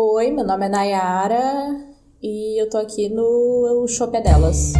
Oi, 0.00 0.30
meu 0.30 0.46
nome 0.46 0.66
é 0.66 0.68
Nayara 0.68 1.76
e 2.22 2.62
eu 2.62 2.70
tô 2.70 2.78
aqui 2.78 3.08
no 3.08 3.84
Shopee 3.88 4.22
Delas. 4.22 4.72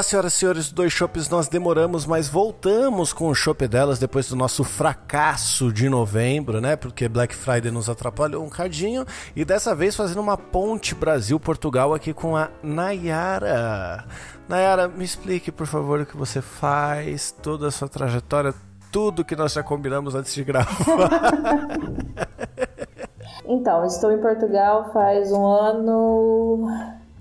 Olá, 0.00 0.04
senhoras 0.04 0.32
e 0.32 0.36
senhores 0.38 0.70
do 0.70 0.76
Dois 0.76 0.94
Shoppes, 0.94 1.28
nós 1.28 1.46
demoramos, 1.46 2.06
mas 2.06 2.26
voltamos 2.26 3.12
com 3.12 3.28
o 3.28 3.34
Shopping 3.34 3.68
delas 3.68 3.98
depois 3.98 4.30
do 4.30 4.34
nosso 4.34 4.64
fracasso 4.64 5.70
de 5.70 5.90
novembro, 5.90 6.58
né? 6.58 6.74
Porque 6.74 7.06
Black 7.06 7.34
Friday 7.34 7.70
nos 7.70 7.86
atrapalhou 7.86 8.42
um 8.42 8.48
cadinho. 8.48 9.04
E 9.36 9.44
dessa 9.44 9.74
vez 9.74 9.94
fazendo 9.94 10.22
uma 10.22 10.38
ponte 10.38 10.94
Brasil-Portugal 10.94 11.92
aqui 11.92 12.14
com 12.14 12.34
a 12.34 12.48
Nayara. 12.62 14.06
Nayara, 14.48 14.88
me 14.88 15.04
explique, 15.04 15.52
por 15.52 15.66
favor, 15.66 16.00
o 16.00 16.06
que 16.06 16.16
você 16.16 16.40
faz, 16.40 17.30
toda 17.30 17.68
a 17.68 17.70
sua 17.70 17.86
trajetória, 17.86 18.54
tudo 18.90 19.22
que 19.22 19.36
nós 19.36 19.52
já 19.52 19.62
combinamos 19.62 20.14
antes 20.14 20.32
de 20.32 20.42
gravar. 20.42 21.68
então, 23.44 23.84
estou 23.84 24.10
em 24.10 24.18
Portugal 24.18 24.90
faz 24.94 25.30
um 25.30 25.44
ano 25.44 26.68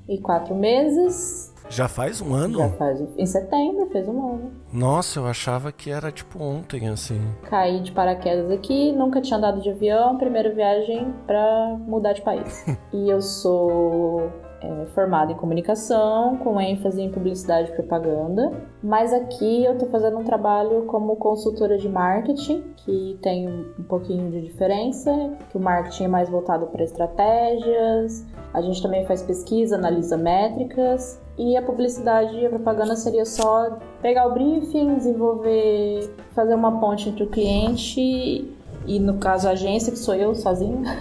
e 0.08 0.18
quatro 0.18 0.56
meses 0.56 1.49
já 1.70 1.88
faz 1.88 2.20
um 2.20 2.34
ano? 2.34 2.58
Já 2.58 2.70
faz. 2.70 3.18
Em 3.18 3.26
setembro 3.26 3.88
fez 3.92 4.08
um 4.08 4.34
ano. 4.34 4.52
Nossa, 4.74 5.20
eu 5.20 5.28
achava 5.28 5.72
que 5.72 5.92
era 5.92 6.12
tipo 6.12 6.44
ontem, 6.44 6.88
assim. 6.88 7.22
Caí 7.44 7.80
de 7.80 7.92
paraquedas 7.92 8.52
aqui, 8.52 8.92
nunca 8.92 9.22
tinha 9.22 9.38
andado 9.38 9.62
de 9.62 9.70
avião, 9.70 10.18
primeira 10.18 10.52
viagem 10.52 11.14
pra 11.28 11.78
mudar 11.88 12.14
de 12.14 12.22
país. 12.22 12.66
e 12.92 13.10
eu 13.10 13.22
sou 13.22 14.32
é, 14.62 14.86
formada 14.96 15.32
em 15.32 15.36
comunicação, 15.36 16.38
com 16.38 16.60
ênfase 16.60 17.02
em 17.02 17.12
publicidade 17.12 17.70
e 17.70 17.76
propaganda. 17.76 18.52
Mas 18.84 19.14
aqui 19.14 19.64
eu 19.64 19.74
estou 19.74 19.90
fazendo 19.90 20.18
um 20.18 20.24
trabalho 20.24 20.86
como 20.86 21.16
consultora 21.18 21.78
de 21.78 21.88
marketing, 21.88 22.64
que 22.78 23.18
tem 23.22 23.48
um 23.48 23.84
pouquinho 23.84 24.32
de 24.32 24.42
diferença, 24.42 25.12
que 25.50 25.58
o 25.58 25.60
marketing 25.60 26.06
é 26.06 26.08
mais 26.08 26.30
voltado 26.30 26.66
para 26.68 26.84
estratégias. 26.84 28.26
A 28.54 28.62
gente 28.62 28.82
também 28.82 29.06
faz 29.06 29.22
pesquisa, 29.22 29.76
analisa 29.76 30.18
métricas 30.18 31.22
e 31.40 31.56
a 31.56 31.62
publicidade 31.62 32.36
e 32.36 32.46
a 32.46 32.50
propaganda 32.50 32.98
seria 32.98 33.26
só 33.26 33.80
pegar 34.02 34.28
o 34.28 34.34
briefing, 34.34 34.96
desenvolver, 34.96 36.14
fazer 36.36 36.54
uma 36.54 36.82
ponte 36.82 37.08
entre 37.08 37.24
o 37.24 37.28
cliente 37.28 38.46
e, 38.86 39.00
no 39.00 39.20
caso, 39.20 39.48
a 39.48 39.52
agência, 39.52 39.90
que 39.90 39.98
sou 39.98 40.14
eu 40.14 40.36
sozinho. 40.36 40.84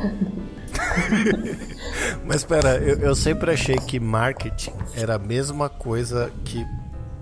Mas 2.25 2.36
espera, 2.36 2.77
eu, 2.77 3.00
eu, 3.00 3.17
sempre 3.17 3.50
achei 3.50 3.77
que 3.78 3.98
marketing 3.98 4.75
era 4.97 5.17
a 5.17 5.19
mesma 5.19 5.69
coisa 5.69 6.30
que 6.45 6.64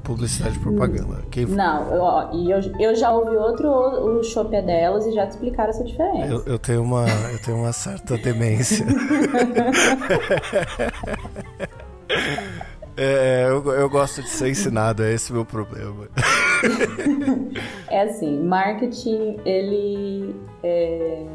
publicidade 0.04 0.58
e 0.58 0.60
propaganda. 0.60 1.22
Quem... 1.30 1.46
Não, 1.46 2.34
e 2.34 2.50
eu, 2.50 2.60
eu, 2.78 2.94
já 2.94 3.10
ouvi 3.10 3.34
outro, 3.34 3.66
o 3.68 4.22
Shopee 4.22 4.56
é 4.56 4.62
delas, 4.62 5.06
e 5.06 5.12
já 5.12 5.26
te 5.26 5.30
explicaram 5.30 5.70
essa 5.70 5.84
diferença. 5.84 6.32
Eu, 6.32 6.42
eu, 6.44 6.58
tenho, 6.58 6.82
uma, 6.82 7.06
eu 7.32 7.42
tenho 7.42 7.56
uma 7.56 7.72
certa 7.72 8.18
demência. 8.18 8.84
É, 12.96 13.46
eu, 13.48 13.62
eu 13.72 13.90
gosto 13.90 14.22
de 14.22 14.28
ser 14.28 14.48
ensinado, 14.48 15.02
é 15.02 15.12
esse 15.12 15.32
meu 15.32 15.44
problema. 15.44 16.08
é 17.90 18.02
assim, 18.02 18.40
marketing, 18.42 19.38
ele 19.44 20.34
é 20.62 21.26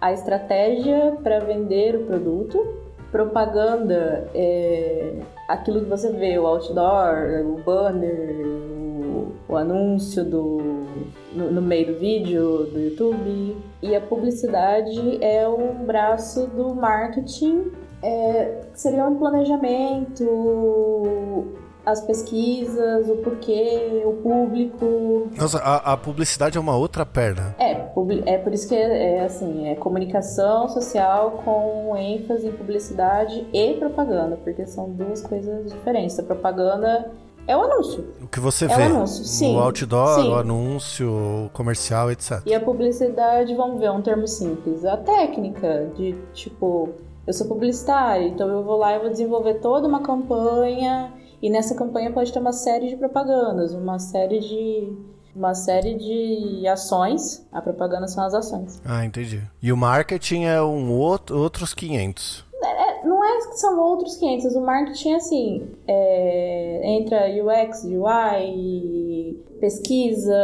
a 0.00 0.12
estratégia 0.12 1.18
para 1.22 1.40
vender 1.40 1.96
o 1.96 2.06
produto, 2.06 2.76
propaganda 3.10 4.30
é 4.34 5.14
aquilo 5.48 5.82
que 5.82 5.90
você 5.90 6.10
vê, 6.12 6.38
o 6.38 6.46
outdoor, 6.46 7.44
o 7.44 7.62
banner, 7.62 8.46
o, 8.46 9.32
o 9.48 9.56
anúncio 9.56 10.24
do, 10.24 10.86
no, 11.34 11.50
no, 11.52 11.60
meio 11.60 11.88
do 11.88 11.98
vídeo, 11.98 12.64
do 12.72 12.80
YouTube. 12.80 13.56
E 13.82 13.94
a 13.94 14.00
publicidade 14.00 15.22
é 15.22 15.46
um 15.46 15.84
braço 15.84 16.46
do 16.46 16.74
marketing 16.74 17.70
é, 18.02 18.62
seria 18.74 19.06
um 19.06 19.16
planejamento, 19.16 20.26
as 21.84 22.00
pesquisas, 22.00 23.08
o 23.08 23.16
porquê, 23.16 24.02
o 24.04 24.14
público. 24.14 25.28
Nossa, 25.36 25.58
a, 25.58 25.92
a 25.92 25.96
publicidade 25.96 26.56
é 26.56 26.60
uma 26.60 26.76
outra 26.76 27.04
perna. 27.04 27.54
É, 27.58 27.72
é 28.26 28.38
por 28.38 28.52
isso 28.52 28.68
que 28.68 28.74
é, 28.74 29.16
é, 29.16 29.24
assim, 29.24 29.68
é 29.68 29.74
comunicação 29.74 30.68
social 30.68 31.42
com 31.44 31.96
ênfase 31.96 32.48
em 32.48 32.52
publicidade 32.52 33.46
e 33.52 33.74
propaganda, 33.74 34.36
porque 34.36 34.66
são 34.66 34.90
duas 34.90 35.22
coisas 35.22 35.72
diferentes. 35.72 36.18
A 36.18 36.22
propaganda 36.22 37.10
é 37.46 37.56
o 37.56 37.62
anúncio. 37.62 38.14
O 38.22 38.28
que 38.28 38.38
você 38.38 38.66
é 38.66 38.68
vê. 38.68 38.82
O 38.82 38.86
anúncio, 38.86 39.24
sim. 39.24 39.56
O 39.56 39.60
outdoor, 39.60 40.22
sim. 40.22 40.28
o 40.28 40.34
anúncio, 40.36 41.10
o 41.46 41.50
comercial, 41.52 42.10
etc. 42.10 42.40
E 42.46 42.54
a 42.54 42.60
publicidade, 42.60 43.54
vamos 43.54 43.80
ver, 43.80 43.90
um 43.90 44.00
termo 44.00 44.28
simples. 44.28 44.84
A 44.84 44.96
técnica 44.96 45.90
de, 45.96 46.14
tipo, 46.32 46.90
eu 47.26 47.32
sou 47.32 47.46
publicitária, 47.46 48.26
então 48.26 48.48
eu 48.48 48.62
vou 48.62 48.76
lá 48.76 48.94
e 48.94 48.98
vou 48.98 49.10
desenvolver 49.10 49.54
toda 49.54 49.86
uma 49.86 50.02
campanha 50.02 51.12
e 51.40 51.50
nessa 51.50 51.74
campanha 51.74 52.12
pode 52.12 52.32
ter 52.32 52.38
uma 52.38 52.52
série 52.52 52.88
de 52.88 52.96
propagandas, 52.96 53.74
uma 53.74 53.98
série 53.98 54.40
de 54.40 54.92
uma 55.34 55.54
série 55.54 55.94
de 55.94 56.66
ações. 56.68 57.46
A 57.50 57.60
propaganda 57.60 58.06
são 58.06 58.22
as 58.24 58.34
ações. 58.34 58.80
Ah, 58.84 59.04
entendi. 59.04 59.42
E 59.62 59.72
o 59.72 59.76
marketing 59.76 60.44
é 60.44 60.62
um 60.62 60.92
outro, 60.92 61.38
outros 61.38 61.72
500. 61.72 62.44
É, 62.62 62.66
é, 62.66 63.06
não 63.06 63.24
é 63.24 63.38
que 63.38 63.58
são 63.58 63.80
outros 63.80 64.16
500. 64.16 64.54
O 64.54 64.60
marketing, 64.60 65.14
assim, 65.14 65.68
é, 65.88 66.80
entra 66.84 67.26
UX, 67.28 67.84
UI, 67.84 69.42
pesquisa, 69.58 70.36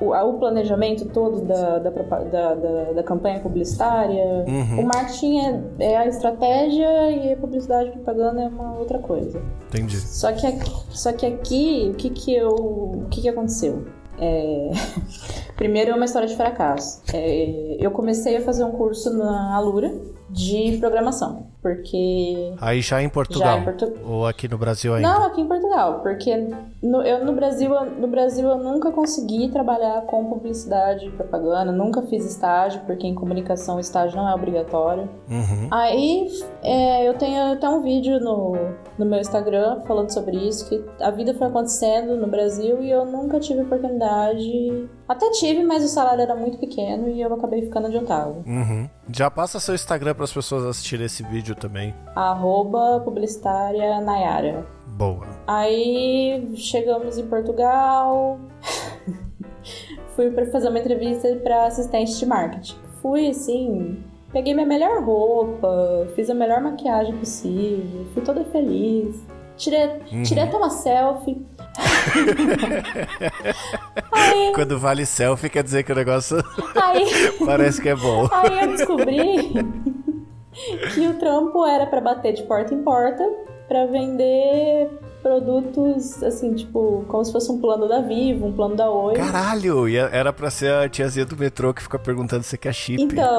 o, 0.00 0.12
o 0.12 0.38
planejamento 0.38 1.04
todo 1.06 1.42
da, 1.42 1.78
da, 1.78 1.90
da, 1.90 2.54
da, 2.54 2.92
da 2.92 3.02
campanha 3.02 3.40
publicitária. 3.40 4.44
Uhum. 4.46 4.80
O 4.80 4.86
marketing 4.86 5.38
é, 5.78 5.92
é, 5.92 5.96
a 5.96 6.06
estratégia 6.06 7.10
e 7.10 7.32
a 7.32 7.36
publicidade 7.36 7.90
e 7.90 7.92
propaganda 7.92 8.42
é 8.42 8.48
uma 8.48 8.78
outra 8.78 8.98
coisa. 8.98 9.40
Entendi. 9.68 9.98
Só 9.98 10.32
que, 10.32 10.46
só 10.90 11.12
que 11.12 11.26
aqui, 11.26 11.90
o 11.92 11.94
que 11.94 12.10
que, 12.10 12.34
eu, 12.34 12.50
o 12.50 13.06
que, 13.10 13.20
que 13.20 13.28
aconteceu? 13.28 13.84
É... 14.18 14.70
Primeiro 15.56 15.90
é 15.90 15.94
uma 15.94 16.04
história 16.04 16.28
de 16.28 16.36
fracasso. 16.36 17.02
É... 17.12 17.76
Eu 17.78 17.90
comecei 17.90 18.36
a 18.36 18.40
fazer 18.40 18.64
um 18.64 18.72
curso 18.72 19.12
na 19.16 19.54
Alura 19.54 19.94
de 20.30 20.76
programação. 20.78 21.49
Porque. 21.62 22.54
Aí 22.60 22.80
já 22.80 23.02
em 23.02 23.08
Portugal? 23.08 23.56
Já 23.56 23.60
em 23.60 23.64
Portu... 23.64 23.92
Ou 24.04 24.26
aqui 24.26 24.48
no 24.48 24.56
Brasil 24.56 24.94
ainda? 24.94 25.08
Não, 25.08 25.26
aqui 25.26 25.40
em 25.40 25.46
Portugal. 25.46 26.00
Porque 26.00 26.48
no, 26.82 27.02
eu 27.02 27.24
no 27.24 27.32
Brasil, 27.34 27.70
no 27.98 28.08
Brasil 28.08 28.48
eu 28.48 28.58
nunca 28.58 28.90
consegui 28.90 29.50
trabalhar 29.50 30.02
com 30.02 30.24
publicidade 30.24 31.06
e 31.06 31.10
propaganda, 31.10 31.70
nunca 31.70 32.02
fiz 32.02 32.24
estágio, 32.24 32.80
porque 32.86 33.06
em 33.06 33.14
comunicação 33.14 33.76
o 33.76 33.80
estágio 33.80 34.16
não 34.16 34.28
é 34.28 34.34
obrigatório. 34.34 35.08
Uhum. 35.28 35.68
Aí 35.70 36.28
é, 36.62 37.06
eu 37.08 37.14
tenho 37.14 37.52
até 37.52 37.68
um 37.68 37.82
vídeo 37.82 38.18
no, 38.20 38.56
no 38.98 39.06
meu 39.06 39.20
Instagram 39.20 39.82
falando 39.86 40.10
sobre 40.10 40.36
isso, 40.36 40.68
que 40.68 40.82
a 41.00 41.10
vida 41.10 41.34
foi 41.34 41.46
acontecendo 41.46 42.16
no 42.16 42.26
Brasil 42.26 42.82
e 42.82 42.90
eu 42.90 43.04
nunca 43.04 43.38
tive 43.38 43.62
oportunidade. 43.62 44.88
Até 45.06 45.30
tive, 45.30 45.62
mas 45.62 45.84
o 45.84 45.88
salário 45.88 46.22
era 46.22 46.34
muito 46.34 46.58
pequeno 46.58 47.08
e 47.08 47.20
eu 47.20 47.32
acabei 47.34 47.62
ficando 47.62 47.90
tava. 48.06 48.42
Uhum. 48.46 48.88
Já 49.12 49.30
passa 49.30 49.58
seu 49.58 49.74
Instagram 49.74 50.14
para 50.14 50.24
as 50.24 50.32
pessoas 50.32 50.64
assistirem 50.64 51.06
esse 51.06 51.22
vídeo 51.24 51.49
também. 51.54 51.94
Arroba 52.14 53.00
publicitária 53.04 54.00
Nayara. 54.00 54.66
Boa. 54.88 55.26
Aí 55.46 56.52
chegamos 56.56 57.18
em 57.18 57.26
Portugal. 57.26 58.38
Fui 60.14 60.30
para 60.30 60.46
fazer 60.46 60.68
uma 60.68 60.78
entrevista 60.78 61.28
para 61.42 61.66
assistente 61.66 62.18
de 62.18 62.26
marketing. 62.26 62.76
Fui 63.00 63.30
assim, 63.30 64.02
peguei 64.32 64.52
minha 64.52 64.66
melhor 64.66 65.02
roupa, 65.02 66.06
fiz 66.14 66.28
a 66.28 66.34
melhor 66.34 66.60
maquiagem 66.60 67.16
possível, 67.16 68.06
fui 68.12 68.22
toda 68.22 68.44
feliz. 68.44 69.16
Tirei, 69.56 69.90
uhum. 70.10 70.22
tirei 70.22 70.44
até 70.44 70.56
uma 70.56 70.70
selfie. 70.70 71.46
aí, 74.10 74.52
Quando 74.54 74.78
vale 74.78 75.04
selfie, 75.04 75.50
quer 75.50 75.62
dizer 75.62 75.82
que 75.82 75.92
o 75.92 75.94
negócio 75.94 76.38
aí, 76.82 77.06
parece 77.44 77.80
que 77.80 77.90
é 77.90 77.94
bom. 77.94 78.26
Aí 78.32 78.62
eu 78.62 78.68
descobri 78.68 79.52
que 80.94 81.06
o 81.06 81.18
trampo 81.18 81.66
era 81.66 81.86
para 81.86 82.00
bater 82.00 82.34
de 82.34 82.42
porta 82.44 82.74
em 82.74 82.82
porta 82.82 83.24
para 83.68 83.86
vender 83.86 84.90
produtos, 85.22 86.22
assim, 86.22 86.54
tipo, 86.54 87.04
como 87.08 87.24
se 87.24 87.32
fosse 87.32 87.50
um 87.50 87.60
plano 87.60 87.88
da 87.88 88.00
Vivo, 88.00 88.46
um 88.46 88.52
plano 88.52 88.74
da 88.74 88.90
Oi. 88.90 89.14
Caralho! 89.14 89.88
E 89.88 89.96
era 89.96 90.32
pra 90.32 90.50
ser 90.50 90.72
a 90.72 90.88
tiazinha 90.88 91.24
do 91.24 91.36
metrô 91.36 91.72
que 91.72 91.82
fica 91.82 91.98
perguntando 91.98 92.42
se 92.42 92.56
quer 92.58 92.74
chip. 92.74 93.02
Então. 93.02 93.38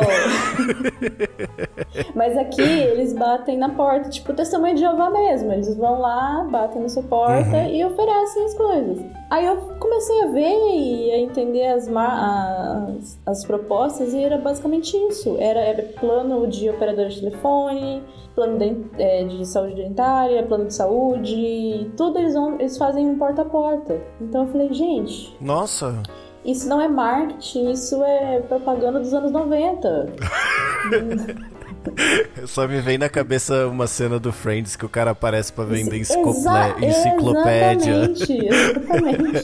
Mas 2.16 2.38
aqui 2.38 2.62
eles 2.62 3.14
batem 3.14 3.58
na 3.58 3.70
porta, 3.70 4.10
tipo, 4.10 4.34
testemunho 4.34 4.76
de 4.76 4.82
Jeová 4.82 5.10
mesmo. 5.10 5.52
Eles 5.52 5.76
vão 5.76 6.00
lá, 6.00 6.48
batem 6.50 6.82
na 6.82 6.90
sua 6.90 7.04
porta 7.04 7.58
uhum. 7.58 7.70
e 7.70 7.84
oferecem 7.84 8.46
as 8.46 8.54
coisas. 8.54 9.00
Aí 9.30 9.46
eu 9.46 9.58
comecei 9.80 10.24
a 10.24 10.28
ver 10.28 10.76
e 10.76 11.12
a 11.12 11.20
entender 11.20 11.68
as, 11.68 11.88
as, 11.88 13.20
as 13.26 13.46
propostas 13.46 14.14
e 14.14 14.24
era 14.24 14.38
basicamente 14.38 14.96
isso. 15.10 15.38
Era, 15.40 15.60
era 15.60 15.84
plano 16.00 16.48
de 16.48 16.70
operador 16.70 17.08
de 17.08 17.20
telefone, 17.22 18.04
plano 18.36 18.58
de, 18.58 18.76
é, 18.98 19.24
de 19.24 19.46
saúde 19.46 19.76
dentária, 19.76 20.44
plano 20.44 20.66
de 20.66 20.74
saúde, 20.74 21.34
tudo 21.98 22.20
eles, 22.20 22.34
vão, 22.34 22.60
eles 22.60 22.78
fazem 22.78 23.08
um 23.08 23.18
porta 23.18 23.42
a 23.42 23.46
porta. 23.46 24.02
Então 24.20 24.46
eu 24.46 24.52
falei, 24.52 24.74
gente. 24.74 25.36
Nossa! 25.40 26.02
Isso 26.44 26.68
não 26.68 26.82
é 26.82 26.88
marketing, 26.88 27.72
isso 27.72 28.04
é 28.04 28.40
propaganda 28.42 29.00
dos 29.00 29.14
anos 29.14 29.32
90. 29.32 30.08
Só 32.48 32.68
me 32.68 32.80
vem 32.82 32.98
na 32.98 33.10
cabeça 33.10 33.68
uma 33.68 33.88
cena 33.88 34.20
do 34.20 34.32
Friends 34.32 34.76
que 34.76 34.86
o 34.86 34.90
cara 34.90 35.12
aparece 35.12 35.54
para 35.54 35.66
vender 35.66 35.98
Exa 35.98 36.16
enciclopédia. 36.20 38.12
Exatamente, 38.12 38.48
exatamente. 38.48 39.44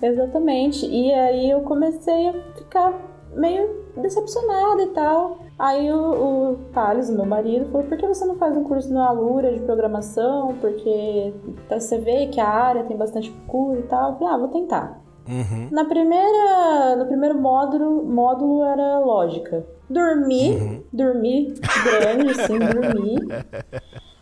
exatamente. 0.02 0.86
E 0.86 1.12
aí 1.12 1.50
eu 1.50 1.60
comecei 1.60 2.28
a 2.28 2.32
ficar 2.56 2.92
meio 3.34 3.84
decepcionada 3.96 4.82
e 4.82 4.88
tal. 4.88 5.43
Aí 5.58 5.90
o, 5.92 5.96
o 5.96 6.56
Thales, 6.72 7.08
meu 7.10 7.24
marido, 7.24 7.66
falou: 7.66 7.86
por 7.86 7.96
que 7.96 8.06
você 8.06 8.24
não 8.24 8.34
faz 8.36 8.56
um 8.56 8.64
curso 8.64 8.92
na 8.92 9.06
Alura 9.06 9.52
de 9.52 9.60
programação? 9.60 10.54
Porque 10.60 11.32
tá, 11.68 11.78
você 11.78 11.98
vê 11.98 12.26
que 12.26 12.40
a 12.40 12.48
área 12.48 12.84
tem 12.84 12.96
bastante 12.96 13.30
procura 13.30 13.78
e 13.78 13.82
tal. 13.84 14.12
Eu 14.12 14.18
falei: 14.18 14.34
ah, 14.34 14.38
vou 14.38 14.48
tentar. 14.48 15.00
Uhum. 15.28 15.68
Na 15.70 15.84
primeira, 15.84 16.96
no 16.96 17.06
primeiro 17.06 17.40
módulo, 17.40 18.04
módulo 18.04 18.64
era 18.64 18.98
lógica. 18.98 19.64
Dormi, 19.88 20.50
uhum. 20.50 20.82
dormi 20.92 21.54
grande, 21.84 22.30
assim, 22.30 22.58
dormi. 22.58 23.16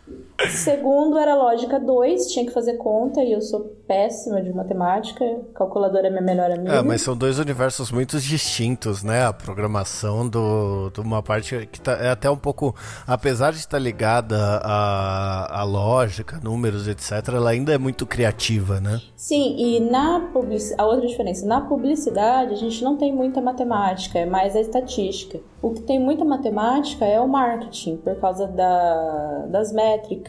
Segundo 0.49 1.17
era 1.17 1.35
lógica 1.35 1.79
2, 1.79 2.27
tinha 2.27 2.45
que 2.45 2.51
fazer 2.51 2.77
conta 2.77 3.21
e 3.21 3.31
eu 3.31 3.41
sou 3.41 3.61
péssima 3.87 4.41
de 4.41 4.51
matemática, 4.51 5.23
calculadora 5.53 6.07
é 6.07 6.09
minha 6.09 6.21
melhor 6.21 6.51
amiga. 6.51 6.79
Ah, 6.79 6.83
mas 6.83 7.01
são 7.01 7.15
dois 7.15 7.39
universos 7.39 7.91
muito 7.91 8.19
distintos, 8.19 9.03
né? 9.03 9.25
A 9.25 9.33
programação 9.33 10.27
do, 10.27 10.89
de 10.89 10.99
uma 10.99 11.21
parte 11.21 11.67
que 11.67 11.79
tá, 11.79 11.93
é 11.93 12.09
até 12.09 12.29
um 12.29 12.37
pouco, 12.37 12.75
apesar 13.05 13.51
de 13.51 13.59
estar 13.59 13.79
ligada 13.79 14.37
à, 14.63 15.61
à 15.61 15.63
lógica, 15.63 16.39
números, 16.43 16.87
etc., 16.87 17.11
ela 17.35 17.51
ainda 17.51 17.73
é 17.73 17.77
muito 17.77 18.05
criativa, 18.05 18.79
né? 18.79 19.01
Sim, 19.15 19.55
e 19.57 19.79
na 19.79 20.29
publicidade, 20.33 20.81
a 20.81 20.85
outra 20.85 21.07
diferença, 21.07 21.45
na 21.45 21.61
publicidade 21.61 22.53
a 22.53 22.57
gente 22.57 22.83
não 22.83 22.97
tem 22.97 23.13
muita 23.13 23.39
matemática, 23.39 24.19
é 24.19 24.25
mais 24.25 24.55
a 24.55 24.59
estatística. 24.59 25.39
O 25.61 25.71
que 25.71 25.81
tem 25.81 25.97
muita 25.97 26.25
matemática 26.25 27.05
é 27.05 27.19
o 27.21 27.27
marketing, 27.27 27.97
por 27.97 28.15
causa 28.17 28.47
da, 28.47 29.45
das 29.47 29.71
métricas, 29.71 30.22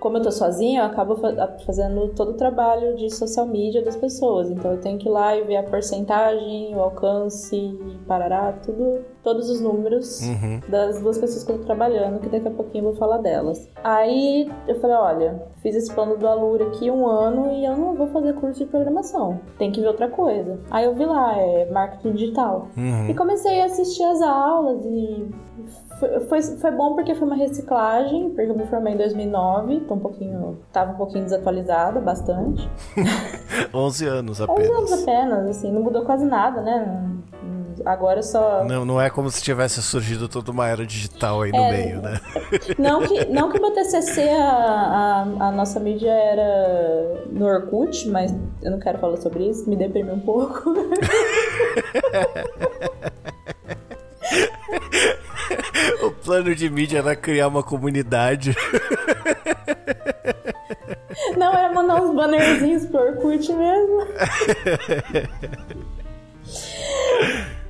como 0.00 0.16
eu 0.16 0.22
tô 0.22 0.32
sozinha, 0.32 0.80
eu 0.80 0.86
acabo 0.86 1.16
fazendo 1.64 2.08
todo 2.14 2.30
o 2.30 2.34
trabalho 2.34 2.96
de 2.96 3.10
social 3.14 3.46
media 3.46 3.84
das 3.84 3.94
pessoas. 3.94 4.50
Então 4.50 4.72
eu 4.72 4.80
tenho 4.80 4.98
que 4.98 5.06
ir 5.06 5.12
lá 5.12 5.36
e 5.36 5.44
ver 5.44 5.56
a 5.56 5.62
porcentagem, 5.62 6.74
o 6.74 6.80
alcance, 6.80 7.78
parará, 8.08 8.52
tudo, 8.64 9.04
todos 9.22 9.50
os 9.50 9.60
números 9.60 10.22
uhum. 10.22 10.60
das 10.68 11.00
duas 11.00 11.18
pessoas 11.18 11.44
que 11.44 11.52
eu 11.52 11.58
tô 11.58 11.64
trabalhando, 11.64 12.18
que 12.18 12.30
daqui 12.30 12.48
a 12.48 12.50
pouquinho 12.50 12.86
eu 12.86 12.90
vou 12.90 12.98
falar 12.98 13.18
delas. 13.18 13.68
Aí 13.84 14.50
eu 14.66 14.80
falei, 14.80 14.96
olha, 14.96 15.42
fiz 15.62 15.76
esse 15.76 15.94
plano 15.94 16.16
do 16.16 16.26
Alura 16.26 16.66
aqui 16.68 16.90
um 16.90 17.06
ano 17.06 17.52
e 17.52 17.64
eu 17.64 17.76
não 17.76 17.94
vou 17.94 18.08
fazer 18.08 18.32
curso 18.34 18.58
de 18.58 18.66
programação. 18.66 19.38
Tem 19.58 19.70
que 19.70 19.82
ver 19.82 19.88
outra 19.88 20.08
coisa. 20.08 20.58
Aí 20.70 20.86
eu 20.86 20.94
vi 20.94 21.04
lá, 21.04 21.38
é 21.38 21.70
marketing 21.70 22.12
digital. 22.12 22.68
Uhum. 22.74 23.10
E 23.10 23.14
comecei 23.14 23.60
a 23.60 23.66
assistir 23.66 24.04
as 24.04 24.22
aulas 24.22 24.82
e 24.86 25.28
foi, 26.00 26.20
foi, 26.20 26.42
foi, 26.42 26.70
bom 26.70 26.94
porque 26.94 27.14
foi 27.14 27.26
uma 27.26 27.36
reciclagem, 27.36 28.30
porque 28.30 28.50
eu 28.50 28.56
me 28.56 28.66
formei 28.66 28.94
em 28.94 28.96
2009, 28.96 29.80
tô 29.80 29.94
um 29.94 29.98
pouquinho, 29.98 30.58
tava 30.72 30.92
um 30.92 30.96
pouquinho 30.96 31.24
desatualizada, 31.24 32.00
bastante. 32.00 32.68
11 33.72 34.06
anos 34.06 34.40
apenas. 34.40 34.70
11 34.70 34.78
anos 34.78 35.02
apenas, 35.02 35.48
assim, 35.48 35.70
não 35.70 35.82
mudou 35.82 36.04
quase 36.04 36.24
nada, 36.24 36.62
né? 36.62 37.10
Agora 37.84 38.22
só. 38.22 38.64
Não, 38.64 38.84
não 38.84 39.00
é 39.00 39.08
como 39.08 39.30
se 39.30 39.42
tivesse 39.42 39.82
surgido 39.82 40.28
toda 40.28 40.50
uma 40.50 40.68
era 40.68 40.84
digital 40.84 41.42
aí 41.42 41.50
no 41.50 41.58
é, 41.58 41.70
meio, 41.70 42.02
né? 42.02 42.20
Não 42.78 43.02
que, 43.02 43.26
não 43.26 43.50
que 43.50 43.58
o 43.58 43.62
meu 43.62 43.72
TCC, 43.72 44.28
a, 44.28 44.42
a, 44.42 45.22
a, 45.48 45.52
nossa 45.52 45.78
mídia 45.78 46.10
era 46.10 47.24
no 47.30 47.46
Orkut, 47.46 48.08
mas 48.08 48.34
eu 48.62 48.70
não 48.70 48.78
quero 48.78 48.98
falar 48.98 49.16
sobre 49.18 49.48
isso, 49.48 49.68
me 49.68 49.76
deprime 49.76 50.10
um 50.10 50.20
pouco. 50.20 50.74
o 56.02 56.10
plano 56.10 56.54
de 56.54 56.70
mídia 56.70 56.98
era 56.98 57.16
criar 57.16 57.48
uma 57.48 57.62
comunidade. 57.62 58.54
Não, 61.36 61.52
era 61.52 61.72
mandar 61.72 62.02
uns 62.02 62.14
bannerzinhos 62.14 62.86
pro 62.86 63.00
Orkut 63.00 63.52
mesmo. 63.52 64.06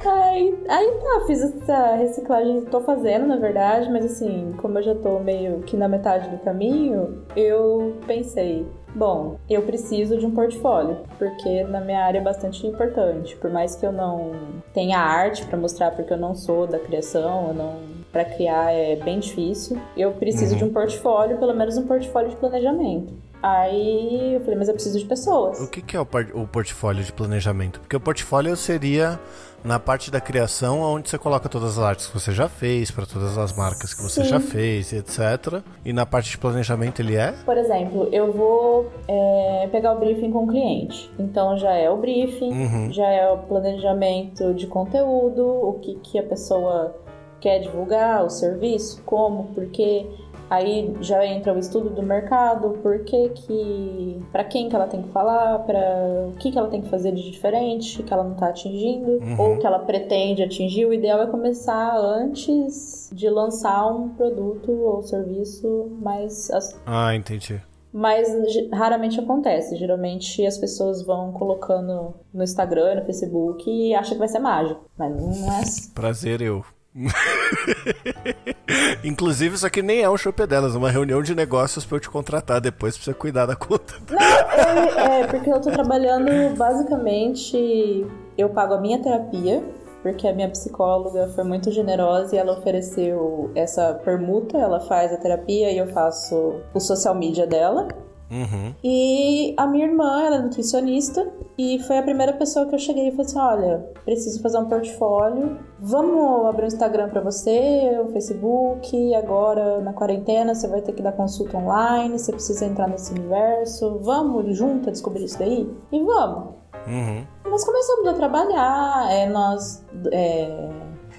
Aí, 0.03 0.59
aí 0.67 0.93
tá, 0.93 1.27
fiz 1.27 1.43
essa 1.43 1.97
reciclagem, 1.97 2.63
tô 2.63 2.81
fazendo 2.81 3.27
na 3.27 3.37
verdade, 3.37 3.91
mas 3.91 4.07
assim, 4.07 4.55
como 4.57 4.79
eu 4.79 4.83
já 4.83 4.95
tô 4.95 5.19
meio 5.19 5.61
que 5.61 5.77
na 5.77 5.89
metade 5.89 6.31
do 6.31 6.39
caminho, 6.39 7.23
eu 7.37 7.99
pensei, 8.07 8.67
bom, 8.95 9.39
eu 9.49 9.63
preciso 9.63 10.19
de 10.19 10.27
um 10.27 10.31
portfólio, 10.31 10.99
porque 11.19 11.65
na 11.65 11.81
minha 11.81 12.05
área 12.05 12.19
é 12.19 12.23
bastante 12.23 12.67
importante. 12.67 13.37
Por 13.37 13.51
mais 13.51 13.75
que 13.75 13.85
eu 13.85 13.93
não 13.93 14.33
tenha 14.73 14.99
arte 14.99 15.45
para 15.47 15.59
mostrar, 15.59 15.91
porque 15.93 16.13
eu 16.13 16.19
não 16.19 16.35
sou 16.35 16.67
da 16.67 16.79
criação, 16.79 17.49
eu 17.49 17.55
não 17.55 18.01
para 18.13 18.25
criar 18.25 18.73
é 18.73 18.97
bem 18.97 19.21
difícil. 19.21 19.81
Eu 19.97 20.13
preciso 20.13 20.53
uhum. 20.53 20.59
de 20.59 20.65
um 20.65 20.73
portfólio, 20.73 21.39
pelo 21.39 21.55
menos 21.55 21.77
um 21.77 21.87
portfólio 21.87 22.31
de 22.31 22.37
planejamento. 22.37 23.13
Aí 23.43 24.35
eu 24.35 24.41
falei, 24.41 24.57
mas 24.57 24.69
eu 24.69 24.75
preciso 24.75 24.99
de 24.99 25.05
pessoas. 25.07 25.61
O 25.61 25.69
que, 25.69 25.81
que 25.81 25.97
é 25.97 26.01
o, 26.01 26.07
o 26.35 26.47
portfólio 26.47 27.03
de 27.03 27.13
planejamento? 27.13 27.81
Porque 27.81 27.97
o 27.97 28.01
portfólio 28.01 28.55
seria 28.57 29.19
na 29.65 29.79
parte 29.79 30.11
da 30.11 30.21
criação, 30.21 30.81
onde 30.81 31.09
você 31.09 31.19
coloca 31.19 31.49
todas 31.49 31.79
as 31.79 31.85
artes 31.85 32.07
que 32.07 32.15
você 32.19 32.33
já 32.33 32.49
fez, 32.49 32.91
para 32.91 33.07
todas 33.07 33.37
as 33.37 33.53
marcas 33.57 33.95
que 33.95 34.03
você 34.03 34.23
Sim. 34.23 34.29
já 34.29 34.41
fez, 34.41 34.93
etc. 34.93 35.63
E 35.85 35.93
na 35.93 36.07
parte 36.07 36.31
de 36.31 36.39
planejamento 36.39 37.01
ele 37.01 37.17
é? 37.17 37.33
Por 37.45 37.57
exemplo, 37.57 38.09
eu 38.13 38.33
vou 38.33 38.91
é, 39.07 39.69
pegar 39.71 39.93
o 39.93 39.99
briefing 39.99 40.31
com 40.31 40.45
o 40.45 40.47
cliente. 40.47 41.11
Então 41.19 41.57
já 41.57 41.73
é 41.73 41.91
o 41.91 41.97
briefing, 41.97 42.51
uhum. 42.51 42.93
já 42.93 43.09
é 43.09 43.31
o 43.31 43.39
planejamento 43.39 44.55
de 44.55 44.67
conteúdo, 44.67 45.47
o 45.47 45.75
que, 45.81 45.95
que 45.97 46.19
a 46.19 46.23
pessoa 46.23 46.95
quer 47.41 47.61
divulgar, 47.61 48.25
o 48.25 48.31
serviço, 48.31 49.03
como, 49.05 49.55
porque 49.55 50.07
Aí 50.51 50.93
já 51.01 51.25
entra 51.25 51.55
o 51.55 51.59
estudo 51.59 51.91
do 51.91 52.03
mercado, 52.03 52.71
por 52.83 53.05
que 53.05 53.29
que... 53.29 54.21
para 54.33 54.43
quem 54.43 54.69
que 54.69 54.75
ela 54.75 54.89
tem 54.89 55.01
que 55.01 55.09
falar, 55.11 55.61
para 55.61 56.29
o 56.29 56.33
que 56.37 56.51
que 56.51 56.59
ela 56.59 56.69
tem 56.69 56.83
que 56.83 56.89
fazer 56.89 57.13
de 57.13 57.31
diferente, 57.31 58.03
que 58.03 58.13
ela 58.13 58.25
não 58.25 58.33
está 58.33 58.49
atingindo, 58.49 59.13
uhum. 59.13 59.41
ou 59.41 59.59
que 59.59 59.67
ela 59.67 59.79
pretende 59.79 60.43
atingir. 60.43 60.87
O 60.87 60.93
ideal 60.93 61.23
é 61.23 61.27
começar 61.29 61.97
antes 61.97 63.09
de 63.13 63.31
lançar 63.31 63.87
um 63.87 64.09
produto 64.09 64.73
ou 64.73 65.01
serviço 65.03 65.97
mais... 66.03 66.51
Ah, 66.85 67.15
entendi. 67.15 67.61
Mas 67.93 68.29
raramente 68.73 69.21
acontece. 69.21 69.77
Geralmente 69.77 70.45
as 70.45 70.59
pessoas 70.59 71.05
vão 71.05 71.33
colocando 71.33 72.15
no 72.33 72.43
Instagram, 72.43 72.97
no 72.97 73.05
Facebook 73.05 73.69
e 73.69 73.95
acham 73.95 74.13
que 74.15 74.19
vai 74.19 74.29
ser 74.29 74.39
mágico. 74.39 74.85
Mas 74.97 75.17
não 75.17 75.53
é. 75.53 75.61
Assim. 75.61 75.91
Prazer, 75.93 76.41
eu. 76.41 76.65
Inclusive, 79.05 79.55
isso 79.55 79.67
aqui 79.67 79.83
nem 79.83 80.03
é 80.03 80.11
um 80.11 80.17
shopping 80.17 80.47
delas, 80.47 80.75
é 80.75 80.79
uma 80.79 80.91
reunião 80.91 81.23
de 81.23 81.35
negócios 81.35 81.85
pra 81.85 81.97
eu 81.97 82.01
te 82.01 82.11
contratar 82.11 82.61
depois 82.61 82.97
pra 82.97 83.05
você 83.05 83.15
cuidar 83.15 83.47
da 83.47 83.55
conta. 83.55 83.95
Não, 84.11 84.21
é, 84.21 85.21
é, 85.21 85.27
porque 85.27 85.51
eu 85.51 85.61
tô 85.61 85.71
trabalhando 85.71 86.57
basicamente. 86.57 88.07
Eu 88.37 88.49
pago 88.49 88.75
a 88.75 88.81
minha 88.81 89.01
terapia, 89.03 89.63
porque 90.03 90.27
a 90.27 90.33
minha 90.33 90.49
psicóloga 90.49 91.29
foi 91.29 91.45
muito 91.45 91.71
generosa 91.71 92.35
e 92.35 92.39
ela 92.39 92.59
ofereceu 92.59 93.51
essa 93.55 93.95
permuta. 94.05 94.59
Ela 94.59 94.81
faz 94.81 95.13
a 95.13 95.17
terapia 95.17 95.71
e 95.71 95.79
eu 95.79 95.87
faço 95.89 96.61
o 96.75 96.81
social 96.81 97.15
media 97.15 97.47
dela. 97.47 97.87
Uhum. 98.31 98.75
E 98.85 99.55
a 99.57 99.67
minha 99.67 99.87
irmã, 99.87 100.23
ela 100.23 100.37
é 100.37 100.43
nutricionista, 100.43 101.29
e 101.59 101.81
foi 101.81 101.99
a 101.99 102.03
primeira 102.03 102.33
pessoa 102.33 102.65
que 102.67 102.75
eu 102.75 102.79
cheguei 102.79 103.09
e 103.09 103.11
falei 103.11 103.27
assim: 103.27 103.39
olha, 103.39 103.91
preciso 104.05 104.41
fazer 104.41 104.59
um 104.59 104.67
portfólio. 104.67 105.59
Vamos 105.79 106.47
abrir 106.47 106.65
um 106.65 106.69
Instagram 106.69 107.09
para 107.09 107.21
você, 107.21 107.99
o 108.01 108.05
um 108.05 108.13
Facebook. 108.13 109.15
Agora, 109.15 109.81
na 109.81 109.93
quarentena, 109.93 110.55
você 110.55 110.69
vai 110.69 110.81
ter 110.81 110.93
que 110.93 111.03
dar 111.03 111.13
consulta 111.13 111.57
online, 111.57 112.19
você 112.19 112.33
precisa 112.33 112.65
entrar 112.65 112.89
nesse 112.89 113.13
universo. 113.13 113.99
Vamos 114.01 114.57
junto 114.57 114.91
descobrir 114.91 115.25
isso 115.25 115.39
daí? 115.39 115.69
E 115.91 116.03
vamos. 116.03 116.55
Uhum. 116.87 117.27
Nós 117.51 117.65
começamos 117.65 118.07
a 118.07 118.15
trabalhar, 118.15 119.13
é, 119.13 119.29
nós 119.29 119.85
é, 120.13 120.71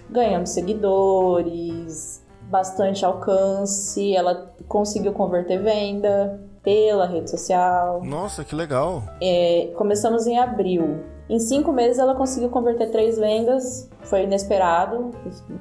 ganhamos 0.10 0.50
seguidores, 0.52 2.26
bastante 2.50 3.06
alcance, 3.06 4.16
ela 4.16 4.50
conseguiu 4.68 5.14
converter 5.14 5.62
venda 5.62 6.51
pela 6.64 7.06
rede 7.06 7.30
social. 7.30 8.02
Nossa, 8.04 8.44
que 8.44 8.56
legal! 8.56 9.04
É, 9.22 9.72
começamos 9.76 10.28
em 10.28 10.38
abril. 10.38 11.04
Em 11.30 11.40
cinco 11.40 11.72
meses 11.72 11.98
ela 11.98 12.14
conseguiu 12.14 12.50
converter 12.50 12.92
três 12.92 13.18
vendas, 13.18 13.90
foi 14.02 14.24
inesperado, 14.24 15.12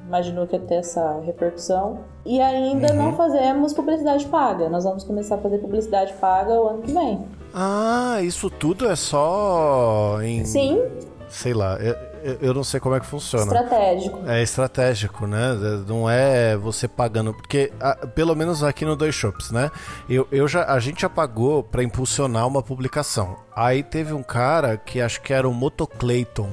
imaginou 0.05 0.45
que 0.45 0.55
ia 0.55 0.61
ter 0.61 0.75
essa 0.75 1.21
repercussão. 1.21 1.99
E 2.25 2.41
ainda 2.41 2.91
uhum. 2.91 2.97
não 2.97 3.13
fazemos 3.15 3.73
publicidade 3.73 4.25
paga, 4.27 4.69
nós 4.69 4.83
vamos 4.83 5.03
começar 5.03 5.35
a 5.35 5.37
fazer 5.37 5.59
publicidade 5.59 6.13
paga 6.13 6.51
o 6.59 6.67
ano 6.67 6.81
que 6.81 6.91
vem. 6.91 7.25
Ah, 7.53 8.19
isso 8.21 8.49
tudo 8.49 8.87
é 8.89 8.95
só 8.95 10.21
em. 10.21 10.43
Sim. 10.43 10.81
Sei 11.29 11.53
lá, 11.53 11.77
eu, 11.79 11.95
eu 12.41 12.53
não 12.53 12.63
sei 12.63 12.79
como 12.79 12.95
é 12.95 12.99
que 12.99 13.05
funciona. 13.05 13.43
Estratégico. 13.43 14.23
É 14.27 14.41
estratégico, 14.41 15.27
né? 15.27 15.53
Não 15.87 16.09
é 16.09 16.55
você 16.57 16.87
pagando. 16.87 17.33
Porque, 17.33 17.71
pelo 18.15 18.35
menos 18.35 18.63
aqui 18.63 18.85
no 18.85 18.95
Dois 18.95 19.15
Shops, 19.15 19.51
né? 19.51 19.71
Eu, 20.09 20.27
eu 20.31 20.47
já, 20.47 20.65
a 20.65 20.79
gente 20.79 21.01
já 21.01 21.09
pagou 21.09 21.63
pra 21.63 21.83
impulsionar 21.83 22.47
uma 22.47 22.61
publicação. 22.61 23.37
Aí 23.55 23.83
teve 23.83 24.13
um 24.13 24.23
cara 24.23 24.77
que 24.77 25.01
acho 25.01 25.21
que 25.21 25.33
era 25.33 25.47
o 25.47 25.53
Motoclayton, 25.53 26.49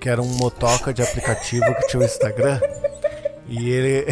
que 0.00 0.08
era 0.08 0.22
um 0.22 0.28
motoca 0.36 0.92
de 0.92 1.02
aplicativo 1.02 1.66
que 1.76 1.88
tinha 1.88 2.00
o 2.00 2.02
um 2.02 2.06
Instagram. 2.06 2.60
E 3.48 3.70
ele. 3.70 4.06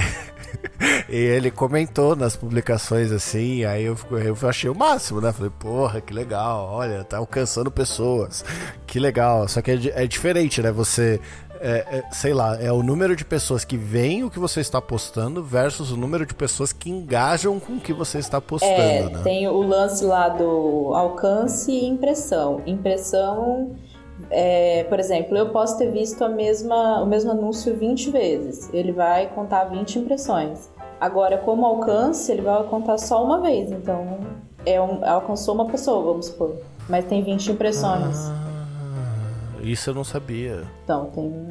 E 1.08 1.16
ele 1.16 1.50
comentou 1.50 2.16
nas 2.16 2.36
publicações 2.36 3.12
assim, 3.12 3.64
aí 3.64 3.84
eu, 3.84 3.96
eu 4.10 4.36
achei 4.48 4.70
o 4.70 4.74
máximo, 4.74 5.20
né? 5.20 5.32
Falei, 5.32 5.50
porra, 5.58 6.00
que 6.00 6.12
legal, 6.12 6.68
olha, 6.70 7.04
tá 7.04 7.18
alcançando 7.18 7.70
pessoas, 7.70 8.44
que 8.86 8.98
legal. 8.98 9.48
Só 9.48 9.62
que 9.62 9.70
é, 9.70 10.02
é 10.02 10.06
diferente, 10.06 10.60
né? 10.62 10.70
Você, 10.72 11.20
é, 11.60 11.98
é, 11.98 12.04
sei 12.12 12.34
lá, 12.34 12.60
é 12.60 12.70
o 12.72 12.82
número 12.82 13.16
de 13.16 13.24
pessoas 13.24 13.64
que 13.64 13.76
veem 13.76 14.24
o 14.24 14.30
que 14.30 14.38
você 14.38 14.60
está 14.60 14.80
postando 14.80 15.42
versus 15.42 15.90
o 15.90 15.96
número 15.96 16.26
de 16.26 16.34
pessoas 16.34 16.72
que 16.72 16.90
engajam 16.90 17.58
com 17.58 17.74
o 17.74 17.80
que 17.80 17.92
você 17.92 18.18
está 18.18 18.40
postando, 18.40 18.72
é, 18.72 19.10
né? 19.10 19.20
Tem 19.22 19.48
o 19.48 19.62
lance 19.62 20.04
lá 20.04 20.28
do 20.28 20.92
alcance 20.94 21.70
e 21.70 21.86
impressão. 21.86 22.62
Impressão 22.66 23.76
é, 24.30 24.84
por 24.84 24.98
exemplo, 24.98 25.36
eu 25.36 25.50
posso 25.50 25.78
ter 25.78 25.90
visto 25.90 26.24
a 26.24 26.28
mesma, 26.28 27.02
o 27.02 27.06
mesmo 27.06 27.30
anúncio 27.30 27.76
20 27.76 28.10
vezes. 28.10 28.72
Ele 28.72 28.92
vai 28.92 29.28
contar 29.28 29.64
20 29.64 30.00
impressões. 30.00 30.68
Agora, 31.00 31.38
como 31.38 31.66
alcance, 31.66 32.30
ele 32.32 32.42
vai 32.42 32.62
contar 32.64 32.98
só 32.98 33.22
uma 33.24 33.40
vez. 33.40 33.70
Então, 33.70 34.20
é 34.64 34.80
um, 34.80 35.04
alcançou 35.04 35.54
uma 35.54 35.66
pessoa, 35.66 36.02
vamos 36.02 36.26
supor. 36.26 36.56
Mas 36.88 37.04
tem 37.04 37.22
20 37.22 37.52
impressões. 37.52 38.16
Ah, 38.28 39.60
isso 39.62 39.90
eu 39.90 39.94
não 39.94 40.04
sabia. 40.04 40.64
Então, 40.84 41.06
tem. 41.14 41.46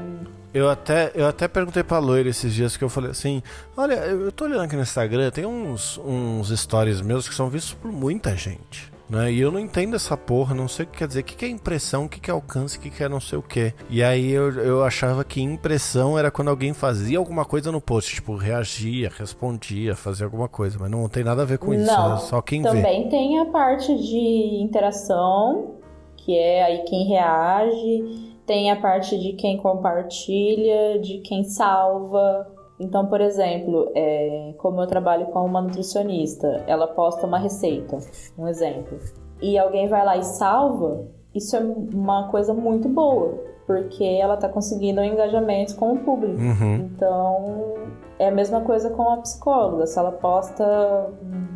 Eu 0.54 0.70
até, 0.70 1.12
eu 1.14 1.28
até 1.28 1.50
perguntei 1.50 1.84
pra 1.84 2.00
Loira 2.00 2.30
esses 2.30 2.54
dias 2.54 2.78
que 2.78 2.84
eu 2.84 2.90
falei 2.90 3.12
assim: 3.12 3.44
Olha, 3.76 3.96
eu 3.96 4.32
tô 4.32 4.46
olhando 4.46 4.62
aqui 4.62 4.76
no 4.76 4.82
Instagram, 4.82 5.30
tem 5.30 5.46
uns, 5.46 5.98
uns 5.98 6.50
stories 6.58 7.02
meus 7.02 7.28
que 7.28 7.36
são 7.36 7.50
vistos 7.50 7.74
por 7.74 7.92
muita 7.92 8.36
gente. 8.38 8.95
Né? 9.10 9.32
E 9.32 9.40
eu 9.40 9.52
não 9.52 9.60
entendo 9.60 9.96
essa 9.96 10.18
porra, 10.18 10.56
não 10.56 10.68
sei 10.68 10.86
o 10.86 10.88
que 10.88 10.98
quer 10.98 11.08
dizer. 11.08 11.22
O 11.22 11.24
que 11.24 11.46
é 11.46 11.50
impressão, 11.50 12.06
o 12.06 12.10
que 12.10 12.30
é 12.30 12.34
alcance, 12.34 12.78
o 12.78 12.82
que 12.82 13.04
é 13.04 13.08
não 13.08 13.20
sei 13.20 13.38
o 13.38 13.42
que. 13.42 13.74
E 13.90 14.04
aí 14.04 14.32
eu, 14.32 14.52
eu 14.54 14.84
achava 14.84 15.24
que 15.24 15.42
impressão 15.42 16.18
era 16.18 16.32
quando 16.32 16.50
alguém 16.50 16.74
fazia 16.74 17.18
alguma 17.18 17.46
coisa 17.46 17.72
no 17.72 17.80
post, 17.80 18.16
tipo, 18.16 18.36
reagia, 18.36 19.12
respondia, 19.16 19.96
fazia 19.96 20.26
alguma 20.26 20.48
coisa. 20.48 20.78
Mas 20.80 20.90
não 20.90 21.08
tem 21.08 21.24
nada 21.24 21.44
a 21.44 21.46
ver 21.46 21.60
com 21.60 21.74
isso, 21.74 21.86
não, 21.86 22.16
é 22.16 22.18
só 22.20 22.42
quem 22.42 22.62
também 22.62 22.82
vê. 22.82 22.88
Também 22.88 23.10
tem 23.10 23.40
a 23.40 23.46
parte 23.46 23.96
de 23.96 24.62
interação, 24.62 25.76
que 26.18 26.36
é 26.36 26.64
aí 26.64 26.84
quem 26.86 27.08
reage. 27.08 28.34
Tem 28.46 28.70
a 28.70 28.76
parte 28.76 29.20
de 29.20 29.34
quem 29.34 29.58
compartilha, 29.58 31.00
de 31.00 31.18
quem 31.20 31.44
salva. 31.44 32.55
Então, 32.80 33.08
por 33.08 33.22
exemplo, 33.22 33.92
é, 33.96 34.54
como 34.58 34.82
eu 34.82 34.88
trabalho 34.88 35.28
com 35.28 35.46
uma 35.46 35.62
nutricionista, 35.62 36.64
ela 36.68 36.88
posta 36.88 37.26
uma 37.26 37.40
receita, 37.40 37.98
um 38.38 38.48
exemplo, 38.48 38.98
e 39.42 39.58
alguém 39.58 39.88
vai 39.88 40.04
lá 40.06 40.18
e 40.18 40.24
salva, 40.24 41.08
isso 41.34 41.56
é 41.56 41.60
uma 41.60 42.30
coisa 42.30 42.54
muito 42.54 42.90
boa, 42.90 43.34
porque 43.66 44.04
ela 44.04 44.36
está 44.36 44.50
conseguindo 44.50 45.02
um 45.02 45.04
engajamento 45.04 45.76
com 45.76 45.94
o 45.94 46.00
público. 46.00 46.40
Uhum. 46.40 46.76
Então, 46.76 47.74
é 48.20 48.28
a 48.28 48.32
mesma 48.32 48.62
coisa 48.62 48.90
com 48.90 49.10
a 49.10 49.18
psicóloga. 49.18 49.86
Se 49.86 50.00
ela 50.00 50.12
posta 50.12 51.10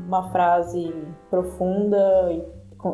uma 0.06 0.30
frase 0.32 0.94
profunda 1.30 2.32
e 2.32 2.44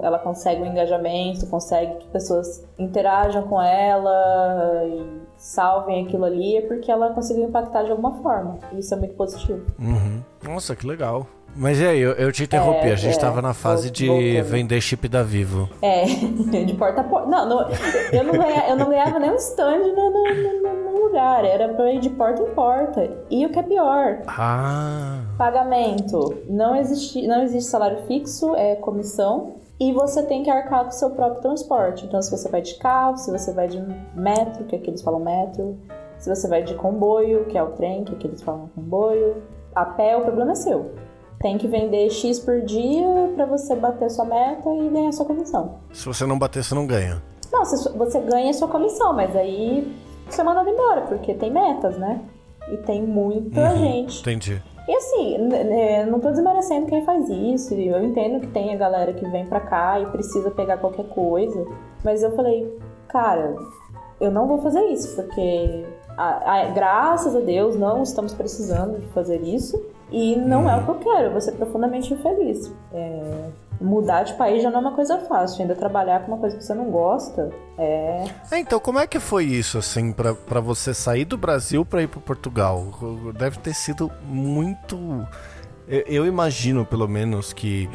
ela 0.02 0.18
consegue 0.18 0.62
um 0.62 0.66
engajamento, 0.66 1.46
consegue 1.48 1.96
que 1.98 2.08
pessoas 2.08 2.64
interajam 2.78 3.44
com 3.44 3.62
ela 3.62 4.84
e 4.86 5.22
salvem 5.38 6.06
aquilo 6.06 6.26
ali, 6.26 6.58
é 6.58 6.62
porque 6.62 6.92
ela 6.92 7.14
conseguiu 7.14 7.46
impactar 7.46 7.84
de 7.84 7.92
alguma 7.92 8.14
forma. 8.22 8.58
Isso 8.74 8.94
é 8.94 8.98
muito 8.98 9.14
positivo. 9.16 9.66
Uhum. 9.80 10.22
Nossa, 10.44 10.76
que 10.76 10.88
legal. 10.88 11.28
Mas 11.56 11.80
e 11.80 11.86
aí, 11.86 12.02
eu, 12.02 12.12
eu 12.14 12.32
te 12.34 12.44
interrompi, 12.44 12.88
é, 12.88 12.92
a 12.92 12.96
gente 12.96 13.14
estava 13.14 13.40
é, 13.40 13.42
na 13.42 13.54
fase 13.54 13.90
de 13.90 14.08
voltando. 14.08 14.44
vender 14.44 14.82
chip 14.82 15.08
da 15.08 15.24
Vivo. 15.24 15.70
É, 15.82 16.04
de 16.66 16.74
porta 16.74 17.00
a 17.00 17.04
porta. 17.04 17.30
Não, 17.30 17.48
não 17.48 17.70
eu, 18.12 18.24
não 18.26 18.34
ganhava, 18.34 18.68
eu 18.68 18.76
não 18.76 18.90
ganhava 18.90 19.20
nem 19.20 19.32
um 19.32 19.36
stand 19.36 19.78
no, 19.78 20.12
no, 20.12 20.34
no, 20.34 20.92
no, 20.92 21.06
lugar, 21.06 21.46
era 21.46 21.70
pra 21.70 21.94
ir 21.94 22.00
de 22.00 22.10
porta 22.10 22.42
em 22.42 22.54
porta. 22.54 23.10
E 23.30 23.46
o 23.46 23.50
que 23.50 23.60
é 23.60 23.64
pior? 23.64 24.24
Ah. 24.28 25.22
Pagamento. 25.38 26.44
Não 26.50 26.76
existe, 26.76 27.26
não 27.26 27.44
existe 27.44 27.70
salário 27.70 28.06
fixo, 28.06 28.54
é 28.56 28.76
comissão 28.76 29.65
e 29.80 29.92
você 29.92 30.24
tem 30.24 30.44
que 30.44 30.50
arcar 30.50 30.84
com 30.84 30.90
o 30.90 30.94
seu 30.94 31.10
próprio 31.12 31.42
transporte. 31.42 32.06
Então, 32.06 32.22
se 32.22 32.32
você 32.32 32.50
vai 32.50 32.62
de 32.62 32.76
carro, 32.76 33.18
se 33.18 33.32
você 33.32 33.52
vai 33.52 33.68
de 33.68 33.82
metro, 34.14 34.64
que 34.66 34.76
aqui 34.76 34.90
eles 34.90 35.02
falam 35.02 35.20
metro, 35.20 35.78
se 36.18 36.34
você 36.34 36.48
vai 36.48 36.64
de 36.64 36.76
comboio, 36.76 37.46
que 37.46 37.58
é 37.58 37.64
o 37.64 37.72
trem, 37.72 38.04
que 38.04 38.14
aqui 38.14 38.28
eles 38.28 38.42
falam 38.42 38.70
comboio, 38.74 39.44
a 39.74 39.86
pé, 39.86 40.16
o 40.16 40.22
problema 40.22 40.54
é 40.54 40.56
seu. 40.56 40.92
Tem 41.40 41.58
que 41.58 41.68
vender 41.68 42.10
X 42.10 42.40
por 42.40 42.62
dia 42.62 43.06
para 43.36 43.46
você 43.46 43.76
bater 43.76 44.10
sua 44.10 44.26
meta 44.26 44.70
e 44.70 44.90
ganhar 44.90 45.12
sua 45.12 45.26
comissão. 45.26 45.80
Se 45.92 46.06
você 46.06 46.26
não 46.26 46.40
bater, 46.40 46.64
você 46.64 46.74
não 46.74 46.88
ganha. 46.88 47.22
Não, 47.52 47.64
você 47.64 48.20
ganha 48.22 48.54
sua 48.54 48.68
comissão, 48.68 49.14
mas 49.14 49.36
aí 49.36 49.94
você 50.30 50.42
é 50.42 50.44
mandado 50.44 50.70
embora, 50.70 51.02
porque 51.02 51.34
tem 51.34 51.52
metas, 51.52 51.98
né? 51.98 52.22
E 52.72 52.78
tem 52.78 53.04
muita 53.04 53.60
uhum, 53.60 53.78
gente. 53.78 54.22
Entendi. 54.22 54.64
E 54.88 54.96
assim, 54.96 55.38
não 56.10 56.20
tô 56.20 56.30
desmerecendo 56.30 56.86
quem 56.86 57.04
faz 57.04 57.28
isso. 57.30 57.74
Eu 57.74 58.04
entendo 58.04 58.40
que 58.40 58.48
tem 58.48 58.74
a 58.74 58.78
galera 58.78 59.14
que 59.14 59.28
vem 59.28 59.46
pra 59.46 59.60
cá 59.60 60.00
e 60.00 60.06
precisa 60.08 60.52
pegar 60.52 60.78
qualquer 60.78 61.08
coisa. 61.08 61.66
Mas 62.04 62.22
eu 62.22 62.36
falei, 62.36 62.78
cara, 63.08 63.56
eu 64.20 64.32
não 64.32 64.48
vou 64.48 64.60
fazer 64.60 64.82
isso, 64.86 65.16
porque 65.16 65.86
a, 66.16 66.62
a, 66.62 66.66
graças 66.66 67.36
a 67.36 67.40
Deus 67.40 67.76
não 67.76 68.04
estamos 68.04 68.34
precisando 68.34 69.00
de 69.00 69.08
fazer 69.08 69.42
isso. 69.42 69.84
E 70.12 70.36
não 70.36 70.70
é 70.70 70.78
o 70.78 70.84
que 70.84 70.90
eu 70.90 70.96
quero, 70.96 71.26
eu 71.26 71.32
vou 71.32 71.42
ser 71.42 71.54
profundamente 71.54 72.14
infeliz. 72.14 72.72
É, 72.94 73.50
mudar 73.80 74.24
de 74.24 74.34
país 74.34 74.64
já 74.64 74.70
não 74.70 74.78
é 74.78 74.82
uma 74.82 74.96
coisa 74.96 75.18
fácil, 75.20 75.62
ainda 75.62 75.76
trabalhar 75.76 76.22
com 76.22 76.32
uma 76.32 76.38
coisa 76.40 76.58
que 76.58 76.64
você 76.64 76.74
não 76.74 76.90
gosta 76.90 77.50
é. 77.78 78.26
é 78.52 78.60
então, 78.60 78.80
como 78.80 79.00
é 79.00 79.08
que 79.08 79.20
foi 79.20 79.46
isso, 79.46 79.78
assim, 79.78 80.12
para 80.12 80.60
você 80.60 80.94
sair 80.94 81.26
do 81.26 81.38
Brasil 81.38 81.86
para 81.86 82.02
ir 82.04 82.08
para 82.08 82.22
Portugal? 82.22 82.86
Deve 83.38 83.60
ter 83.60 83.74
sido 83.74 84.12
muito. 84.24 84.98
Eu, 85.88 86.02
eu 86.08 86.26
imagino, 86.26 86.86
pelo 86.86 87.08
menos, 87.08 87.52
que 87.52 87.90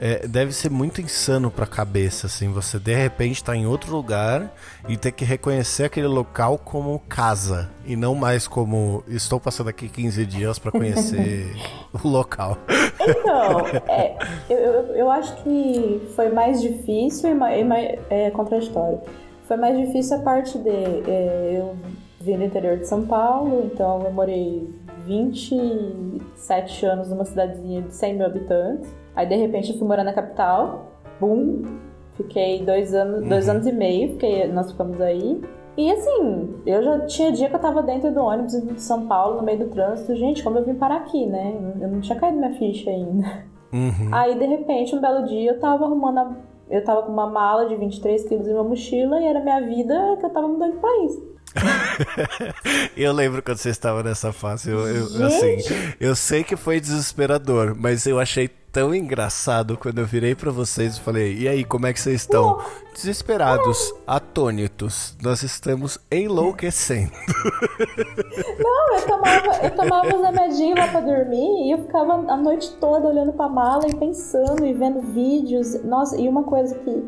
é, 0.00 0.26
deve 0.26 0.52
ser 0.52 0.70
muito 0.70 1.00
insano 1.00 1.50
pra 1.50 1.66
cabeça, 1.66 2.26
assim, 2.26 2.48
você 2.52 2.78
de 2.78 2.94
repente 2.94 3.42
tá 3.42 3.56
em 3.56 3.66
outro 3.66 3.94
lugar 3.94 4.54
e 4.88 4.96
ter 4.96 5.12
que 5.12 5.24
reconhecer 5.24 5.84
aquele 5.84 6.06
local 6.06 6.58
como 6.58 6.98
casa 7.08 7.68
e 7.84 7.96
não 7.96 8.14
mais 8.14 8.46
como 8.46 9.02
estou 9.08 9.40
passando 9.40 9.68
aqui 9.68 9.88
15 9.88 10.24
dias 10.26 10.58
para 10.58 10.70
conhecer 10.70 11.54
o 11.92 12.08
local. 12.08 12.56
Então, 13.00 13.66
é, 13.88 14.16
eu, 14.48 14.58
eu, 14.58 14.94
eu, 14.94 15.10
acho 15.10 15.42
que 15.42 16.08
foi 16.14 16.28
mais 16.30 16.60
difícil 16.60 17.30
e 17.30 17.34
mais, 17.34 17.66
mais 17.66 17.98
é, 18.10 18.30
contraditório. 18.30 19.00
Foi 19.46 19.56
mais 19.56 19.78
difícil 19.78 20.18
a 20.18 20.20
parte 20.20 20.58
de. 20.58 20.70
É, 20.70 21.56
eu 21.58 21.74
vim 22.20 22.36
do 22.36 22.44
interior 22.44 22.76
de 22.76 22.86
São 22.86 23.06
Paulo, 23.06 23.70
então 23.72 24.02
eu 24.02 24.12
morei 24.12 24.68
27 25.06 26.84
anos 26.84 27.08
numa 27.08 27.24
cidadezinha 27.24 27.82
de 27.82 27.94
100 27.94 28.14
mil 28.14 28.26
habitantes. 28.26 28.97
Aí 29.18 29.26
de 29.26 29.34
repente 29.34 29.72
eu 29.72 29.78
fui 29.78 29.88
morar 29.88 30.04
na 30.04 30.12
capital, 30.12 30.92
bum, 31.20 31.64
fiquei 32.12 32.64
dois 32.64 32.94
anos, 32.94 33.22
uhum. 33.22 33.28
dois 33.28 33.48
anos 33.48 33.66
e 33.66 33.72
meio, 33.72 34.10
porque 34.10 34.46
nós 34.46 34.70
ficamos 34.70 35.00
aí. 35.00 35.42
E 35.76 35.90
assim, 35.90 36.54
eu 36.64 36.80
já 36.84 37.00
tinha 37.06 37.32
dia 37.32 37.48
que 37.48 37.56
eu 37.56 37.58
tava 37.58 37.82
dentro 37.82 38.14
do 38.14 38.20
ônibus 38.20 38.52
de 38.52 38.80
São 38.80 39.08
Paulo, 39.08 39.38
no 39.38 39.42
meio 39.42 39.58
do 39.58 39.70
trânsito. 39.70 40.14
Gente, 40.14 40.40
como 40.44 40.58
eu 40.58 40.64
vim 40.64 40.74
parar 40.74 40.98
aqui, 40.98 41.26
né? 41.26 41.52
Eu 41.80 41.88
não 41.88 42.00
tinha 42.00 42.16
caído 42.16 42.38
minha 42.38 42.54
ficha 42.54 42.90
ainda. 42.90 43.44
Uhum. 43.72 44.08
Aí, 44.12 44.38
de 44.38 44.46
repente, 44.46 44.94
um 44.94 45.00
belo 45.00 45.26
dia, 45.26 45.50
eu 45.50 45.58
tava 45.58 45.84
arrumando 45.84 46.18
a... 46.18 46.36
Eu 46.70 46.84
tava 46.84 47.02
com 47.02 47.12
uma 47.12 47.28
mala 47.28 47.66
de 47.66 47.74
23 47.74 48.24
quilos 48.28 48.46
em 48.46 48.52
uma 48.52 48.62
mochila 48.62 49.20
e 49.20 49.26
era 49.26 49.40
minha 49.40 49.60
vida 49.62 50.16
que 50.20 50.26
eu 50.26 50.30
tava 50.30 50.46
mudando 50.46 50.74
de 50.74 50.78
país. 50.78 51.22
eu 52.96 53.12
lembro 53.12 53.42
quando 53.42 53.56
você 53.56 53.70
estava 53.70 54.00
nessa 54.04 54.32
fase. 54.32 54.70
Eu, 54.70 54.86
eu 54.86 55.26
assim, 55.26 55.56
eu 55.98 56.14
sei 56.14 56.44
que 56.44 56.54
foi 56.54 56.78
desesperador, 56.78 57.74
mas 57.76 58.06
eu 58.06 58.20
achei 58.20 58.48
tão 58.72 58.94
engraçado 58.94 59.76
quando 59.76 59.98
eu 59.98 60.06
virei 60.06 60.34
para 60.34 60.50
vocês 60.50 60.96
e 60.96 61.00
falei: 61.00 61.36
"E 61.38 61.48
aí, 61.48 61.64
como 61.64 61.86
é 61.86 61.92
que 61.92 62.00
vocês 62.00 62.22
estão?" 62.22 62.58
Desesperados, 62.94 63.94
atônitos. 64.06 65.16
Nós 65.22 65.42
estamos 65.42 65.98
enlouquecendo. 66.10 67.12
Não, 68.58 68.96
eu 68.96 69.06
tomava, 69.06 69.64
eu 69.64 69.70
tomava 69.76 70.16
os 70.16 70.22
remedinhos 70.22 70.78
lá 70.78 70.88
para 70.88 71.00
dormir 71.00 71.66
e 71.66 71.72
eu 71.72 71.78
ficava 71.84 72.14
a 72.14 72.36
noite 72.36 72.70
toda 72.80 73.06
olhando 73.06 73.32
para 73.32 73.48
mala 73.48 73.86
e 73.88 73.94
pensando 73.94 74.66
e 74.66 74.72
vendo 74.72 75.00
vídeos. 75.00 75.82
Nossa, 75.84 76.20
e 76.20 76.28
uma 76.28 76.42
coisa 76.42 76.74
que 76.76 77.04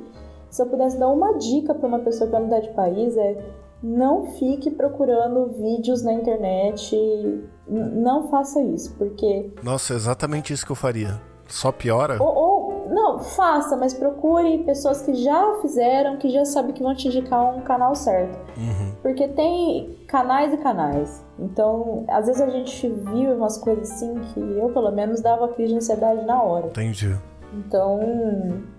se 0.49 0.63
eu 0.63 0.67
pudesse 0.67 0.99
dar 0.99 1.09
uma 1.09 1.39
dica 1.39 1.75
para 1.75 1.89
uma 1.89 2.01
pessoa 2.01 2.27
que 2.27 2.33
vai 2.33 2.43
mudar 2.43 2.61
de 2.61 2.71
país 2.71 3.17
é 3.17 3.37
não 3.83 4.27
fique 4.33 4.71
procurando 4.71 5.47
vídeos 5.59 6.03
na 6.03 6.13
internet. 6.13 6.97
Não 7.67 8.29
faça 8.29 8.61
isso, 8.63 8.95
porque. 8.97 9.51
Nossa, 9.63 9.95
é 9.95 9.97
exatamente 9.97 10.53
isso 10.53 10.67
que 10.67 10.73
eu 10.73 10.77
faria. 10.77 11.21
Só 11.51 11.73
piora? 11.73 12.17
Ou, 12.23 12.35
ou 12.35 12.89
não, 12.91 13.19
faça, 13.19 13.77
mas 13.77 13.93
procure 13.93 14.59
pessoas 14.65 15.03
que 15.03 15.15
já 15.15 15.59
fizeram, 15.61 16.17
que 16.17 16.31
já 16.31 16.45
sabem 16.45 16.73
que 16.73 16.83
vão 16.83 16.95
te 16.95 17.09
indicar 17.09 17.57
um 17.57 17.61
canal 17.61 17.95
certo. 17.95 18.39
Uhum. 18.57 18.93
Porque 19.03 19.29
tem 19.29 19.99
canais 20.07 20.53
e 20.53 20.57
canais. 20.57 21.25
Então, 21.39 22.05
às 22.09 22.27
vezes 22.27 22.41
a 22.41 22.49
gente 22.49 22.89
viu 22.89 23.35
umas 23.35 23.59
coisas 23.59 23.91
assim 23.91 24.15
que 24.33 24.41
eu, 24.41 24.69
pelo 24.71 24.91
menos, 24.91 25.21
dava 25.21 25.49
crise 25.49 25.71
de 25.71 25.77
ansiedade 25.77 26.25
na 26.25 26.43
hora. 26.43 26.67
Entendi. 26.67 27.17
Então, 27.53 27.99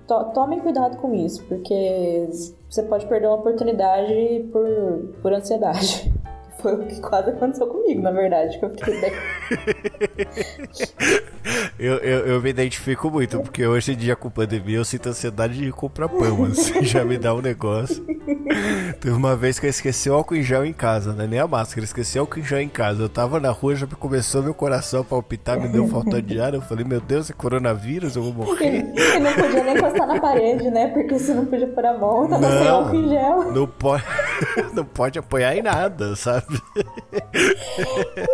to 0.07 0.25
tomem 0.33 0.59
cuidado 0.59 0.97
com 0.97 1.13
isso, 1.13 1.43
porque 1.45 2.29
você 2.69 2.83
pode 2.83 3.05
perder 3.05 3.27
uma 3.27 3.35
oportunidade 3.35 4.49
por, 4.51 4.65
por 5.21 5.33
ansiedade. 5.33 6.11
Foi 6.61 6.75
o 6.75 6.85
que 6.85 7.01
quase 7.01 7.31
aconteceu 7.31 7.67
comigo, 7.67 8.01
na 8.01 8.11
verdade, 8.11 8.59
que 8.59 8.65
eu 8.65 8.69
fiquei 8.69 9.01
bem. 9.01 9.11
eu, 11.79 11.97
eu, 11.97 12.19
eu, 12.27 12.41
me 12.41 12.49
identifico 12.49 13.09
muito, 13.09 13.39
porque 13.39 13.65
hoje 13.65 13.93
em 13.93 13.95
dia 13.95 14.15
com 14.15 14.29
pandemia 14.29 14.77
eu 14.77 14.85
sinto 14.85 15.09
ansiedade 15.09 15.57
de 15.57 15.71
comprar 15.71 16.07
pão, 16.07 16.45
assim, 16.45 16.81
já 16.85 17.03
me 17.03 17.17
dá 17.17 17.33
um 17.33 17.41
negócio. 17.41 18.05
Teve 18.99 19.15
uma 19.15 19.35
vez 19.35 19.59
que 19.59 19.65
eu 19.65 19.69
esqueci 19.69 20.09
o 20.09 20.13
álcool 20.13 20.35
em 20.35 20.43
gel 20.43 20.65
em 20.65 20.73
casa, 20.73 21.13
né? 21.13 21.27
Nem 21.27 21.39
a 21.39 21.47
máscara, 21.47 21.83
esqueci 21.83 22.17
o 22.17 22.21
álcool 22.21 22.39
em 22.39 22.43
gel 22.43 22.61
em 22.61 22.69
casa. 22.69 23.03
Eu 23.03 23.09
tava 23.09 23.39
na 23.39 23.49
rua, 23.49 23.75
já 23.75 23.87
começou 23.87 24.43
meu 24.43 24.53
coração 24.53 25.01
a 25.01 25.03
palpitar, 25.03 25.59
me 25.59 25.67
deu 25.67 25.87
falta 25.87 26.21
de 26.21 26.39
ar. 26.39 26.53
Eu 26.53 26.61
falei, 26.61 26.85
meu 26.85 27.01
Deus, 27.01 27.29
é 27.29 27.33
coronavírus, 27.33 28.15
eu 28.15 28.23
vou 28.23 28.33
morrer. 28.33 28.85
E 28.95 29.19
não 29.19 29.33
podia 29.33 29.63
nem 29.63 29.75
encostar 29.77 30.07
na 30.07 30.19
parede, 30.19 30.69
né? 30.69 30.87
Porque 30.87 31.17
você 31.17 31.33
não 31.33 31.45
podia 31.45 31.67
pôr 31.67 31.85
a 31.85 31.97
mão, 31.97 32.27
tava 32.27 32.41
não, 32.41 32.57
sem 32.57 32.67
álcool 32.67 32.95
em 32.95 33.09
gel. 33.09 33.51
Não 33.51 33.67
pode, 33.67 34.03
não 34.73 34.85
pode 34.85 35.19
apoiar 35.19 35.55
em 35.55 35.61
nada, 35.61 36.15
sabe? 36.15 36.61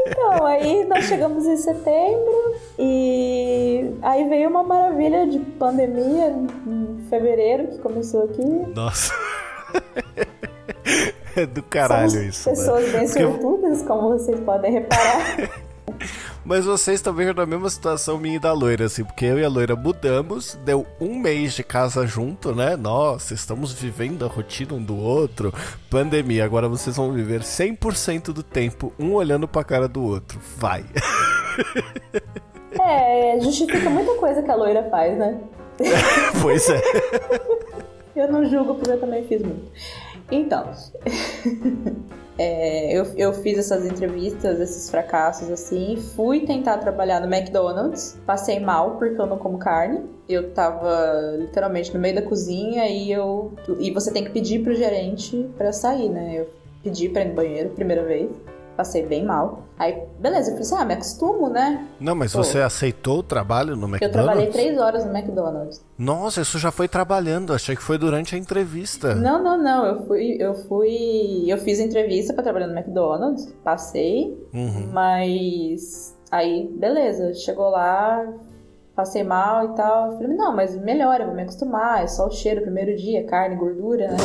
Então, 0.08 0.46
aí 0.46 0.86
nós 0.86 1.06
chegamos 1.06 1.46
em 1.46 1.58
setembro 1.58 2.56
e 2.77 3.92
aí 4.01 4.27
veio 4.30 4.50
uma 4.50 4.63
maravilha 4.63 5.27
de 5.27 5.39
pandemia 5.39 6.30
em 6.68 7.06
fevereiro 7.10 7.68
que 7.68 7.77
começou 7.80 8.24
aqui. 8.25 8.46
Nossa. 8.75 9.13
É 11.36 11.45
do 11.45 11.62
caralho 11.62 12.09
Somos 12.09 12.25
isso. 12.25 12.50
Pessoas 12.50 12.91
né? 12.91 13.00
bem 13.00 13.07
sortudas, 13.07 13.83
como 13.83 14.17
vocês 14.17 14.39
podem 14.39 14.71
reparar. 14.71 15.38
Mas 16.43 16.65
vocês 16.65 17.01
também 17.01 17.27
estão 17.27 17.45
na 17.45 17.50
mesma 17.50 17.69
situação 17.69 18.17
minha 18.17 18.38
e 18.38 18.39
da 18.39 18.53
loira, 18.53 18.86
assim, 18.86 19.03
porque 19.03 19.25
eu 19.25 19.38
e 19.38 19.43
a 19.43 19.50
loira 19.50 19.75
mudamos, 19.75 20.57
deu 20.63 20.86
um 21.00 21.19
mês 21.19 21.53
de 21.53 21.63
casa 21.63 22.07
junto, 22.07 22.55
né? 22.55 22.75
Nossa, 22.75 23.33
estamos 23.33 23.74
vivendo 23.74 24.25
a 24.25 24.27
rotina 24.27 24.74
um 24.74 24.81
do 24.81 24.97
outro. 24.97 25.53
Pandemia, 25.89 26.45
agora 26.45 26.67
vocês 26.67 26.95
vão 26.95 27.12
viver 27.12 27.41
100% 27.41 28.33
do 28.33 28.41
tempo 28.41 28.93
um 28.97 29.13
olhando 29.13 29.47
pra 29.47 29.63
cara 29.63 29.88
do 29.88 30.03
outro. 30.03 30.39
Vai. 30.57 30.86
É, 32.79 33.39
justifica 33.41 33.89
muita 33.89 34.13
coisa 34.15 34.41
que 34.41 34.50
a 34.50 34.55
loira 34.55 34.89
faz, 34.89 35.17
né? 35.17 35.38
pois 36.41 36.69
é. 36.69 36.81
Eu 38.17 38.31
não 38.31 38.43
julgo 38.45 38.74
porque 38.75 38.91
eu 38.91 39.00
também 39.00 39.24
fiz 39.25 39.43
muito. 39.43 39.71
Então, 40.31 40.71
é, 42.38 42.97
eu, 42.97 43.05
eu 43.15 43.31
fiz 43.31 43.59
essas 43.59 43.86
entrevistas, 43.86 44.59
esses 44.59 44.89
fracassos 44.89 45.51
assim, 45.51 45.95
fui 46.15 46.41
tentar 46.41 46.79
trabalhar 46.79 47.21
no 47.21 47.33
McDonald's, 47.33 48.17
passei 48.25 48.59
mal 48.59 48.97
porque 48.97 49.21
eu 49.21 49.27
não 49.27 49.38
como 49.38 49.59
carne. 49.59 50.01
Eu 50.27 50.51
tava 50.51 51.38
literalmente 51.38 51.93
no 51.93 52.00
meio 52.00 52.15
da 52.15 52.21
cozinha 52.24 52.89
e 52.89 53.12
eu 53.12 53.53
e 53.79 53.91
você 53.91 54.12
tem 54.12 54.24
que 54.24 54.31
pedir 54.31 54.63
pro 54.63 54.74
gerente 54.74 55.50
para 55.55 55.71
sair, 55.71 56.09
né? 56.09 56.39
Eu 56.39 56.50
pedi 56.83 57.07
para 57.09 57.21
ir 57.21 57.29
no 57.29 57.36
banheiro 57.36 57.69
primeira 57.69 58.03
vez 58.03 58.31
passei 58.77 59.05
bem 59.05 59.25
mal. 59.25 59.63
Aí, 59.77 60.03
beleza, 60.19 60.51
eu 60.51 60.53
falei 60.53 60.62
assim, 60.62 60.75
ah, 60.75 60.86
me 60.86 60.93
acostumo, 60.93 61.50
né? 61.50 61.88
Não, 62.00 62.15
mas 62.15 62.31
Pô, 62.31 62.43
você 62.43 62.60
aceitou 62.60 63.19
o 63.19 63.24
trabalho 63.24 63.75
no 63.75 63.88
McDonald's? 63.88 64.07
Eu 64.07 64.12
trabalhei 64.12 64.48
três 64.48 64.79
horas 64.79 65.03
no 65.03 65.15
McDonald's. 65.15 65.84
Nossa, 65.98 66.41
isso 66.41 66.60
já 66.60 66.72
foi 66.72 66.88
trabalhando, 66.88 67.53
achei 67.53 67.75
que 67.75 67.81
foi 67.81 67.98
durante 67.98 68.36
a 68.36 68.38
entrevista. 68.38 69.15
Não, 69.15 69.43
não, 69.43 69.57
não, 69.57 69.86
eu 69.86 70.05
fui, 70.05 70.38
eu 70.39 70.53
fui, 70.53 71.46
eu 71.48 71.57
fiz 71.57 71.79
entrevista 71.79 72.34
para 72.34 72.43
trabalhar 72.43 72.67
no 72.67 72.77
McDonald's, 72.77 73.51
passei, 73.63 74.38
uhum. 74.53 74.90
mas 74.94 76.16
aí, 76.31 76.70
beleza, 76.77 77.33
chegou 77.33 77.70
lá, 77.70 78.25
passei 78.96 79.24
mal 79.24 79.66
e 79.66 79.75
tal, 79.75 80.11
eu 80.11 80.18
falei, 80.18 80.37
não, 80.37 80.55
mas 80.55 80.75
melhor, 80.75 81.20
eu 81.20 81.27
vou 81.27 81.35
me 81.35 81.42
acostumar, 81.42 82.03
é 82.03 82.07
só 82.07 82.27
o 82.27 82.31
cheiro, 82.31 82.61
primeiro 82.61 82.96
dia, 82.96 83.25
carne, 83.25 83.55
gordura, 83.55 84.09
né? 84.09 84.18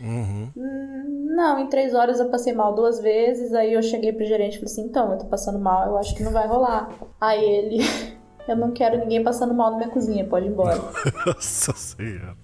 Uhum. 0.00 0.50
Não, 1.38 1.56
em 1.60 1.68
três 1.68 1.94
horas 1.94 2.18
eu 2.18 2.28
passei 2.30 2.52
mal 2.52 2.74
duas 2.74 2.98
vezes, 2.98 3.54
aí 3.54 3.72
eu 3.72 3.80
cheguei 3.80 4.12
pro 4.12 4.24
gerente 4.24 4.54
e 4.54 4.58
falei 4.58 4.72
assim, 4.72 4.82
então, 4.82 5.12
eu 5.12 5.18
tô 5.18 5.26
passando 5.26 5.56
mal, 5.56 5.86
eu 5.86 5.96
acho 5.96 6.12
que 6.16 6.24
não 6.24 6.32
vai 6.32 6.48
rolar. 6.48 6.90
Aí 7.20 7.44
ele, 7.44 7.78
eu 8.48 8.56
não 8.56 8.72
quero 8.72 8.98
ninguém 8.98 9.22
passando 9.22 9.54
mal 9.54 9.70
na 9.70 9.76
minha 9.76 9.88
cozinha, 9.88 10.26
pode 10.26 10.46
ir 10.46 10.48
embora. 10.48 10.80
Nossa 11.24 11.72
senhora, 11.74 12.36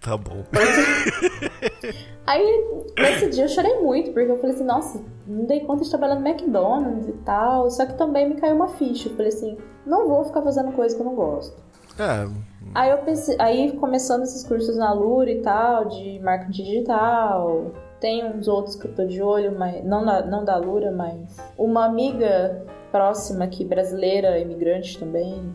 tá 0.00 0.16
bom. 0.16 0.42
Aí, 2.26 2.82
nesse 2.98 3.30
dia 3.30 3.44
eu 3.44 3.48
chorei 3.48 3.78
muito, 3.78 4.10
porque 4.10 4.32
eu 4.32 4.38
falei 4.38 4.56
assim, 4.56 4.64
nossa, 4.64 5.00
não 5.24 5.44
dei 5.44 5.60
conta 5.60 5.84
de 5.84 5.90
trabalhar 5.90 6.16
no 6.16 6.26
McDonald's 6.26 7.06
e 7.06 7.12
tal, 7.24 7.70
só 7.70 7.86
que 7.86 7.94
também 7.96 8.28
me 8.28 8.40
caiu 8.40 8.56
uma 8.56 8.70
ficha, 8.70 9.08
eu 9.08 9.14
falei 9.14 9.28
assim, 9.28 9.56
não 9.86 10.08
vou 10.08 10.24
ficar 10.24 10.42
fazendo 10.42 10.72
coisa 10.72 10.96
que 10.96 11.00
eu 11.00 11.06
não 11.06 11.14
gosto. 11.14 11.62
É. 11.96 12.28
Aí 12.74 12.90
eu 12.90 12.98
pensei, 12.98 13.36
aí 13.38 13.70
começando 13.76 14.24
esses 14.24 14.42
cursos 14.42 14.76
na 14.76 14.92
Lura 14.92 15.30
e 15.30 15.42
tal, 15.42 15.84
de 15.84 16.18
marketing 16.18 16.64
digital, 16.64 17.70
tem 18.02 18.24
uns 18.24 18.48
outros 18.48 18.74
que 18.74 18.88
eu 18.88 18.92
tô 18.92 19.04
de 19.04 19.22
olho, 19.22 19.56
mas 19.56 19.84
não 19.84 20.04
da, 20.04 20.26
não 20.26 20.44
da 20.44 20.56
Lura, 20.56 20.90
mas 20.90 21.38
uma 21.56 21.84
amiga 21.84 22.66
próxima 22.90 23.44
aqui, 23.44 23.64
brasileira, 23.64 24.40
imigrante 24.40 24.98
também, 24.98 25.54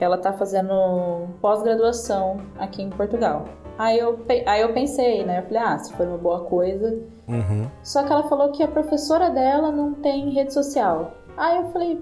ela 0.00 0.18
tá 0.18 0.32
fazendo 0.32 1.28
pós-graduação 1.40 2.38
aqui 2.58 2.82
em 2.82 2.90
Portugal. 2.90 3.44
Aí 3.78 3.96
eu, 3.96 4.18
aí 4.44 4.60
eu 4.60 4.72
pensei, 4.72 5.24
né? 5.24 5.38
Eu 5.38 5.42
falei, 5.44 5.62
ah, 5.62 5.78
se 5.78 5.92
for 5.92 6.06
uma 6.06 6.18
boa 6.18 6.40
coisa. 6.44 6.98
Uhum. 7.28 7.70
Só 7.80 8.02
que 8.02 8.12
ela 8.12 8.24
falou 8.24 8.50
que 8.50 8.62
a 8.64 8.68
professora 8.68 9.30
dela 9.30 9.70
não 9.70 9.94
tem 9.94 10.30
rede 10.30 10.52
social. 10.52 11.12
Aí 11.36 11.58
eu 11.58 11.70
falei, 11.70 12.00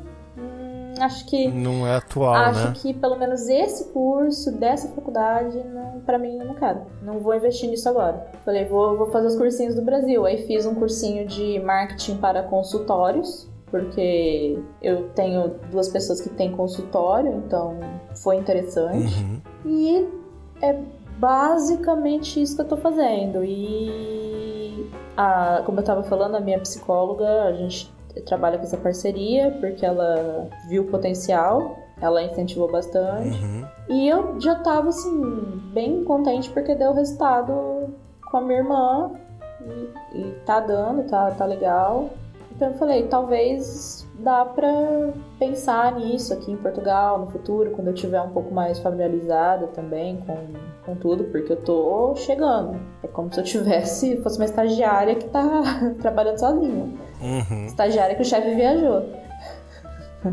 acho 1.01 1.27
que 1.27 1.49
não 1.49 1.87
é 1.87 1.97
atual, 1.97 2.35
acho 2.35 2.69
né? 2.69 2.73
que 2.75 2.95
pelo 2.95 3.17
menos 3.17 3.49
esse 3.49 3.93
curso 3.93 4.53
dessa 4.53 4.89
faculdade 4.89 5.63
não 5.65 6.01
para 6.01 6.19
mim 6.19 6.39
eu 6.39 6.47
não 6.47 6.55
quero. 6.55 6.83
Não 7.03 7.19
vou 7.21 7.35
investir 7.35 7.69
nisso 7.69 7.89
agora. 7.89 8.27
Falei 8.45 8.65
vou, 8.65 8.97
vou 8.97 9.11
fazer 9.11 9.29
os 9.29 9.37
cursinhos 9.37 9.75
do 9.75 9.83
Brasil. 9.83 10.25
Aí 10.25 10.47
fiz 10.47 10.67
um 10.67 10.75
cursinho 10.75 11.27
de 11.27 11.59
marketing 11.61 12.17
para 12.17 12.43
consultórios 12.43 13.49
porque 13.71 14.59
eu 14.83 15.09
tenho 15.11 15.55
duas 15.71 15.89
pessoas 15.89 16.21
que 16.21 16.29
têm 16.29 16.53
consultório 16.53 17.33
então 17.47 17.79
foi 18.17 18.37
interessante. 18.37 19.15
Uhum. 19.23 19.41
e 19.65 20.09
é 20.61 20.79
basicamente 21.19 22.41
isso 22.41 22.57
que 22.57 22.63
eu 22.63 22.69
tô 22.69 22.77
fazendo. 22.77 23.45
E 23.45 24.91
a, 25.17 25.63
como 25.65 25.81
eu 25.81 25.85
tava 25.85 26.03
falando 26.03 26.37
a 26.37 26.41
minha 26.41 26.59
psicóloga 26.59 27.45
a 27.45 27.53
gente 27.53 27.93
trabalha 28.21 28.59
com 28.59 28.65
essa 28.65 28.77
parceria 28.77 29.51
porque 29.61 29.85
ela 29.85 30.49
viu 30.69 30.83
o 30.83 30.87
potencial, 30.87 31.77
ela 32.01 32.23
incentivou 32.23 32.71
bastante. 32.71 33.43
Uhum. 33.43 33.67
E 33.89 34.09
eu 34.09 34.41
já 34.41 34.57
tava 34.57 34.89
assim, 34.89 35.61
bem 35.73 36.05
contente 36.05 36.51
porque 36.51 36.75
deu 36.75 36.93
resultado 36.93 37.95
com 38.31 38.37
a 38.37 38.41
minha 38.41 38.59
irmã 38.59 39.13
e, 40.13 40.19
e 40.19 40.33
tá 40.45 40.61
dando, 40.61 41.09
tá, 41.09 41.31
tá 41.31 41.45
legal. 41.45 42.11
Então 42.55 42.69
eu 42.69 42.75
falei, 42.75 43.09
talvez 43.09 44.07
dá 44.19 44.45
pra 44.45 44.69
pensar 45.39 45.97
nisso 45.97 46.33
aqui 46.33 46.53
em 46.53 46.57
Portugal 46.57 47.19
no 47.19 47.27
futuro, 47.27 47.71
quando 47.71 47.89
eu 47.89 47.95
tiver 47.95 48.21
um 48.21 48.31
pouco 48.31 48.55
mais 48.55 48.79
familiarizada 48.79 49.67
também 49.69 50.19
com, 50.19 50.37
com 50.85 50.95
tudo, 50.95 51.25
porque 51.25 51.53
eu 51.53 51.57
tô 51.57 52.15
chegando. 52.15 52.79
É 53.03 53.09
como 53.09 53.33
se 53.33 53.41
eu 53.41 53.45
tivesse, 53.45 54.17
fosse 54.23 54.39
uma 54.39 54.45
estagiária 54.45 55.15
que 55.15 55.29
tá 55.29 55.63
trabalhando 56.01 56.39
sozinha. 56.39 56.89
Uhum. 57.23 57.67
Estagiária 57.67 58.15
que 58.15 58.23
o 58.23 58.25
chefe 58.25 58.55
viajou. 58.55 59.23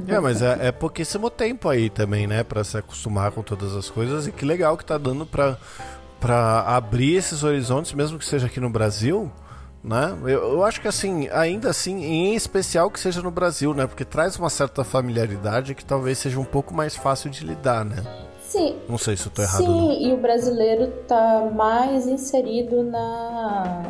É, 0.08 0.20
mas 0.20 0.42
é, 0.42 0.68
é 0.68 0.72
pouquíssimo 0.72 1.30
tempo 1.30 1.68
aí 1.70 1.90
também, 1.90 2.28
né? 2.28 2.44
Pra 2.44 2.64
se 2.64 2.78
acostumar 2.78 3.32
com 3.32 3.42
todas 3.42 3.76
as 3.76 3.90
coisas. 3.90 4.28
E 4.28 4.32
que 4.32 4.46
legal 4.46 4.78
que 4.78 4.86
tá 4.86 4.98
dando 4.98 5.26
pra, 5.26 5.58
pra 6.20 6.62
abrir 6.62 7.16
esses 7.16 7.44
horizontes, 7.44 7.94
mesmo 7.94 8.20
que 8.20 8.26
seja 8.26 8.48
aqui 8.48 8.60
no 8.60 8.70
Brasil 8.70 9.32
né? 9.84 10.18
Eu, 10.24 10.54
eu, 10.54 10.64
acho 10.64 10.82
que 10.82 10.88
assim, 10.88 11.30
ainda 11.30 11.70
assim, 11.70 12.04
em 12.04 12.36
especial 12.36 12.92
que 12.92 13.00
seja 13.00 13.22
no 13.22 13.32
Brasil, 13.32 13.74
né? 13.74 13.88
Porque 13.88 14.04
traz 14.04 14.38
uma 14.38 14.50
certa 14.50 14.84
familiaridade 14.84 15.74
que 15.74 15.86
talvez 15.86 16.18
seja 16.18 16.40
um 16.40 16.46
pouco 16.46 16.74
mais 16.74 16.96
fácil 16.96 17.30
de 17.30 17.46
lidar, 17.46 17.86
né? 17.86 18.04
Sim. 18.42 18.78
Não 18.88 18.98
sei 18.98 19.16
se 19.16 19.28
eu 19.28 19.32
tô 19.32 19.42
errado. 19.42 19.64
Sim, 19.64 20.08
e 20.08 20.14
o 20.14 20.18
brasileiro 20.18 20.88
tá 21.08 21.50
mais 21.56 22.08
inserido 22.08 22.84
na 22.84 23.84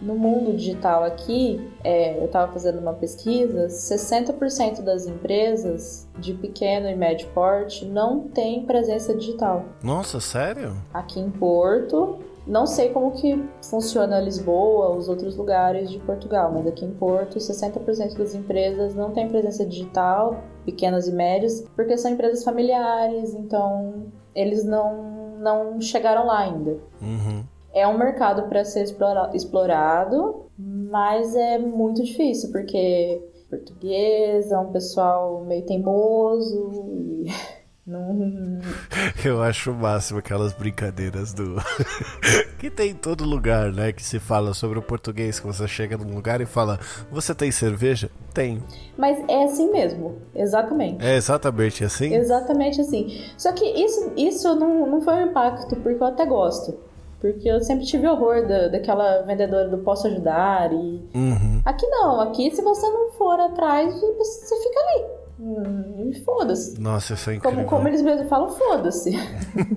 no 0.00 0.14
mundo 0.14 0.56
digital 0.56 1.04
aqui, 1.04 1.60
é, 1.82 2.18
eu 2.18 2.26
estava 2.26 2.52
fazendo 2.52 2.78
uma 2.78 2.92
pesquisa, 2.92 3.66
60% 3.66 4.82
das 4.82 5.06
empresas 5.06 6.08
de 6.18 6.34
pequeno 6.34 6.88
e 6.88 6.94
médio 6.94 7.28
porte 7.34 7.84
não 7.84 8.28
tem 8.28 8.64
presença 8.64 9.14
digital. 9.14 9.64
Nossa, 9.82 10.20
sério? 10.20 10.76
Aqui 10.92 11.20
em 11.20 11.30
Porto, 11.30 12.18
não 12.46 12.66
sei 12.66 12.90
como 12.90 13.12
que 13.12 13.44
funciona 13.62 14.20
Lisboa, 14.20 14.96
os 14.96 15.08
outros 15.08 15.36
lugares 15.36 15.90
de 15.90 15.98
Portugal, 15.98 16.50
mas 16.52 16.66
aqui 16.66 16.84
em 16.84 16.92
Porto, 16.92 17.38
60% 17.38 18.16
das 18.16 18.34
empresas 18.34 18.94
não 18.94 19.10
têm 19.10 19.28
presença 19.28 19.66
digital, 19.66 20.42
pequenas 20.64 21.06
e 21.06 21.12
médias, 21.12 21.64
porque 21.76 21.96
são 21.96 22.10
empresas 22.10 22.42
familiares, 22.44 23.34
então 23.34 24.06
eles 24.34 24.64
não 24.64 25.18
não 25.38 25.80
chegaram 25.80 26.26
lá 26.26 26.40
ainda. 26.40 26.78
Uhum. 27.00 27.44
É 27.72 27.86
um 27.86 27.98
mercado 27.98 28.48
para 28.48 28.64
ser 28.64 28.82
explora 28.82 29.30
explorado, 29.34 30.46
mas 30.58 31.34
é 31.36 31.58
muito 31.58 32.02
difícil, 32.02 32.50
porque 32.50 33.22
português 33.48 34.50
é 34.50 34.58
um 34.58 34.72
pessoal 34.72 35.44
meio 35.44 35.64
teimoso 35.64 36.92
e 36.92 37.26
não... 37.86 38.58
Eu 39.24 39.42
acho 39.42 39.70
o 39.70 39.74
máximo 39.74 40.18
aquelas 40.18 40.52
brincadeiras 40.52 41.32
do. 41.32 41.56
que 42.58 42.70
tem 42.70 42.90
em 42.90 42.94
todo 42.94 43.24
lugar, 43.24 43.72
né? 43.72 43.92
Que 43.92 44.02
se 44.02 44.18
fala 44.18 44.54
sobre 44.54 44.78
o 44.78 44.82
português, 44.82 45.40
que 45.40 45.46
você 45.46 45.66
chega 45.66 45.96
num 45.96 46.14
lugar 46.14 46.40
e 46.40 46.46
fala: 46.46 46.78
Você 47.10 47.34
tem 47.34 47.50
cerveja? 47.50 48.10
Tem. 48.34 48.62
Mas 48.96 49.18
é 49.28 49.44
assim 49.44 49.70
mesmo, 49.70 50.18
exatamente. 50.34 51.04
É 51.04 51.16
exatamente 51.16 51.84
assim? 51.84 52.14
Exatamente 52.14 52.80
assim. 52.80 53.24
Só 53.36 53.52
que 53.52 53.64
isso, 53.64 54.12
isso 54.16 54.54
não, 54.54 54.86
não 54.86 55.00
foi 55.00 55.14
um 55.14 55.26
impacto, 55.30 55.76
porque 55.76 56.02
eu 56.02 56.06
até 56.06 56.24
gosto. 56.24 56.87
Porque 57.20 57.48
eu 57.48 57.60
sempre 57.60 57.84
tive 57.84 58.06
horror 58.06 58.46
da, 58.46 58.68
daquela 58.68 59.22
vendedora 59.22 59.68
do 59.68 59.78
posso 59.78 60.06
ajudar 60.06 60.72
e. 60.72 61.08
Uhum. 61.14 61.62
Aqui 61.64 61.86
não, 61.86 62.20
aqui 62.20 62.50
se 62.54 62.62
você 62.62 62.88
não 62.88 63.10
for 63.12 63.40
atrás, 63.40 63.92
você 64.00 64.62
fica 64.62 64.80
ali. 64.80 65.04
Hum, 65.40 66.12
foda-se. 66.24 66.80
Nossa, 66.80 67.14
isso 67.14 67.30
é 67.30 67.34
incrível. 67.36 67.64
Como, 67.64 67.68
como 67.68 67.88
eles 67.88 68.02
mesmos 68.02 68.28
falam, 68.28 68.50
foda-se. 68.50 69.12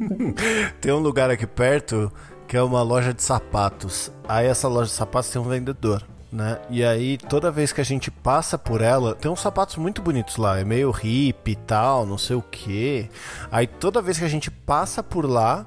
tem 0.82 0.92
um 0.92 1.00
lugar 1.00 1.30
aqui 1.30 1.46
perto 1.46 2.12
que 2.48 2.58
é 2.58 2.62
uma 2.62 2.82
loja 2.82 3.14
de 3.14 3.24
sapatos. 3.24 4.12
Aí 4.28 4.48
essa 4.48 4.68
loja 4.68 4.90
de 4.90 4.96
sapatos 4.96 5.30
tem 5.30 5.42
um 5.42 5.46
vendedor. 5.46 6.04
Né? 6.32 6.60
E 6.70 6.84
aí, 6.84 7.18
toda 7.18 7.52
vez 7.52 7.74
que 7.74 7.82
a 7.82 7.84
gente 7.84 8.10
passa 8.10 8.58
por 8.58 8.82
ela, 8.82 9.14
tem 9.14 9.30
uns 9.30 9.42
sapatos 9.42 9.76
muito 9.76 10.02
bonitos 10.02 10.38
lá, 10.38 10.60
é 10.60 10.64
meio 10.64 10.90
hippie 10.90 11.52
e 11.52 11.56
tal, 11.58 12.06
não 12.06 12.18
sei 12.18 12.38
o 12.38 12.42
que. 12.42 13.10
Aí, 13.52 13.68
toda 13.68 14.02
vez 14.02 14.18
que 14.18 14.24
a 14.24 14.30
gente 14.30 14.50
passa 14.50 15.04
por 15.04 15.30
lá, 15.30 15.66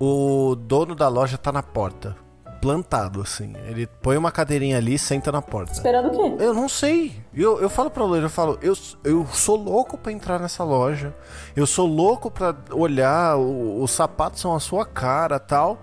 o 0.00 0.56
dono 0.56 0.94
da 0.94 1.06
loja 1.08 1.38
tá 1.38 1.52
na 1.52 1.62
porta 1.62 2.16
plantado, 2.60 3.22
assim. 3.22 3.54
Ele 3.66 3.86
põe 3.86 4.16
uma 4.16 4.30
cadeirinha 4.30 4.76
ali 4.76 4.94
e 4.94 4.98
senta 4.98 5.32
na 5.32 5.40
porta. 5.40 5.72
Esperando 5.72 6.08
o 6.08 6.10
quê? 6.10 6.44
Eu 6.44 6.52
não 6.52 6.68
sei. 6.68 7.12
Eu, 7.34 7.60
eu 7.60 7.70
falo 7.70 7.90
pra 7.90 8.04
loira, 8.04 8.26
eu 8.26 8.30
falo, 8.30 8.58
eu, 8.60 8.74
eu 9.02 9.26
sou 9.32 9.56
louco 9.56 9.96
pra 9.96 10.12
entrar 10.12 10.38
nessa 10.38 10.62
loja. 10.62 11.14
Eu 11.56 11.66
sou 11.66 11.86
louco 11.86 12.30
pra 12.30 12.54
olhar, 12.72 13.36
o, 13.36 13.82
os 13.82 13.90
sapatos 13.90 14.40
são 14.40 14.54
a 14.54 14.60
sua 14.60 14.84
cara 14.84 15.38
tal. 15.38 15.78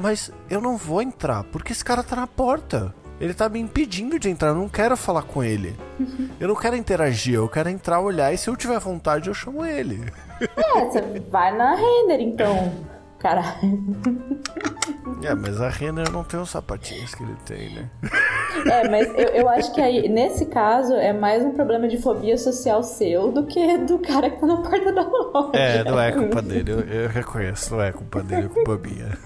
Mas 0.00 0.32
eu 0.48 0.60
não 0.60 0.76
vou 0.76 1.02
entrar, 1.02 1.44
porque 1.44 1.72
esse 1.72 1.84
cara 1.84 2.02
tá 2.02 2.16
na 2.16 2.26
porta. 2.26 2.94
Ele 3.20 3.34
tá 3.34 3.48
me 3.48 3.60
impedindo 3.60 4.18
de 4.18 4.28
entrar, 4.28 4.48
eu 4.48 4.54
não 4.54 4.68
quero 4.68 4.96
falar 4.96 5.22
com 5.22 5.44
ele. 5.44 5.76
Eu 6.40 6.48
não 6.48 6.56
quero 6.56 6.74
interagir, 6.74 7.34
eu 7.34 7.48
quero 7.48 7.68
entrar, 7.68 8.00
olhar 8.00 8.32
e 8.32 8.38
se 8.38 8.48
eu 8.48 8.56
tiver 8.56 8.80
vontade 8.80 9.28
eu 9.28 9.34
chamo 9.34 9.64
ele. 9.64 10.12
É, 10.40 10.84
você 10.86 11.20
vai 11.30 11.56
na 11.56 11.76
render 11.76 12.20
então. 12.20 12.72
Caralho. 13.22 13.78
É, 15.22 15.32
mas 15.32 15.60
a 15.60 15.68
Renner 15.68 16.10
não 16.10 16.24
tem 16.24 16.40
os 16.40 16.50
sapatinhos 16.50 17.14
que 17.14 17.22
ele 17.22 17.36
tem, 17.46 17.72
né? 17.72 17.88
É, 18.68 18.88
mas 18.88 19.06
eu, 19.10 19.28
eu 19.28 19.48
acho 19.48 19.72
que 19.72 19.80
aí, 19.80 20.08
nesse 20.08 20.46
caso, 20.46 20.94
é 20.94 21.12
mais 21.12 21.44
um 21.44 21.52
problema 21.52 21.86
de 21.86 21.98
fobia 21.98 22.36
social 22.36 22.82
seu 22.82 23.30
do 23.30 23.46
que 23.46 23.78
do 23.78 24.00
cara 24.00 24.28
que 24.28 24.40
tá 24.40 24.46
na 24.48 24.56
porta 24.56 24.92
da 24.92 25.02
loja. 25.02 25.50
É, 25.52 25.84
não 25.84 26.00
é 26.00 26.10
culpa 26.10 26.42
dele, 26.42 26.72
eu, 26.72 26.80
eu 26.80 27.08
reconheço, 27.08 27.76
não 27.76 27.82
é 27.82 27.92
culpa 27.92 28.22
dele, 28.24 28.46
é 28.46 28.48
culpa 28.48 28.76
minha. 28.76 29.16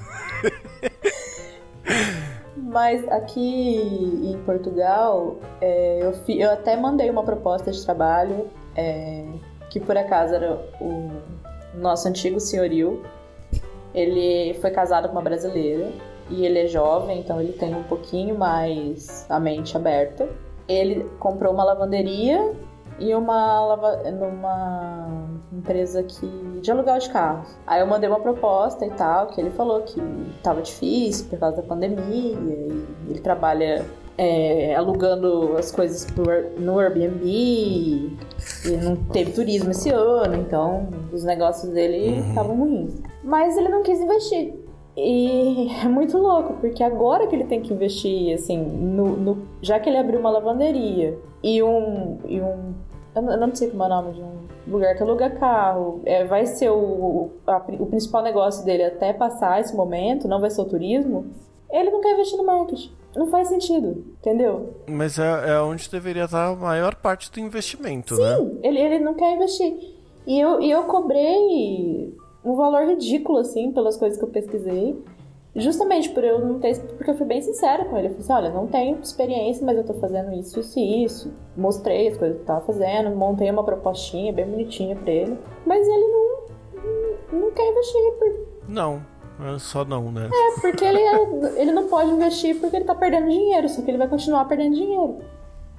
Mas 2.55 3.09
aqui 3.09 4.31
em 4.31 4.39
Portugal, 4.45 5.41
é, 5.63 6.01
eu, 6.03 6.13
fi, 6.25 6.39
eu 6.39 6.53
até 6.53 6.77
mandei 6.77 7.09
uma 7.09 7.23
proposta 7.23 7.73
de 7.73 7.83
trabalho, 7.83 8.47
é, 8.77 9.25
que 9.71 9.81
por 9.81 9.97
acaso 9.97 10.35
era 10.35 10.61
o 10.79 11.11
nosso 11.75 12.07
antigo 12.07 12.39
senhorio, 12.39 13.03
ele 13.97 14.55
foi 14.61 14.71
casado 14.71 15.09
com 15.09 15.13
uma 15.15 15.23
brasileira 15.23 15.91
e 16.29 16.45
ele 16.45 16.59
é 16.59 16.67
jovem, 16.67 17.19
então 17.21 17.41
ele 17.41 17.53
tem 17.55 17.75
um 17.75 17.83
pouquinho 17.85 18.37
mais 18.37 19.25
a 19.29 19.41
mente 19.41 19.77
aberta. 19.77 20.29
Ele 20.69 21.05
comprou 21.19 21.53
uma 21.55 21.65
lavanderia 21.65 22.53
e 22.99 23.15
uma 23.15 23.65
lava... 23.65 23.97
numa 24.11 25.29
empresa 25.53 26.03
que 26.03 26.27
de 26.61 26.71
aluguel 26.71 26.99
de 26.99 27.09
carros. 27.11 27.49
Aí 27.67 27.81
eu 27.81 27.87
mandei 27.87 28.09
uma 28.09 28.21
proposta 28.21 28.85
e 28.85 28.91
tal, 28.91 29.29
que 29.29 29.41
ele 29.41 29.51
falou 29.51 29.81
que 29.83 30.01
tava 30.43 30.61
difícil 30.61 31.27
por 31.31 31.39
causa 31.39 31.57
da 31.59 31.63
pandemia 31.63 32.33
e 32.33 32.87
ele 33.09 33.21
trabalha 33.21 33.85
é, 34.19 34.75
alugando 34.75 35.57
as 35.59 35.71
coisas 35.71 36.07
no 36.59 36.79
Airbnb 36.79 37.23
e 37.27 38.71
não 38.83 38.97
teve 38.97 39.33
turismo 39.33 39.71
esse 39.71 39.91
ano, 39.91 40.37
então 40.37 40.89
os 41.13 41.23
negócios 41.23 41.71
dele 41.73 42.19
Uhum. 42.21 42.29
estavam 42.29 42.57
ruins. 42.57 42.95
Mas 43.27 43.57
ele 43.59 43.69
não 43.69 43.83
quis 43.83 44.01
investir. 44.01 44.55
E 44.97 45.69
é 45.85 45.89
muito 45.89 46.17
louco, 46.17 46.55
porque 46.61 46.83
agora 46.83 47.27
que 47.27 47.35
ele 47.37 47.45
tem 47.45 47.61
que 47.61 47.75
investir, 47.75 48.33
assim, 48.35 48.57
no, 48.59 49.17
no- 49.17 49.43
já 49.61 49.79
que 49.79 49.89
ele 49.91 49.99
abriu 49.99 50.19
uma 50.21 50.31
lavanderia 50.31 51.19
e 51.43 51.63
um. 51.63 52.19
E 52.27 52.41
um 52.41 52.75
eu 53.15 53.23
não 53.39 53.55
sei 53.55 53.71
como 53.71 53.83
é 53.83 53.87
o 53.87 53.89
nome 53.89 54.13
de 54.13 54.21
um 54.23 54.47
lugar 54.69 54.95
que 54.95 55.03
aluga 55.03 55.29
carro. 55.31 56.01
É, 56.05 56.25
vai 56.25 56.47
ser 56.47 56.71
o, 56.71 57.31
a- 57.47 57.63
o 57.81 57.87
principal 57.87 58.23
negócio 58.23 58.65
dele 58.65 58.85
até 58.85 59.13
passar 59.13 59.61
esse 59.61 59.75
momento, 59.75 60.29
não 60.29 60.41
vai 60.41 60.51
ser 60.51 60.61
o 60.61 60.65
turismo. 60.67 61.27
Ele 61.71 61.91
não 61.91 62.01
quer 62.01 62.13
investir 62.15 62.39
no 62.39 62.45
marketing. 62.45 62.91
Não 63.17 63.27
faz 63.29 63.49
sentido, 63.49 64.05
entendeu? 64.21 64.75
Mas 64.87 65.19
é, 65.19 65.53
é 65.55 65.61
onde 65.61 65.91
deveria 65.91 66.25
estar 66.25 66.49
a 66.49 66.55
maior 66.55 66.95
parte 66.95 67.33
do 67.33 67.41
investimento, 67.41 68.15
né? 68.15 68.37
Sim, 68.37 68.59
ele, 68.63 68.79
ele 68.79 68.99
não 68.99 69.15
quer 69.15 69.35
investir. 69.35 69.75
E 70.27 70.39
eu, 70.39 70.61
e 70.61 70.71
eu 70.71 70.83
cobrei 70.85 72.15
um 72.47 72.55
valor 72.57 72.85
ridículo, 72.87 73.39
assim, 73.39 73.73
pelas 73.73 73.97
coisas 73.97 74.19
que 74.19 74.25
eu 74.25 74.29
pesquisei. 74.29 75.03
Justamente 75.59 76.11
por 76.11 76.23
eu 76.23 76.39
não 76.39 76.59
ter. 76.61 76.79
Porque 76.79 77.11
eu 77.11 77.15
fui 77.17 77.27
bem 77.27 77.41
sincera 77.41 77.87
com 77.87 77.97
ele. 77.97 78.09
Eu 78.09 78.11
falei 78.11 78.25
assim: 78.25 78.33
olha, 78.35 78.51
não 78.51 78.67
tenho 78.67 78.99
experiência, 79.03 79.65
mas 79.65 79.77
eu 79.79 79.85
tô 79.85 79.95
fazendo 79.95 80.31
isso, 80.35 80.61
isso 80.61 80.79
e 80.79 81.03
isso. 81.05 81.33
Mostrei 81.57 82.09
as 82.09 82.17
coisas 82.19 82.37
que 82.37 82.43
eu 82.43 82.47
tava 82.47 82.61
fazendo, 82.61 83.17
montei 83.17 83.51
uma 83.51 83.65
propostinha 83.65 84.33
bem 84.35 84.45
bonitinha 84.47 84.95
pra 84.97 85.11
ele. 85.11 85.39
Mas 85.65 85.87
ele 85.89 86.07
não, 86.09 86.37
não, 87.33 87.41
não 87.41 87.51
quer 87.53 87.71
investir. 87.71 88.13
por- 88.19 88.47
Não, 88.69 89.01
é 89.55 89.59
só 89.59 89.83
não, 89.83 90.13
né? 90.13 90.29
É, 90.31 90.61
porque 90.61 90.85
ele, 90.85 91.01
é- 91.01 91.63
ele 91.63 91.73
não 91.73 91.89
pode 91.89 92.11
investir 92.11 92.61
porque 92.61 92.77
ele 92.77 92.85
tá 92.85 92.95
perdendo 92.95 93.27
dinheiro, 93.31 93.67
só 93.71 93.81
que 93.81 93.91
ele 93.91 93.97
vai 93.99 94.09
continuar 94.09 94.45
perdendo 94.45 94.75
dinheiro. 94.75 95.21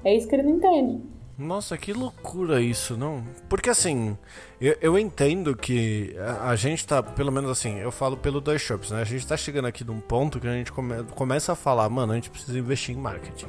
É 0.03 0.15
isso 0.15 0.27
que 0.27 0.35
ele 0.35 0.43
não 0.43 0.55
entende. 0.57 1.03
Nossa, 1.37 1.77
que 1.77 1.93
loucura 1.93 2.59
isso, 2.59 2.97
não? 2.97 3.23
Porque 3.47 3.69
assim, 3.69 4.17
eu, 4.59 4.75
eu 4.81 4.97
entendo 4.97 5.55
que 5.55 6.15
a, 6.19 6.49
a 6.49 6.55
gente 6.55 6.85
tá, 6.87 7.03
pelo 7.03 7.31
menos 7.31 7.51
assim, 7.51 7.77
eu 7.77 7.91
falo 7.91 8.17
pelo 8.17 8.41
dois 8.41 8.59
shops, 8.59 8.89
né? 8.89 9.01
A 9.01 9.05
gente 9.05 9.27
tá 9.27 9.37
chegando 9.37 9.65
aqui 9.67 9.83
num 9.83 9.99
ponto 9.99 10.39
que 10.39 10.47
a 10.47 10.53
gente 10.53 10.71
come- 10.71 11.03
começa 11.15 11.51
a 11.51 11.55
falar, 11.55 11.87
mano, 11.89 12.11
a 12.11 12.15
gente 12.15 12.31
precisa 12.31 12.57
investir 12.57 12.95
em 12.95 12.99
marketing. 12.99 13.47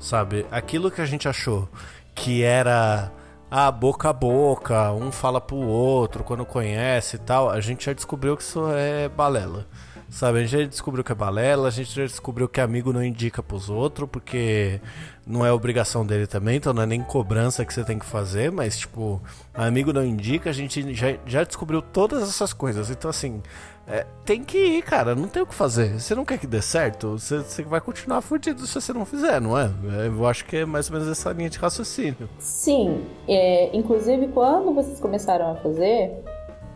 Sabe? 0.00 0.44
Aquilo 0.50 0.90
que 0.90 1.00
a 1.00 1.06
gente 1.06 1.28
achou 1.28 1.68
que 2.16 2.42
era 2.42 3.12
ah, 3.48 3.70
boca 3.70 4.08
a 4.10 4.12
boca, 4.12 4.92
um 4.92 5.12
fala 5.12 5.40
pro 5.40 5.56
outro 5.56 6.24
quando 6.24 6.44
conhece 6.44 7.14
e 7.14 7.18
tal, 7.20 7.48
a 7.48 7.60
gente 7.60 7.84
já 7.84 7.92
descobriu 7.92 8.36
que 8.36 8.42
isso 8.42 8.68
é 8.72 9.08
balela. 9.08 9.68
Sabe, 10.10 10.38
a 10.38 10.42
gente 10.42 10.50
já 10.50 10.68
descobriu 10.68 11.04
que 11.04 11.12
é 11.12 11.14
balela, 11.14 11.68
a 11.68 11.70
gente 11.70 11.94
já 11.94 12.02
descobriu 12.02 12.48
que 12.48 12.60
amigo 12.60 12.92
não 12.92 13.02
indica 13.02 13.40
pros 13.42 13.70
outros, 13.70 14.08
porque 14.10 14.80
não 15.24 15.46
é 15.46 15.52
obrigação 15.52 16.04
dele 16.04 16.26
também, 16.26 16.56
então 16.56 16.72
não 16.72 16.82
é 16.82 16.86
nem 16.86 17.00
cobrança 17.00 17.64
que 17.64 17.72
você 17.72 17.84
tem 17.84 17.96
que 17.96 18.04
fazer, 18.04 18.50
mas 18.50 18.76
tipo, 18.76 19.22
amigo 19.54 19.92
não 19.92 20.04
indica, 20.04 20.50
a 20.50 20.52
gente 20.52 20.92
já, 20.94 21.16
já 21.24 21.44
descobriu 21.44 21.80
todas 21.80 22.24
essas 22.24 22.52
coisas. 22.52 22.90
Então 22.90 23.08
assim, 23.08 23.40
é, 23.86 24.04
tem 24.24 24.44
que 24.44 24.58
ir, 24.58 24.82
cara, 24.82 25.14
não 25.14 25.28
tem 25.28 25.42
o 25.42 25.46
que 25.46 25.54
fazer. 25.54 26.00
Você 26.00 26.14
não 26.14 26.24
quer 26.24 26.38
que 26.38 26.46
dê 26.46 26.60
certo, 26.60 27.18
você, 27.18 27.38
você 27.38 27.62
vai 27.62 27.80
continuar 27.80 28.20
fudido 28.20 28.66
se 28.66 28.80
você 28.80 28.92
não 28.92 29.04
fizer, 29.04 29.40
não 29.40 29.58
é? 29.58 29.70
É, 30.04 30.06
Eu 30.08 30.26
acho 30.26 30.44
que 30.44 30.58
é 30.58 30.64
mais 30.64 30.88
ou 30.88 30.94
menos 30.94 31.08
essa 31.10 31.32
linha 31.32 31.50
de 31.50 31.58
raciocínio. 31.58 32.28
Sim, 32.38 33.04
é, 33.28 33.76
inclusive 33.76 34.28
quando 34.28 34.72
vocês 34.74 34.98
começaram 35.00 35.52
a 35.52 35.56
fazer, 35.56 36.12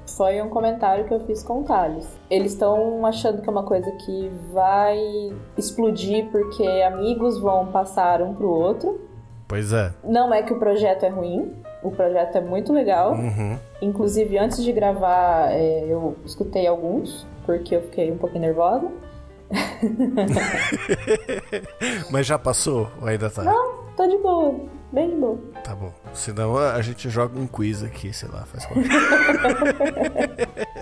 foi 0.07 0.41
um 0.41 0.49
comentário 0.49 1.07
que 1.07 1.15
eu 1.15 1.21
fiz 1.21 1.43
com 1.43 1.61
o 1.61 1.65
Thales. 1.65 2.07
Eles 2.31 2.53
estão 2.53 3.05
achando 3.07 3.43
que 3.43 3.49
é 3.49 3.53
uma 3.53 3.65
coisa 3.65 3.91
que 3.93 4.31
vai 4.53 4.99
explodir 5.57 6.27
porque 6.31 6.65
amigos 6.83 7.41
vão 7.41 7.67
passar 7.67 8.23
um 8.23 8.35
pro 8.35 8.49
outro. 8.49 9.01
Pois 9.49 9.73
é. 9.73 9.93
Não 10.03 10.33
é 10.33 10.43
que 10.43 10.53
o 10.53 10.59
projeto 10.59 11.05
é 11.05 11.09
ruim, 11.09 11.53
o 11.83 11.91
projeto 11.91 12.37
é 12.37 12.41
muito 12.41 12.73
legal. 12.73 13.13
Uhum. 13.13 13.59
Inclusive, 13.81 14.39
antes 14.39 14.63
de 14.63 14.73
gravar, 14.73 15.53
é, 15.53 15.85
eu 15.87 16.17
escutei 16.25 16.67
alguns, 16.67 17.27
porque 17.45 17.77
eu 17.77 17.83
fiquei 17.83 18.11
um 18.11 18.17
pouquinho 18.17 18.43
nervosa. 18.43 18.91
Mas 22.11 22.27
já 22.27 22.39
passou 22.39 22.89
ou 23.01 23.09
ainda 23.09 23.29
tá? 23.29 23.45
Não, 23.45 23.85
tô 23.97 24.07
de 24.07 24.17
boa, 24.19 24.55
bem 24.95 25.11
de 25.11 25.17
boa. 25.17 25.39
Tá 25.63 25.75
bom. 25.75 25.93
Senão 26.13 26.57
a 26.57 26.81
gente 26.81 27.11
joga 27.11 27.39
um 27.39 27.47
quiz 27.47 27.83
aqui, 27.83 28.13
sei 28.13 28.29
lá, 28.29 28.47
faz 28.47 28.65
qualquer 28.65 28.85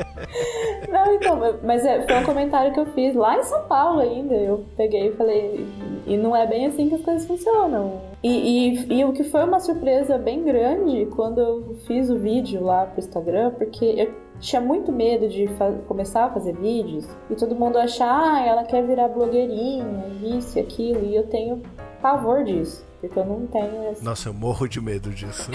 Não, 0.89 1.15
então, 1.15 1.39
mas 1.65 1.85
é, 1.85 2.03
foi 2.07 2.17
um 2.17 2.25
comentário 2.25 2.73
que 2.73 2.81
eu 2.81 2.87
fiz 2.87 3.15
lá 3.15 3.39
em 3.39 3.43
São 3.43 3.63
Paulo 3.63 4.01
ainda. 4.01 4.35
Eu 4.35 4.65
peguei 4.77 5.09
e 5.09 5.13
falei, 5.13 5.67
e 6.07 6.17
não 6.17 6.37
é 6.37 6.47
bem 6.47 6.67
assim 6.67 6.89
que 6.89 6.95
as 6.95 7.03
coisas 7.03 7.27
funcionam. 7.27 8.01
E, 8.23 8.75
e, 8.75 8.99
e 8.99 9.05
o 9.05 9.13
que 9.13 9.25
foi 9.25 9.43
uma 9.45 9.59
surpresa 9.59 10.19
bem 10.19 10.45
grande 10.45 11.07
quando 11.17 11.41
eu 11.41 11.77
fiz 11.87 12.11
o 12.11 12.19
vídeo 12.19 12.63
lá 12.63 12.87
pro 12.87 13.01
Instagram, 13.01 13.53
porque 13.53 13.85
eu 13.85 14.13
tinha 14.39 14.61
muito 14.61 14.93
medo 14.93 15.29
de 15.29 15.49
começar 15.87 16.27
a 16.27 16.31
fazer 16.31 16.55
vídeos 16.55 17.07
e 17.31 17.35
todo 17.35 17.55
mundo 17.55 17.79
achar, 17.79 18.11
ah, 18.11 18.45
ela 18.45 18.65
quer 18.65 18.85
virar 18.85 19.09
blogueirinha, 19.09 20.05
isso 20.37 20.59
e 20.59 20.61
aquilo, 20.61 21.05
e 21.05 21.17
eu 21.17 21.27
tenho 21.29 21.63
pavor 22.01 22.45
disso. 22.45 22.85
Porque 23.03 23.19
eu 23.19 23.25
não 23.25 23.49
tenho 23.49 23.91
esse... 23.91 24.05
Nossa, 24.05 24.29
eu 24.29 24.33
morro 24.33 24.69
de 24.69 24.81
medo 24.81 25.11
disso. 25.11 25.51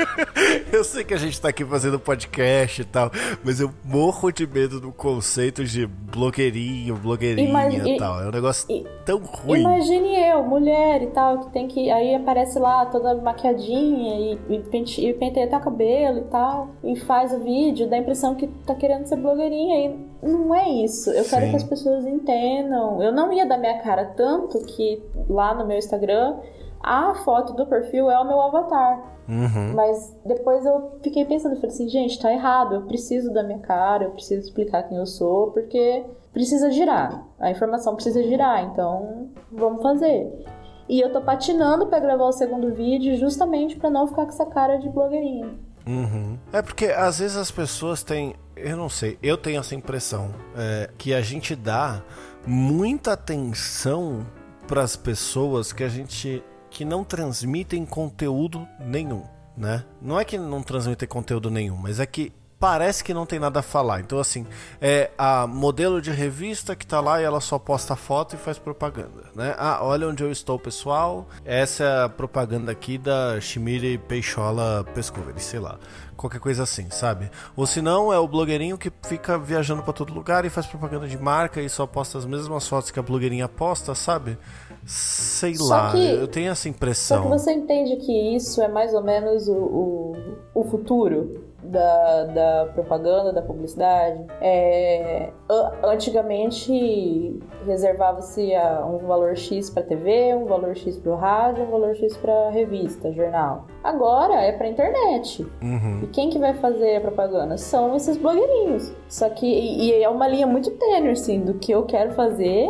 eu 0.72 0.82
sei 0.82 1.04
que 1.04 1.12
a 1.12 1.18
gente 1.18 1.38
tá 1.38 1.50
aqui 1.50 1.62
fazendo 1.62 2.00
podcast 2.00 2.80
e 2.80 2.84
tal, 2.86 3.10
mas 3.44 3.60
eu 3.60 3.70
morro 3.84 4.32
de 4.32 4.46
medo 4.46 4.80
do 4.80 4.90
conceito 4.90 5.62
de 5.62 5.86
blogueirinho, 5.86 6.96
blogueirinha 6.96 7.86
e 7.86 7.98
tal. 7.98 8.22
É 8.22 8.28
um 8.28 8.30
negócio 8.30 8.66
e... 8.70 8.86
tão 9.04 9.18
ruim. 9.18 9.60
Imagine 9.60 10.30
eu, 10.30 10.42
mulher 10.42 11.02
e 11.02 11.08
tal, 11.08 11.40
que 11.40 11.50
tem 11.50 11.68
que. 11.68 11.90
Aí 11.90 12.14
aparece 12.14 12.58
lá 12.58 12.86
toda 12.86 13.14
maquiadinha 13.14 14.38
e, 14.48 14.54
e, 14.54 14.58
pente, 14.60 15.06
e 15.06 15.12
penteia 15.12 15.44
até 15.44 15.58
o 15.58 15.60
cabelo 15.60 16.20
e 16.20 16.24
tal, 16.30 16.70
e 16.82 16.96
faz 17.00 17.30
o 17.34 17.40
vídeo, 17.40 17.90
dá 17.90 17.96
a 17.96 17.98
impressão 17.98 18.34
que 18.34 18.46
tá 18.64 18.74
querendo 18.74 19.04
ser 19.04 19.16
blogueirinha. 19.16 19.98
E 20.22 20.26
não 20.26 20.54
é 20.54 20.66
isso. 20.82 21.10
Eu 21.10 21.24
Sim. 21.24 21.30
quero 21.30 21.50
que 21.50 21.56
as 21.56 21.64
pessoas 21.64 22.06
entendam. 22.06 23.02
Eu 23.02 23.12
não 23.12 23.30
ia 23.30 23.44
dar 23.44 23.58
minha 23.58 23.78
cara 23.82 24.06
tanto 24.16 24.58
que 24.60 25.02
lá 25.28 25.52
no 25.52 25.66
meu 25.66 25.76
Instagram 25.76 26.38
a 26.82 27.14
foto 27.24 27.52
do 27.52 27.66
perfil 27.66 28.10
é 28.10 28.18
o 28.18 28.26
meu 28.26 28.40
avatar. 28.40 29.02
Uhum. 29.28 29.74
Mas 29.74 30.16
depois 30.24 30.64
eu 30.64 30.98
fiquei 31.02 31.24
pensando, 31.24 31.54
falei 31.56 31.70
assim, 31.70 31.88
gente, 31.88 32.18
tá 32.18 32.32
errado, 32.32 32.74
eu 32.74 32.82
preciso 32.82 33.32
da 33.32 33.42
minha 33.42 33.60
cara, 33.60 34.04
eu 34.04 34.10
preciso 34.10 34.48
explicar 34.48 34.82
quem 34.84 34.98
eu 34.98 35.06
sou, 35.06 35.52
porque 35.52 36.04
precisa 36.32 36.70
girar. 36.70 37.24
A 37.38 37.50
informação 37.50 37.94
precisa 37.94 38.22
girar, 38.22 38.64
então 38.64 39.28
vamos 39.52 39.82
fazer. 39.82 40.44
E 40.88 41.00
eu 41.00 41.12
tô 41.12 41.20
patinando 41.20 41.86
para 41.86 42.00
gravar 42.00 42.24
o 42.24 42.32
segundo 42.32 42.74
vídeo 42.74 43.16
justamente 43.16 43.76
para 43.76 43.90
não 43.90 44.08
ficar 44.08 44.24
com 44.24 44.32
essa 44.32 44.46
cara 44.46 44.76
de 44.78 44.88
blogueirinha. 44.88 45.54
Uhum. 45.86 46.36
É 46.52 46.60
porque 46.60 46.86
às 46.86 47.20
vezes 47.20 47.36
as 47.36 47.50
pessoas 47.50 48.02
têm, 48.02 48.34
eu 48.56 48.76
não 48.76 48.88
sei, 48.88 49.16
eu 49.22 49.36
tenho 49.36 49.60
essa 49.60 49.74
impressão 49.74 50.30
é, 50.56 50.90
que 50.98 51.14
a 51.14 51.20
gente 51.20 51.54
dá 51.54 52.02
muita 52.44 53.12
atenção 53.12 54.26
para 54.66 54.82
as 54.82 54.96
pessoas 54.96 55.72
que 55.72 55.84
a 55.84 55.88
gente 55.88 56.42
que 56.70 56.84
não 56.84 57.04
transmitem 57.04 57.84
conteúdo 57.84 58.66
nenhum, 58.78 59.24
né? 59.56 59.84
Não 60.00 60.18
é 60.18 60.24
que 60.24 60.38
não 60.38 60.62
transmitem 60.62 61.08
conteúdo 61.08 61.50
nenhum, 61.50 61.76
mas 61.76 62.00
é 62.00 62.06
que 62.06 62.32
parece 62.60 63.02
que 63.02 63.14
não 63.14 63.24
tem 63.24 63.38
nada 63.38 63.60
a 63.60 63.62
falar. 63.62 64.00
Então, 64.00 64.18
assim, 64.20 64.46
é 64.80 65.10
a 65.16 65.46
modelo 65.46 66.00
de 66.00 66.10
revista 66.10 66.76
que 66.76 66.86
tá 66.86 67.00
lá 67.00 67.20
e 67.20 67.24
ela 67.24 67.40
só 67.40 67.58
posta 67.58 67.96
foto 67.96 68.36
e 68.36 68.38
faz 68.38 68.58
propaganda, 68.58 69.24
né? 69.34 69.54
Ah, 69.58 69.78
olha 69.82 70.06
onde 70.06 70.22
eu 70.22 70.30
estou, 70.30 70.58
pessoal. 70.58 71.26
Essa 71.42 71.84
é 71.84 72.04
a 72.04 72.08
propaganda 72.08 72.70
aqui 72.70 72.98
da 72.98 73.40
Chimire 73.40 73.96
Peixola 73.96 74.84
Pescovery, 74.94 75.40
sei 75.40 75.58
lá. 75.58 75.78
Qualquer 76.18 76.38
coisa 76.38 76.64
assim, 76.64 76.90
sabe? 76.90 77.30
Ou 77.56 77.66
se 77.66 77.80
não, 77.80 78.12
é 78.12 78.18
o 78.18 78.28
blogueirinho 78.28 78.76
que 78.76 78.92
fica 79.04 79.38
viajando 79.38 79.82
para 79.82 79.94
todo 79.94 80.12
lugar 80.12 80.44
e 80.44 80.50
faz 80.50 80.66
propaganda 80.66 81.08
de 81.08 81.16
marca 81.16 81.62
e 81.62 81.68
só 81.70 81.86
posta 81.86 82.18
as 82.18 82.26
mesmas 82.26 82.68
fotos 82.68 82.90
que 82.90 83.00
a 83.00 83.02
blogueirinha 83.02 83.48
posta, 83.48 83.94
sabe? 83.94 84.36
Sei 84.86 85.54
Só 85.54 85.68
lá, 85.68 85.92
que, 85.92 86.10
eu 86.10 86.28
tenho 86.28 86.50
essa 86.50 86.68
impressão. 86.68 87.18
Só 87.18 87.22
que 87.22 87.28
você 87.28 87.52
entende 87.52 87.96
que 87.96 88.34
isso 88.34 88.62
é 88.62 88.68
mais 88.68 88.94
ou 88.94 89.02
menos 89.02 89.48
o, 89.48 89.54
o, 89.54 90.16
o 90.54 90.64
futuro 90.64 91.50
da, 91.62 92.24
da 92.24 92.72
propaganda, 92.72 93.32
da 93.32 93.42
publicidade. 93.42 94.24
É, 94.40 95.30
antigamente 95.84 97.38
reservava-se 97.66 98.52
um 98.86 98.98
valor 98.98 99.36
X 99.36 99.70
para 99.70 99.82
TV, 99.82 100.34
um 100.34 100.46
valor 100.46 100.76
X 100.76 100.98
para 100.98 101.12
o 101.12 101.16
rádio, 101.16 101.64
um 101.64 101.70
valor 101.70 101.94
X 101.94 102.16
para 102.16 102.50
revista, 102.50 103.12
jornal. 103.12 103.66
Agora 103.84 104.34
é 104.42 104.52
para 104.52 104.68
internet. 104.68 105.46
Uhum. 105.62 106.00
E 106.02 106.06
quem 106.08 106.30
que 106.30 106.38
vai 106.38 106.54
fazer 106.54 106.96
a 106.96 107.00
propaganda? 107.00 107.56
São 107.56 107.94
esses 107.94 108.16
blogueirinhos. 108.16 108.92
Só 109.08 109.28
que 109.28 109.46
e, 109.46 109.90
e 109.90 110.02
é 110.02 110.08
uma 110.08 110.26
linha 110.26 110.46
muito 110.46 110.70
tênue 110.72 111.10
assim 111.10 111.40
do 111.40 111.54
que 111.54 111.72
eu 111.72 111.84
quero 111.84 112.12
fazer 112.12 112.68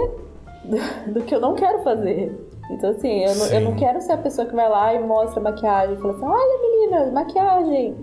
do, 0.65 1.23
que 1.23 1.35
eu 1.35 1.41
não 1.41 1.55
quero 1.55 1.83
fazer. 1.83 2.49
Então, 2.71 2.91
assim, 2.91 3.25
eu 3.25 3.35
não, 3.35 3.47
eu 3.47 3.61
não 3.63 3.75
quero 3.75 4.01
ser 4.01 4.13
a 4.13 4.19
pessoa 4.19 4.47
que 4.47 4.55
vai 4.55 4.69
lá 4.69 4.95
e 4.95 5.01
mostra 5.01 5.41
maquiagem 5.41 5.97
e 5.97 5.99
fala 5.99 6.15
assim: 6.15 6.25
olha, 6.25 6.61
meninas, 6.63 7.13
maquiagem. 7.13 7.97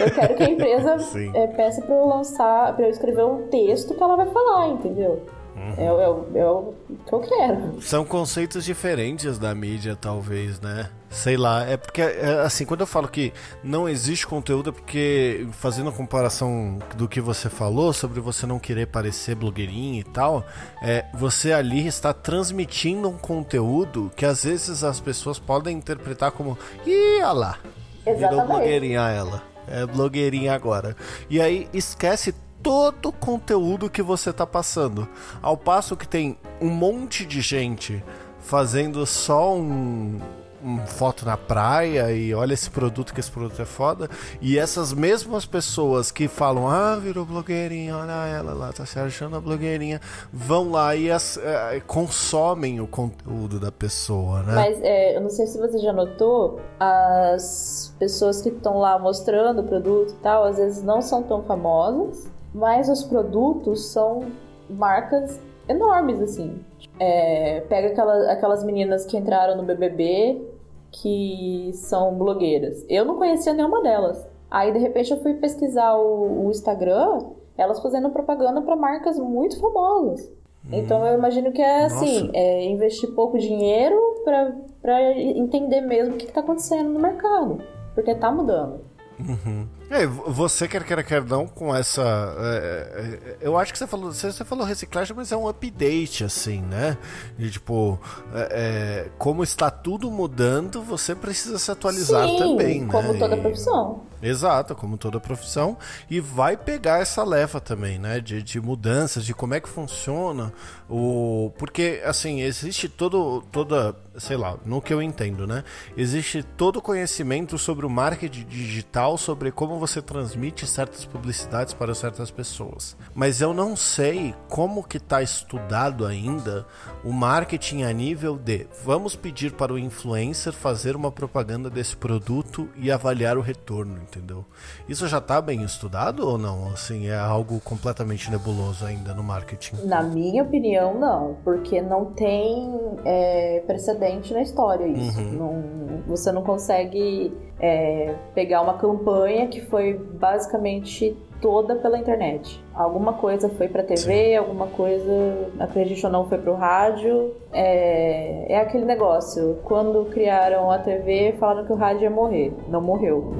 Eu 0.00 0.10
quero 0.14 0.34
que 0.36 0.42
a 0.42 0.50
empresa 0.50 0.96
é, 1.34 1.46
peça 1.48 1.82
pra 1.82 1.94
eu 1.94 2.06
lançar, 2.06 2.74
pra 2.76 2.86
eu 2.86 2.90
escrever 2.90 3.24
um 3.24 3.48
texto 3.48 3.94
que 3.94 4.02
ela 4.02 4.16
vai 4.16 4.26
falar, 4.26 4.68
entendeu? 4.68 5.22
Uhum. 5.56 5.74
É, 5.78 5.84
é, 5.84 6.40
é, 6.40 6.46
o 6.46 6.74
que 7.06 7.12
eu 7.12 7.20
quero. 7.20 7.80
São 7.80 8.04
conceitos 8.04 8.62
diferentes 8.62 9.38
da 9.38 9.54
mídia, 9.54 9.96
talvez, 9.98 10.60
né? 10.60 10.90
Sei 11.08 11.34
lá, 11.34 11.64
é 11.64 11.78
porque, 11.78 12.02
é, 12.02 12.42
assim, 12.44 12.66
quando 12.66 12.82
eu 12.82 12.86
falo 12.86 13.08
que 13.08 13.32
não 13.64 13.88
existe 13.88 14.26
conteúdo, 14.26 14.68
é 14.68 14.72
porque, 14.72 15.48
fazendo 15.52 15.88
a 15.88 15.92
comparação 15.92 16.78
do 16.94 17.08
que 17.08 17.22
você 17.22 17.48
falou 17.48 17.94
sobre 17.94 18.20
você 18.20 18.44
não 18.44 18.58
querer 18.58 18.86
parecer 18.88 19.34
blogueirinho 19.34 20.00
e 20.00 20.04
tal, 20.04 20.44
é, 20.82 21.06
você 21.14 21.52
ali 21.52 21.86
está 21.86 22.12
transmitindo 22.12 23.08
um 23.08 23.16
conteúdo 23.16 24.12
que 24.14 24.26
às 24.26 24.44
vezes 24.44 24.84
as 24.84 25.00
pessoas 25.00 25.38
podem 25.38 25.74
interpretar 25.74 26.32
como, 26.32 26.58
ih, 26.84 27.22
olha 27.22 27.32
lá, 27.32 27.58
Exatamente. 28.04 28.28
virou 28.30 28.46
blogueirinha 28.46 29.00
ela, 29.08 29.42
é 29.66 29.86
blogueirinha 29.86 30.52
agora. 30.52 30.94
E 31.30 31.40
aí 31.40 31.66
esquece 31.72 32.34
todo 32.62 33.10
o 33.10 33.12
conteúdo 33.12 33.90
que 33.90 34.02
você 34.02 34.30
está 34.30 34.46
passando. 34.46 35.08
Ao 35.40 35.56
passo 35.56 35.96
que 35.96 36.06
tem 36.06 36.38
um 36.60 36.68
monte 36.68 37.24
de 37.24 37.40
gente 37.40 38.02
fazendo 38.40 39.04
só 39.04 39.54
um, 39.54 40.20
um 40.64 40.78
foto 40.86 41.24
na 41.24 41.36
praia 41.36 42.10
e 42.12 42.34
olha 42.34 42.54
esse 42.54 42.70
produto 42.70 43.12
que 43.12 43.20
esse 43.20 43.30
produto 43.30 43.60
é 43.60 43.64
foda. 43.64 44.08
E 44.40 44.58
essas 44.58 44.92
mesmas 44.92 45.44
pessoas 45.44 46.10
que 46.10 46.28
falam, 46.28 46.68
ah, 46.68 46.96
virou 46.96 47.24
blogueirinha, 47.24 47.96
olha 47.96 48.26
ela 48.26 48.52
lá, 48.52 48.72
tá 48.72 48.86
se 48.86 48.98
achando 48.98 49.36
a 49.36 49.40
blogueirinha, 49.40 50.00
vão 50.32 50.70
lá 50.70 50.96
e 50.96 51.10
as, 51.10 51.36
é, 51.38 51.80
consomem 51.86 52.80
o 52.80 52.86
conteúdo 52.86 53.60
da 53.60 53.70
pessoa, 53.70 54.42
né? 54.42 54.54
Mas 54.54 54.82
é, 54.82 55.16
eu 55.16 55.20
não 55.20 55.30
sei 55.30 55.46
se 55.46 55.58
você 55.58 55.78
já 55.78 55.92
notou, 55.92 56.60
as 56.80 57.94
pessoas 57.98 58.40
que 58.40 58.48
estão 58.48 58.78
lá 58.78 58.98
mostrando 58.98 59.60
o 59.60 59.64
produto 59.64 60.12
e 60.12 60.22
tal, 60.22 60.44
às 60.44 60.56
vezes 60.56 60.82
não 60.82 61.00
são 61.02 61.22
tão 61.22 61.42
famosas 61.42 62.35
mas 62.56 62.88
os 62.88 63.04
produtos 63.04 63.92
são 63.92 64.24
marcas 64.68 65.38
enormes, 65.68 66.20
assim. 66.22 66.58
É, 66.98 67.60
pega 67.68 67.88
aquela, 67.88 68.32
aquelas 68.32 68.64
meninas 68.64 69.04
que 69.04 69.16
entraram 69.16 69.56
no 69.58 69.62
BBB, 69.62 70.42
que 70.90 71.70
são 71.74 72.14
blogueiras. 72.14 72.82
Eu 72.88 73.04
não 73.04 73.16
conhecia 73.18 73.52
nenhuma 73.52 73.82
delas. 73.82 74.26
Aí, 74.50 74.72
de 74.72 74.78
repente, 74.78 75.10
eu 75.10 75.18
fui 75.18 75.34
pesquisar 75.34 75.96
o, 75.96 76.46
o 76.46 76.50
Instagram, 76.50 77.26
elas 77.58 77.78
fazendo 77.80 78.08
propaganda 78.08 78.62
para 78.62 78.74
marcas 78.74 79.18
muito 79.18 79.60
famosas. 79.60 80.26
Hum. 80.64 80.70
Então, 80.72 81.06
eu 81.06 81.18
imagino 81.18 81.52
que 81.52 81.60
é 81.60 81.84
assim, 81.84 82.30
é 82.32 82.64
investir 82.64 83.10
pouco 83.14 83.38
dinheiro 83.38 83.96
para 84.24 85.12
entender 85.12 85.82
mesmo 85.82 86.14
o 86.14 86.16
que 86.16 86.24
está 86.24 86.40
acontecendo 86.40 86.88
no 86.88 87.00
mercado. 87.00 87.60
Porque 87.94 88.14
tá 88.14 88.30
mudando. 88.30 88.80
Uhum. 89.20 89.66
É, 89.88 90.06
você 90.06 90.66
quer 90.66 90.84
quer 90.84 91.02
quer 91.04 91.24
não 91.24 91.46
com 91.46 91.74
essa. 91.74 92.02
É, 92.38 92.56
é, 92.98 93.36
eu 93.40 93.56
acho 93.56 93.72
que 93.72 93.78
você 93.78 93.86
falou. 93.86 94.12
Você, 94.12 94.32
falou 94.44 94.64
reciclagem, 94.64 95.14
mas 95.14 95.30
é 95.30 95.36
um 95.36 95.48
update, 95.48 96.24
assim, 96.24 96.60
né? 96.60 96.98
De 97.38 97.50
tipo, 97.50 97.98
é, 98.34 98.48
é, 98.50 99.10
como 99.16 99.44
está 99.44 99.70
tudo 99.70 100.10
mudando, 100.10 100.82
você 100.82 101.14
precisa 101.14 101.58
se 101.58 101.70
atualizar 101.70 102.28
Sim, 102.28 102.38
também, 102.38 102.86
como 102.86 103.12
né? 103.12 103.18
toda 103.18 103.36
profissão. 103.36 104.02
Exato, 104.22 104.74
como 104.74 104.96
toda 104.96 105.20
profissão. 105.20 105.76
E 106.10 106.20
vai 106.20 106.56
pegar 106.56 107.00
essa 107.00 107.22
leva 107.22 107.60
também, 107.60 107.98
né? 107.98 108.20
De, 108.20 108.42
de 108.42 108.60
mudanças, 108.60 109.24
de 109.24 109.34
como 109.34 109.54
é 109.54 109.60
que 109.60 109.68
funciona. 109.68 110.52
o 110.88 111.52
Porque, 111.58 112.02
assim, 112.04 112.40
existe 112.40 112.88
todo, 112.88 113.42
toda. 113.52 113.94
Sei 114.18 114.36
lá, 114.36 114.56
no 114.64 114.80
que 114.80 114.94
eu 114.94 115.02
entendo, 115.02 115.46
né? 115.46 115.62
Existe 115.94 116.42
todo 116.42 116.80
conhecimento 116.80 117.58
sobre 117.58 117.84
o 117.84 117.90
marketing 117.90 118.46
digital, 118.46 119.18
sobre 119.18 119.52
como 119.52 119.78
você 119.78 120.00
transmite 120.00 120.66
certas 120.66 121.04
publicidades 121.04 121.74
para 121.74 121.94
certas 121.94 122.30
pessoas. 122.30 122.96
Mas 123.14 123.42
eu 123.42 123.52
não 123.52 123.76
sei 123.76 124.34
como 124.48 124.82
que 124.82 124.96
está 124.96 125.22
estudado 125.22 126.06
ainda 126.06 126.66
o 127.04 127.12
marketing 127.12 127.82
a 127.82 127.92
nível 127.92 128.36
de 128.36 128.66
vamos 128.84 129.14
pedir 129.14 129.52
para 129.52 129.72
o 129.72 129.78
influencer 129.78 130.52
fazer 130.52 130.96
uma 130.96 131.12
propaganda 131.12 131.68
desse 131.68 131.96
produto 131.96 132.68
e 132.76 132.90
avaliar 132.90 133.36
o 133.36 133.40
retorno, 133.40 134.05
entendeu? 134.08 134.44
Isso 134.88 135.06
já 135.06 135.18
está 135.18 135.40
bem 135.40 135.62
estudado 135.62 136.26
ou 136.26 136.38
não? 136.38 136.68
Assim, 136.68 137.08
é 137.08 137.16
algo 137.16 137.60
completamente 137.60 138.30
nebuloso 138.30 138.84
ainda 138.84 139.12
no 139.14 139.22
marketing? 139.22 139.76
Na 139.84 140.02
minha 140.02 140.42
opinião, 140.42 140.98
não, 140.98 141.36
porque 141.44 141.80
não 141.82 142.06
tem 142.06 142.80
é, 143.04 143.62
precedente 143.66 144.32
na 144.32 144.42
história 144.42 144.86
isso. 144.86 145.20
Uhum. 145.20 145.32
Não, 145.32 146.02
você 146.06 146.30
não 146.32 146.42
consegue 146.42 147.32
é, 147.60 148.14
pegar 148.34 148.62
uma 148.62 148.74
campanha 148.74 149.48
que 149.48 149.60
foi 149.62 149.94
basicamente 149.94 151.16
toda 151.40 151.76
pela 151.76 151.98
internet. 151.98 152.62
Alguma 152.74 153.14
coisa 153.14 153.48
foi 153.48 153.68
para 153.68 153.82
TV, 153.82 153.96
Sim. 153.96 154.36
alguma 154.36 154.66
coisa, 154.68 155.50
acredite 155.58 156.04
ou 156.04 156.12
não, 156.12 156.28
foi 156.28 156.38
para 156.38 156.52
o 156.52 156.54
rádio. 156.54 157.34
É, 157.52 158.52
é 158.52 158.60
aquele 158.60 158.84
negócio. 158.84 159.58
Quando 159.64 160.04
criaram 160.06 160.70
a 160.70 160.78
TV, 160.78 161.34
falaram 161.38 161.64
que 161.66 161.72
o 161.72 161.76
rádio 161.76 162.02
ia 162.02 162.10
morrer. 162.10 162.52
Não 162.68 162.80
morreu. 162.80 163.34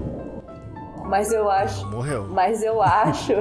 Mas 1.09 1.33
eu 1.33 1.51
acho. 1.51 1.87
Morreu. 1.89 2.27
Mas 2.29 2.63
eu 2.63 2.83
acho 2.83 3.33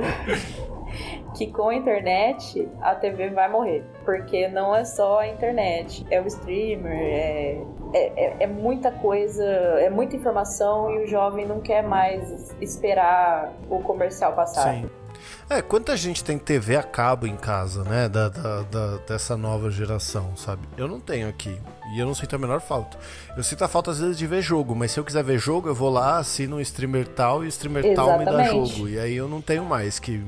que 1.35 1.47
com 1.51 1.69
a 1.69 1.75
internet 1.75 2.67
a 2.81 2.95
TV 2.95 3.29
vai 3.29 3.49
morrer. 3.49 3.83
Porque 4.03 4.47
não 4.47 4.75
é 4.75 4.83
só 4.83 5.19
a 5.19 5.27
internet, 5.27 6.05
é 6.09 6.21
o 6.21 6.27
streamer, 6.27 6.93
é, 6.93 7.61
é, 7.93 8.23
é, 8.23 8.35
é, 8.41 8.47
muita 8.47 8.91
coisa, 8.91 9.43
é 9.43 9.89
muita 9.89 10.15
informação 10.15 10.91
e 10.91 11.03
o 11.03 11.07
jovem 11.07 11.45
não 11.45 11.59
quer 11.59 11.83
mais 11.83 12.55
esperar 12.61 13.53
o 13.69 13.79
comercial 13.79 14.33
passar. 14.33 14.73
Sim. 14.73 14.89
É, 15.49 15.61
quanta 15.61 15.95
gente 15.95 16.23
tem 16.23 16.39
TV 16.39 16.75
a 16.75 16.81
cabo 16.81 17.27
em 17.27 17.35
casa, 17.35 17.83
né? 17.83 18.09
Da, 18.09 18.29
da, 18.29 18.61
da, 18.63 18.97
dessa 19.07 19.37
nova 19.37 19.69
geração, 19.69 20.35
sabe? 20.35 20.63
Eu 20.75 20.87
não 20.87 20.99
tenho 20.99 21.29
aqui. 21.29 21.55
E 21.93 21.99
eu 21.99 22.05
não 22.05 22.15
sinto 22.15 22.35
a 22.35 22.39
menor 22.39 22.61
falta. 22.61 22.97
Eu 23.37 23.43
sinto 23.43 23.63
a 23.63 23.67
falta 23.67 23.91
às 23.91 23.99
vezes 23.99 24.17
de 24.17 24.25
ver 24.25 24.41
jogo, 24.41 24.75
mas 24.75 24.91
se 24.91 24.99
eu 24.99 25.03
quiser 25.03 25.23
ver 25.23 25.37
jogo, 25.37 25.69
eu 25.69 25.75
vou 25.75 25.89
lá, 25.89 26.17
assino 26.17 26.55
um 26.55 26.59
streamer 26.59 27.07
tal 27.07 27.43
e 27.43 27.47
o 27.47 27.49
streamer 27.49 27.85
Exatamente. 27.85 28.25
tal 28.25 28.35
me 28.35 28.43
dá 28.43 28.49
jogo. 28.49 28.89
E 28.89 28.97
aí 28.97 29.15
eu 29.15 29.27
não 29.27 29.39
tenho 29.39 29.63
mais 29.63 29.99
que 29.99 30.23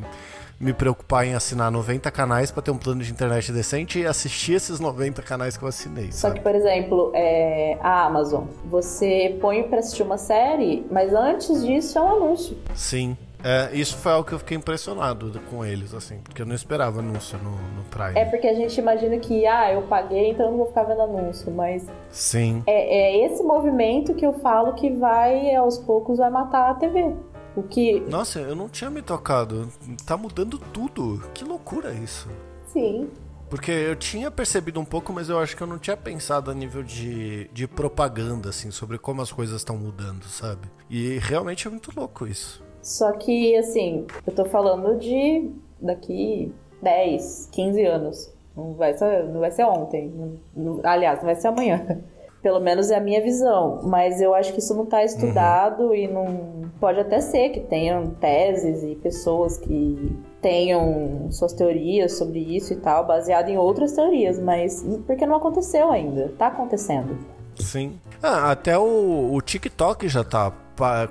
me 0.60 0.74
preocupar 0.74 1.26
em 1.26 1.34
assinar 1.34 1.72
90 1.72 2.10
canais 2.12 2.52
para 2.52 2.64
ter 2.64 2.72
um 2.72 2.78
plano 2.78 3.04
de 3.04 3.12
internet 3.12 3.52
decente 3.52 4.00
e 4.00 4.06
assistir 4.06 4.54
esses 4.54 4.80
90 4.80 5.22
canais 5.22 5.58
que 5.58 5.64
eu 5.64 5.68
assinei. 5.68 6.12
Só 6.12 6.32
que, 6.32 6.42
por 6.42 6.54
exemplo, 6.54 7.12
é, 7.16 7.78
a 7.82 8.06
Amazon, 8.06 8.46
você 8.66 9.38
põe 9.40 9.64
para 9.64 9.80
assistir 9.80 10.04
uma 10.04 10.18
série, 10.18 10.86
mas 10.92 11.14
antes 11.14 11.66
disso 11.66 11.98
é 11.98 12.02
um 12.02 12.10
anúncio. 12.10 12.58
Sim. 12.76 13.18
É, 13.44 13.70
isso 13.74 13.98
foi 13.98 14.12
algo 14.12 14.28
que 14.28 14.34
eu 14.34 14.40
fiquei 14.40 14.58
impressionado 14.58 15.40
com 15.50 15.64
eles, 15.64 15.94
assim, 15.94 16.20
porque 16.24 16.42
eu 16.42 16.46
não 16.46 16.56
esperava 16.56 17.00
anúncio 17.00 17.38
no, 17.40 17.52
no 17.52 17.84
Prime. 17.90 18.18
É 18.18 18.26
porque 18.26 18.48
a 18.48 18.54
gente 18.54 18.80
imagina 18.80 19.18
que, 19.20 19.46
ah, 19.46 19.72
eu 19.72 19.84
paguei, 19.84 20.32
então 20.32 20.48
eu 20.48 20.52
não 20.52 20.58
vou 20.58 20.68
ficar 20.68 20.84
vendo 20.84 21.02
anúncio, 21.02 21.52
mas. 21.52 21.86
Sim. 22.10 22.64
É, 22.66 22.74
é 22.74 23.26
esse 23.26 23.44
movimento 23.44 24.14
que 24.14 24.26
eu 24.26 24.34
falo 24.34 24.74
que 24.74 24.90
vai, 24.92 25.54
aos 25.56 25.78
poucos, 25.78 26.18
vai 26.18 26.30
matar 26.30 26.72
a 26.72 26.74
TV. 26.76 27.16
O 27.56 27.64
que. 27.64 28.00
Nossa, 28.02 28.40
eu 28.40 28.56
não 28.56 28.70
tinha 28.70 28.90
me 28.90 29.02
tocado. 29.02 29.68
Tá 30.06 30.16
mudando 30.16 30.60
tudo. 30.60 31.24
Que 31.34 31.44
loucura 31.44 31.92
isso. 31.92 32.30
Sim. 32.68 33.10
Porque 33.50 33.72
eu 33.72 33.96
tinha 33.96 34.30
percebido 34.30 34.80
um 34.80 34.86
pouco, 34.86 35.14
mas 35.14 35.30
eu 35.30 35.40
acho 35.40 35.56
que 35.56 35.64
eu 35.64 35.68
não 35.68 35.80
tinha 35.80 35.96
pensado 35.96 36.52
a 36.52 36.54
nível 36.54 36.84
de, 36.84 37.50
de 37.54 37.66
propaganda, 37.66 38.50
assim, 38.50 38.72
sobre 38.72 38.98
como 38.98 39.22
as 39.22 39.32
coisas 39.32 39.58
estão 39.58 39.78
mudando, 39.78 40.26
sabe? 40.26 40.68
E 40.90 41.18
realmente 41.20 41.66
é 41.66 41.72
muito 41.72 41.92
louco 41.98 42.28
isso. 42.28 42.62
Só 42.88 43.12
que, 43.12 43.54
assim, 43.58 44.08
eu 44.26 44.34
tô 44.34 44.46
falando 44.46 44.98
de 44.98 45.52
daqui 45.78 46.54
10, 46.82 47.50
15 47.52 47.84
anos. 47.84 48.34
Não 48.56 48.76
vai 48.76 48.98
ser, 48.98 49.26
não 49.26 49.42
vai 49.42 49.52
ser 49.52 49.66
ontem. 49.66 50.40
Não, 50.56 50.80
aliás, 50.84 51.18
não 51.18 51.26
vai 51.26 51.36
ser 51.36 51.50
amanhã. 51.50 51.86
Pelo 52.42 52.62
menos 52.62 52.90
é 52.90 52.96
a 52.96 53.02
minha 53.02 53.22
visão. 53.22 53.82
Mas 53.84 54.22
eu 54.22 54.34
acho 54.34 54.54
que 54.54 54.60
isso 54.60 54.74
não 54.74 54.86
está 54.86 55.04
estudado 55.04 55.88
uhum. 55.88 55.94
e 55.94 56.08
não. 56.08 56.72
Pode 56.80 57.02
até 57.02 57.20
ser 57.20 57.50
que 57.50 57.60
tenham 57.60 58.12
teses 58.22 58.82
e 58.84 58.96
pessoas 58.96 59.58
que 59.58 60.18
tenham 60.42 61.28
suas 61.30 61.52
teorias 61.52 62.18
sobre 62.18 62.40
isso 62.40 62.72
e 62.72 62.78
tal, 62.78 63.06
baseado 63.06 63.50
em 63.50 63.58
outras 63.58 63.92
teorias, 63.92 64.40
mas 64.40 64.82
porque 65.06 65.26
não 65.26 65.36
aconteceu 65.36 65.92
ainda. 65.92 66.32
Tá 66.38 66.48
acontecendo. 66.48 67.18
Sim. 67.56 68.00
Ah, 68.24 68.50
até 68.52 68.78
o, 68.78 69.34
o 69.34 69.42
TikTok 69.42 70.08
já 70.08 70.24
tá 70.24 70.54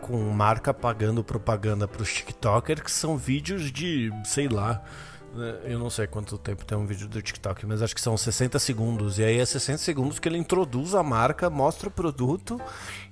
com 0.02 0.16
marca 0.18 0.72
pagando 0.72 1.24
propaganda 1.24 1.88
para 1.88 2.02
os 2.02 2.12
TikTokers, 2.12 2.80
que 2.80 2.90
são 2.90 3.16
vídeos 3.16 3.72
de, 3.72 4.10
sei 4.24 4.48
lá, 4.48 4.82
né, 5.36 5.54
eu 5.64 5.78
não 5.78 5.90
sei 5.90 6.06
quanto 6.06 6.38
tempo 6.38 6.64
tem 6.64 6.76
um 6.76 6.86
vídeo 6.86 7.06
do 7.06 7.20
TikTok, 7.20 7.66
mas 7.66 7.82
acho 7.82 7.94
que 7.94 8.00
são 8.00 8.16
60 8.16 8.58
segundos. 8.58 9.18
E 9.18 9.24
aí 9.24 9.38
é 9.38 9.44
60 9.44 9.78
segundos 9.78 10.18
que 10.18 10.28
ele 10.28 10.38
introduz 10.38 10.94
a 10.94 11.02
marca, 11.02 11.50
mostra 11.50 11.88
o 11.88 11.92
produto 11.92 12.58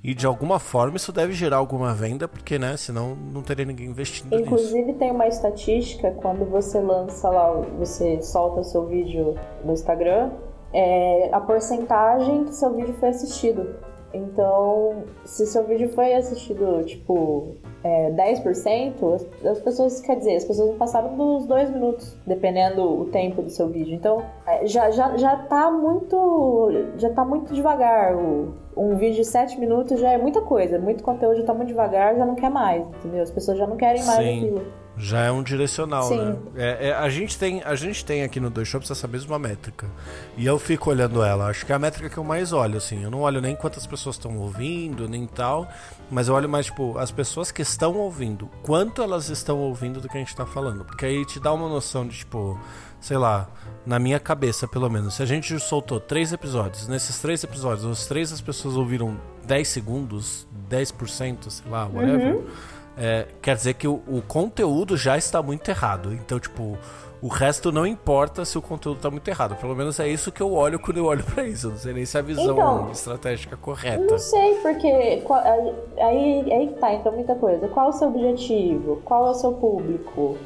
e 0.03 0.15
de 0.15 0.27
alguma 0.27 0.59
forma 0.59 0.97
isso 0.97 1.13
deve 1.13 1.33
gerar 1.35 1.59
alguma 1.59 1.93
venda, 1.95 2.27
porque 2.27 2.59
né, 2.59 2.77
senão 2.77 3.15
não 3.15 3.43
teria 3.43 3.67
ninguém 3.67 3.87
investindo 3.87 4.35
Inclusive 4.35 4.87
nisso. 4.87 4.99
tem 4.99 5.11
uma 5.11 5.27
estatística 5.27 6.11
quando 6.13 6.45
você 6.47 6.81
lança 6.81 7.29
lá, 7.29 7.53
você 7.79 8.21
solta 8.23 8.65
seu 8.65 8.87
vídeo 8.87 9.35
no 9.65 9.73
Instagram, 9.73 10.31
é 10.73 11.29
a 11.33 11.41
porcentagem 11.41 12.45
que 12.45 12.55
seu 12.55 12.75
vídeo 12.75 12.95
foi 12.99 13.11
assistido. 13.11 13.94
Então, 14.15 15.05
se 15.25 15.47
seu 15.47 15.65
vídeo 15.65 15.89
foi 15.89 16.15
assistido, 16.15 16.83
tipo, 16.85 17.49
é, 17.83 18.11
10%, 18.11 19.27
as 19.45 19.61
pessoas, 19.61 20.01
quer 20.01 20.17
dizer, 20.17 20.37
as 20.37 20.45
pessoas 20.45 20.71
não 20.71 20.77
passaram 20.77 21.17
dos 21.17 21.47
dois 21.47 21.71
minutos, 21.71 22.17
dependendo 22.27 22.83
o 22.83 23.07
tempo 23.07 23.43
do 23.43 23.51
seu 23.51 23.69
vídeo. 23.69 23.95
Então, 23.95 24.25
é, 24.47 24.67
já, 24.67 24.91
já, 24.91 25.17
já 25.17 25.37
tá 25.37 25.71
muito. 25.71 26.71
Já 26.97 27.11
tá 27.11 27.25
muito 27.25 27.53
devagar. 27.53 28.15
O, 28.17 28.55
um 28.77 28.97
vídeo 28.97 29.17
de 29.17 29.25
7 29.25 29.59
minutos 29.59 30.01
já 30.01 30.11
é 30.11 30.19
muita 30.19 30.41
coisa, 30.41 30.79
muito 30.79 31.03
conteúdo 31.05 31.37
já 31.37 31.45
tá 31.45 31.55
muito 31.55 31.69
devagar, 31.69 32.17
já 32.17 32.27
não 32.27 32.35
quer 32.35 32.51
mais, 32.51 32.87
entendeu? 32.87 33.23
As 33.23 33.31
pessoas 33.31 33.57
já 33.59 33.67
não 33.67 33.77
querem 33.77 34.05
mais 34.05 34.19
Sim. 34.19 34.37
aquilo. 34.37 34.84
Já 34.97 35.23
é 35.23 35.31
um 35.31 35.43
direcional, 35.43 36.05
Sim. 36.05 36.17
né? 36.17 36.37
É, 36.55 36.89
é, 36.89 36.93
a, 36.93 37.09
gente 37.09 37.37
tem, 37.37 37.63
a 37.63 37.75
gente 37.75 38.05
tem 38.05 38.23
aqui 38.23 38.39
no 38.39 38.49
Dois 38.49 38.69
Shops 38.69 38.91
essa 38.91 39.09
mesma 39.09 39.39
métrica. 39.39 39.89
E 40.37 40.47
eu 40.47 40.59
fico 40.59 40.91
olhando 40.91 41.23
ela. 41.23 41.49
Acho 41.49 41.67
que 41.67 41.73
é 41.73 41.75
a 41.75 41.79
métrica 41.79 42.09
que 42.09 42.17
eu 42.17 42.23
mais 42.23 42.53
olho, 42.53 42.77
assim. 42.77 43.03
Eu 43.03 43.11
não 43.11 43.23
olho 43.23 43.41
nem 43.41 43.57
quantas 43.57 43.87
pessoas 43.87 44.15
estão 44.17 44.39
ouvindo, 44.39 45.09
nem 45.09 45.27
tal. 45.27 45.69
Mas 46.11 46.29
eu 46.29 46.35
olho 46.35 46.49
mais, 46.49 46.67
tipo, 46.67 46.97
as 46.97 47.11
pessoas 47.11 47.51
que 47.51 47.63
estão 47.63 47.97
ouvindo. 47.97 48.49
Quanto 48.63 49.03
elas 49.03 49.29
estão 49.29 49.59
ouvindo 49.59 50.01
do 50.01 50.09
que 50.09 50.17
a 50.17 50.21
gente 50.21 50.35
tá 50.35 50.47
falando. 50.47 50.85
Porque 50.85 51.05
aí 51.05 51.25
te 51.25 51.41
dá 51.41 51.53
uma 51.53 51.69
noção 51.69 52.07
de, 52.07 52.19
tipo, 52.19 52.59
sei 53.01 53.17
lá, 53.17 53.49
na 53.85 53.99
minha 53.99 54.21
cabeça, 54.21 54.69
pelo 54.69 54.89
menos. 54.89 55.15
Se 55.15 55.23
a 55.25 55.27
gente 55.27 55.59
soltou 55.59 55.99
três 55.99 56.33
episódios, 56.33 56.87
nesses 56.87 57.19
três 57.19 57.43
episódios, 57.43 57.85
os 57.85 58.07
três 58.07 58.33
as 58.33 58.41
pessoas 58.41 58.77
ouviram 58.77 59.19
10 59.45 59.67
segundos, 59.67 60.47
10%, 60.71 61.51
sei 61.51 61.71
lá, 61.71 61.85
whatever. 61.87 62.37
Uhum 62.37 62.74
é, 62.97 63.27
quer 63.43 63.57
dizer 63.57 63.75
que 63.75 63.89
o, 63.89 64.01
o, 64.07 64.23
conteúdo 64.23 64.97
já 64.97 65.17
está 65.17 65.43
muito 65.43 65.69
errado. 65.69 66.13
Então, 66.13 66.39
tipo, 66.39 66.79
o 67.21 67.29
resto 67.29 67.73
não 67.73 67.87
importa 67.87 68.45
se 68.45 68.57
o 68.57 68.63
conteúdo 68.63 68.99
está 68.99 69.11
muito 69.11 69.27
errado. 69.27 69.57
Pelo 69.57 69.75
menos 69.75 69.99
é 69.99 70.09
isso 70.09 70.31
que 70.31 70.41
eu 70.41 70.53
olho 70.53 70.79
quando 70.79 70.99
eu 70.99 71.07
olho 71.07 71.25
para 71.25 71.45
isso. 71.45 71.69
Eu 71.69 71.71
não 71.73 71.79
sei 71.79 71.93
nem 71.93 72.05
se 72.05 72.17
é 72.17 72.21
a 72.21 72.23
visão 72.23 72.53
então, 72.53 72.91
estratégica 72.93 73.57
correta. 73.57 74.05
Não 74.05 74.19
sei, 74.19 74.55
porque 74.57 75.23
qual, 75.25 75.41
aí, 75.41 76.53
aí 76.53 76.77
tá, 76.81 76.95
então 76.95 77.13
muita 77.13 77.35
coisa. 77.35 77.67
Qual 77.69 77.87
é 77.87 77.89
o 77.89 77.93
seu 77.93 78.09
objetivo? 78.09 79.01
Qual 79.05 79.27
é 79.27 79.31
o 79.31 79.35
seu 79.35 79.53
público? 79.53 80.37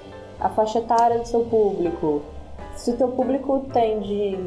A 0.40 0.48
faixa 0.48 0.78
etária 0.78 1.18
do 1.18 1.26
seu 1.26 1.40
público? 1.40 2.22
Se 2.76 2.92
o 2.92 2.96
teu 2.96 3.08
público 3.08 3.66
tem 3.72 4.00
de 4.00 4.38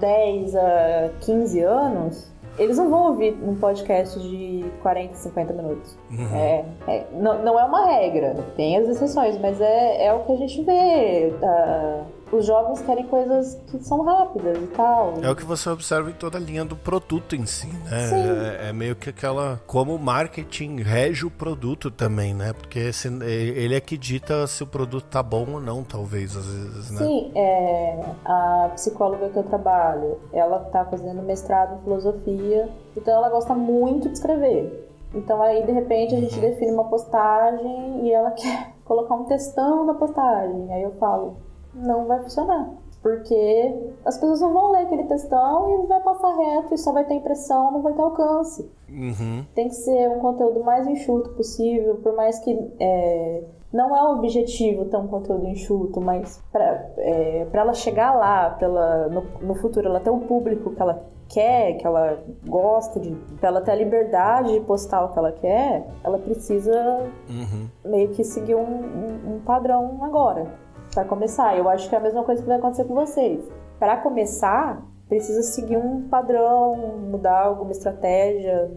10 0.00 0.56
a 0.56 1.10
15 1.20 1.60
anos, 1.60 2.31
eles 2.58 2.76
não 2.76 2.90
vão 2.90 3.08
ouvir 3.08 3.36
um 3.42 3.54
podcast 3.54 4.18
de 4.20 4.64
40, 4.82 5.14
50 5.14 5.52
minutos. 5.52 5.96
Uhum. 6.10 6.36
É, 6.36 6.64
é, 6.86 7.06
não, 7.12 7.42
não 7.42 7.58
é 7.58 7.64
uma 7.64 7.86
regra, 7.86 8.34
tem 8.56 8.76
as 8.76 8.88
exceções, 8.88 9.38
mas 9.38 9.60
é, 9.60 10.06
é 10.06 10.12
o 10.12 10.20
que 10.20 10.32
a 10.32 10.36
gente 10.36 10.62
vê. 10.62 11.32
Uh, 11.42 12.04
os 12.32 12.46
jovens 12.46 12.80
querem 12.80 13.06
coisas 13.06 13.60
que 13.66 13.78
são 13.84 14.02
rápidas 14.02 14.56
e 14.56 14.66
tal. 14.68 15.14
É 15.22 15.30
o 15.30 15.36
que 15.36 15.44
você 15.44 15.68
observa 15.68 16.08
em 16.08 16.14
toda 16.14 16.38
a 16.38 16.40
linha 16.40 16.64
do 16.64 16.74
produto 16.74 17.36
em 17.36 17.44
si, 17.44 17.66
né? 17.66 18.62
É, 18.62 18.68
é, 18.70 18.72
meio 18.72 18.96
que 18.96 19.10
aquela. 19.10 19.60
Como 19.66 19.94
o 19.94 19.98
marketing 19.98 20.80
rege 20.80 21.26
o 21.26 21.30
produto 21.30 21.90
também, 21.90 22.32
né? 22.32 22.54
Porque 22.54 22.90
ele 23.22 23.74
é 23.74 23.80
que 23.80 23.98
dita 23.98 24.46
se 24.46 24.62
o 24.62 24.66
produto 24.66 25.04
tá 25.04 25.22
bom 25.22 25.46
ou 25.52 25.60
não, 25.60 25.84
talvez, 25.84 26.34
às 26.34 26.46
vezes, 26.46 26.90
né? 26.90 26.98
Sim, 26.98 27.32
é, 27.34 28.00
a 28.24 28.70
psicóloga 28.74 29.28
que 29.28 29.36
eu 29.36 29.44
trabalho, 29.44 30.18
ela 30.32 30.58
tá 30.60 30.86
fazendo 30.86 31.22
mestrado 31.22 31.76
em 31.76 31.82
filosofia, 31.82 32.68
então 32.96 33.14
ela 33.14 33.28
gosta 33.28 33.54
muito 33.54 34.08
de 34.08 34.14
escrever. 34.14 34.88
Então 35.14 35.42
aí 35.42 35.66
de 35.66 35.72
repente 35.72 36.14
a 36.14 36.20
gente 36.20 36.34
uhum. 36.36 36.40
define 36.40 36.72
uma 36.72 36.84
postagem 36.84 38.06
e 38.06 38.12
ela 38.12 38.30
quer 38.32 38.72
colocar 38.86 39.14
um 39.14 39.24
textão 39.24 39.84
na 39.84 39.94
postagem. 39.94 40.72
Aí 40.72 40.82
eu 40.82 40.92
falo, 40.92 41.36
não 41.74 42.06
vai 42.06 42.22
funcionar. 42.22 42.70
Porque 43.02 43.92
as 44.04 44.16
pessoas 44.16 44.40
não 44.40 44.52
vão 44.52 44.70
ler 44.70 44.82
aquele 44.82 45.04
textão 45.04 45.84
e 45.84 45.86
vai 45.88 46.00
passar 46.00 46.36
reto 46.36 46.72
e 46.72 46.78
só 46.78 46.92
vai 46.92 47.04
ter 47.04 47.14
impressão, 47.14 47.72
não 47.72 47.82
vai 47.82 47.92
ter 47.92 48.00
alcance. 48.00 48.70
Uhum. 48.88 49.44
Tem 49.56 49.68
que 49.68 49.74
ser 49.74 50.08
um 50.08 50.20
conteúdo 50.20 50.62
mais 50.62 50.86
enxuto 50.86 51.30
possível, 51.30 51.96
por 51.96 52.14
mais 52.14 52.38
que 52.38 52.56
é, 52.78 53.42
não 53.72 53.96
é 53.96 54.04
o 54.04 54.18
objetivo 54.18 54.84
ter 54.84 54.96
um 54.98 55.08
conteúdo 55.08 55.48
enxuto, 55.48 56.00
mas 56.00 56.40
para 56.52 56.90
é, 56.98 57.44
ela 57.52 57.74
chegar 57.74 58.14
lá, 58.14 58.50
pra 58.50 58.68
ela, 58.68 59.08
no, 59.08 59.24
no 59.40 59.54
futuro 59.56 59.88
ela 59.88 59.98
ter 59.98 60.10
um 60.10 60.20
público 60.20 60.70
que 60.70 60.80
ela 60.80 61.02
quer, 61.28 61.78
que 61.78 61.86
ela 61.86 62.22
gosta 62.46 63.00
de, 63.00 63.10
pra 63.40 63.48
ela 63.48 63.62
ter 63.62 63.72
a 63.72 63.74
liberdade 63.74 64.52
de 64.52 64.60
postar 64.60 65.04
o 65.06 65.08
que 65.08 65.18
ela 65.18 65.32
quer, 65.32 65.88
ela 66.04 66.18
precisa 66.18 67.10
uhum. 67.28 67.68
meio 67.84 68.10
que 68.10 68.22
seguir 68.22 68.54
um, 68.54 68.60
um, 68.60 69.34
um 69.34 69.40
padrão 69.40 69.98
agora 70.02 70.61
para 70.92 71.04
começar. 71.04 71.56
Eu 71.56 71.68
acho 71.68 71.88
que 71.88 71.94
é 71.94 71.98
a 71.98 72.00
mesma 72.00 72.22
coisa 72.22 72.42
que 72.42 72.48
vai 72.48 72.58
acontecer 72.58 72.84
com 72.84 72.94
vocês. 72.94 73.40
Para 73.78 73.96
começar, 73.96 74.82
precisa 75.08 75.42
seguir 75.42 75.76
um 75.76 76.08
padrão, 76.08 76.76
mudar 77.10 77.42
alguma 77.42 77.72
estratégia, 77.72 78.70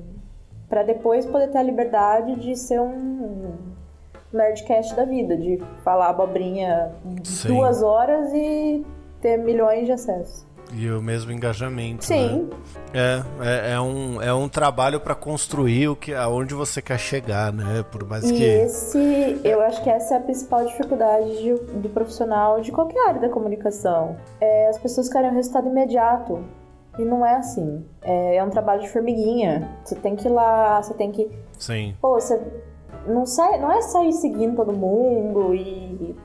para 0.68 0.84
depois 0.84 1.26
poder 1.26 1.50
ter 1.52 1.60
a 1.60 1.64
liberdade 1.64 2.36
de 2.38 2.56
ser 2.56 2.82
um 2.82 3.54
nerdcast 4.34 4.96
da 4.96 5.06
vida, 5.06 5.38
de 5.38 5.62
falar 5.84 6.10
abobrinha 6.10 6.92
Sim. 7.24 7.50
duas 7.50 7.82
horas 7.82 8.34
e 8.34 8.86
ter 9.22 9.38
milhões 9.38 9.86
de 9.86 9.92
acessos. 9.92 10.46
E 10.76 10.92
o 10.92 11.02
mesmo 11.02 11.32
engajamento. 11.32 12.06
Sim. 12.06 12.44
Né? 12.44 12.58
É, 12.94 13.24
é, 13.42 13.74
é, 13.74 13.82
um, 13.82 14.22
é 14.22 14.34
um 14.34 14.50
trabalho 14.50 15.00
para 15.00 15.16
construir 15.16 15.88
o 15.88 15.96
que, 15.96 16.14
aonde 16.14 16.54
você 16.54 16.82
quer 16.82 17.00
chegar, 17.00 17.54
né? 17.54 17.84
Por 17.90 18.06
mais 18.06 18.30
e 18.30 18.34
que. 18.34 18.44
esse, 18.44 19.40
eu 19.44 19.62
acho 19.62 19.82
que 19.82 19.90
essa 19.90 20.16
é 20.16 20.18
a 20.18 20.22
principal 20.22 20.66
dificuldade 20.66 21.42
de, 21.42 21.54
do 21.54 21.90
profissional 21.90 22.60
de 22.62 22.72
qualquer 22.72 23.08
área 23.08 23.22
da 23.22 23.30
comunicação. 23.30 24.18
É, 24.40 24.68
as 24.68 24.78
pessoas 24.78 25.10
querem 25.10 25.30
um 25.30 25.34
resultado 25.34 25.68
imediato. 25.68 26.44
E 26.98 27.04
não 27.04 27.26
é 27.26 27.36
assim. 27.36 27.86
É, 28.02 28.38
é 28.38 28.44
um 28.44 28.50
trabalho 28.50 28.82
de 28.82 28.90
formiguinha. 28.90 29.78
Você 29.84 29.96
tem 29.96 30.16
que 30.16 30.28
ir 30.28 30.32
lá, 30.32 30.82
você 30.82 30.94
tem 30.94 31.12
que. 31.12 31.30
Sim. 31.58 31.96
Pô, 32.02 32.14
você 32.14 32.40
não, 33.08 33.26
sai, 33.26 33.60
não 33.60 33.72
é 33.72 33.82
sair 33.82 34.14
seguindo 34.14 34.56
todo 34.56 34.74
mundo 34.74 35.54
e 35.54 36.16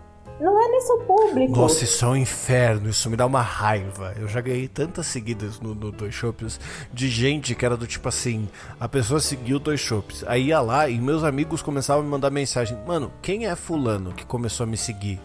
não 0.40 0.60
é 0.60 0.68
nem 0.68 0.80
seu 0.80 0.98
público. 1.00 1.52
Nossa, 1.52 1.84
isso 1.84 2.04
é 2.04 2.08
um 2.08 2.16
inferno, 2.16 2.88
isso 2.88 3.10
me 3.10 3.16
dá 3.16 3.26
uma 3.26 3.42
raiva. 3.42 4.14
Eu 4.18 4.26
já 4.26 4.40
ganhei 4.40 4.66
tantas 4.66 5.06
seguidas 5.06 5.60
no, 5.60 5.74
no 5.74 5.92
Dois 5.92 6.14
Shops 6.14 6.58
de 6.92 7.08
gente 7.08 7.54
que 7.54 7.64
era 7.64 7.76
do 7.76 7.86
tipo 7.86 8.08
assim: 8.08 8.48
a 8.78 8.88
pessoa 8.88 9.20
seguiu 9.20 9.58
Dois 9.58 9.80
Shops, 9.80 10.24
aí 10.26 10.46
ia 10.46 10.60
lá 10.60 10.88
e 10.88 10.98
meus 10.98 11.22
amigos 11.22 11.62
começavam 11.62 12.02
a 12.02 12.04
me 12.04 12.10
mandar 12.10 12.30
mensagem: 12.30 12.78
Mano, 12.86 13.12
quem 13.20 13.46
é 13.46 13.54
Fulano 13.54 14.12
que 14.12 14.24
começou 14.24 14.64
a 14.64 14.66
me 14.66 14.76
seguir? 14.76 15.20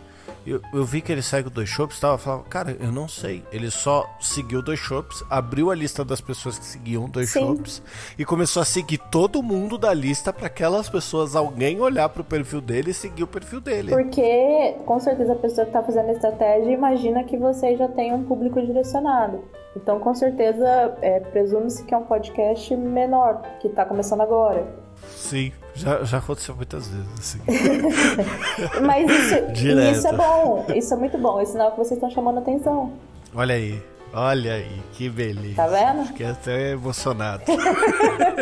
Eu, 0.45 0.61
eu 0.73 0.85
vi 0.85 1.01
que 1.01 1.11
ele 1.11 1.23
segue 1.23 1.47
o 1.47 1.51
Dois 1.51 1.67
Shops, 1.67 1.99
tava 1.99 2.17
falando, 2.17 2.43
cara, 2.43 2.77
eu 2.79 2.91
não 2.91 3.07
sei. 3.07 3.43
Ele 3.51 3.71
só 3.71 4.07
seguiu 4.19 4.61
Dois 4.61 4.79
Shops, 4.79 5.23
abriu 5.29 5.71
a 5.71 5.75
lista 5.75 6.05
das 6.05 6.21
pessoas 6.21 6.59
que 6.59 6.65
seguiam 6.65 7.09
Dois 7.09 7.31
Sim. 7.31 7.39
Shops 7.39 7.81
e 8.17 8.23
começou 8.23 8.61
a 8.61 8.65
seguir 8.65 8.99
todo 9.09 9.41
mundo 9.41 9.77
da 9.77 9.93
lista 9.93 10.31
para 10.31 10.47
aquelas 10.47 10.87
pessoas, 10.87 11.35
alguém 11.35 11.81
olhar 11.81 12.09
pro 12.09 12.23
perfil 12.23 12.61
dele 12.61 12.91
e 12.91 12.93
seguir 12.93 13.23
o 13.23 13.27
perfil 13.27 13.59
dele. 13.59 13.89
Porque, 13.89 14.75
com 14.85 14.99
certeza, 14.99 15.33
a 15.33 15.37
pessoa 15.37 15.65
que 15.65 15.71
tá 15.71 15.81
fazendo 15.81 16.09
a 16.09 16.13
estratégia 16.13 16.71
imagina 16.71 17.23
que 17.23 17.37
você 17.37 17.75
já 17.75 17.87
tem 17.87 18.13
um 18.13 18.23
público 18.23 18.61
direcionado. 18.61 19.43
Então, 19.75 19.99
com 19.99 20.13
certeza, 20.13 20.95
é, 21.01 21.19
presume-se 21.19 21.83
que 21.83 21.93
é 21.93 21.97
um 21.97 22.03
podcast 22.03 22.75
menor, 22.75 23.41
que 23.59 23.67
tá 23.69 23.83
começando 23.83 24.21
agora. 24.21 24.84
Sim, 25.15 25.51
já, 25.73 26.03
já 26.03 26.19
aconteceu 26.19 26.55
muitas 26.55 26.87
vezes, 26.87 27.07
assim. 27.19 27.39
Mas 28.85 29.09
isso, 29.09 29.35
isso 29.91 30.07
é 30.07 30.13
bom, 30.13 30.65
isso 30.73 30.93
é 30.93 30.97
muito 30.97 31.17
bom. 31.17 31.39
É 31.39 31.45
sinal 31.45 31.71
que 31.71 31.77
vocês 31.77 31.93
estão 31.93 32.09
chamando 32.09 32.39
atenção. 32.39 32.93
Olha 33.33 33.55
aí, 33.55 33.81
olha 34.13 34.53
aí, 34.53 34.81
que 34.93 35.09
beleza. 35.09 35.55
Tá 35.55 35.67
vendo? 35.67 36.05
Fiquei 36.07 36.27
até 36.27 36.71
emocionado. 36.71 37.43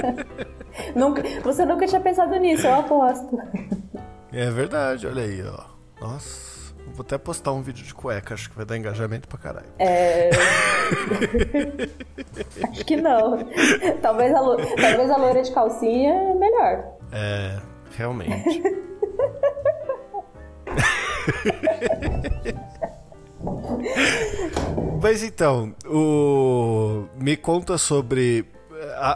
nunca, 0.96 1.24
você 1.44 1.66
nunca 1.66 1.88
tinha 1.88 2.02
pensado 2.02 2.36
nisso, 2.36 2.68
eu 2.68 2.76
aposto. 2.76 3.40
É 4.32 4.50
verdade, 4.52 5.08
olha 5.08 5.24
aí, 5.24 5.44
ó. 5.44 5.64
Nossa. 6.00 6.53
Vou 6.88 7.02
até 7.02 7.18
postar 7.18 7.54
um 7.54 7.62
vídeo 7.62 7.84
de 7.84 7.94
cueca, 7.94 8.34
acho 8.34 8.50
que 8.50 8.56
vai 8.56 8.66
dar 8.66 8.78
engajamento 8.78 9.28
pra 9.28 9.38
caralho. 9.38 9.68
É. 9.80 10.30
acho 12.70 12.86
que 12.86 12.96
não. 12.96 13.40
Talvez 14.02 14.34
a, 14.34 14.42
lo... 14.42 14.58
Talvez 14.58 15.10
a 15.10 15.18
loira 15.18 15.42
de 15.42 15.52
calcinha 15.52 16.14
é 16.14 16.34
melhor. 16.36 16.86
É, 17.12 17.60
realmente. 17.96 18.62
Mas 25.02 25.24
então, 25.24 25.76
o... 25.86 27.06
me 27.16 27.36
conta 27.36 27.78
sobre 27.78 28.46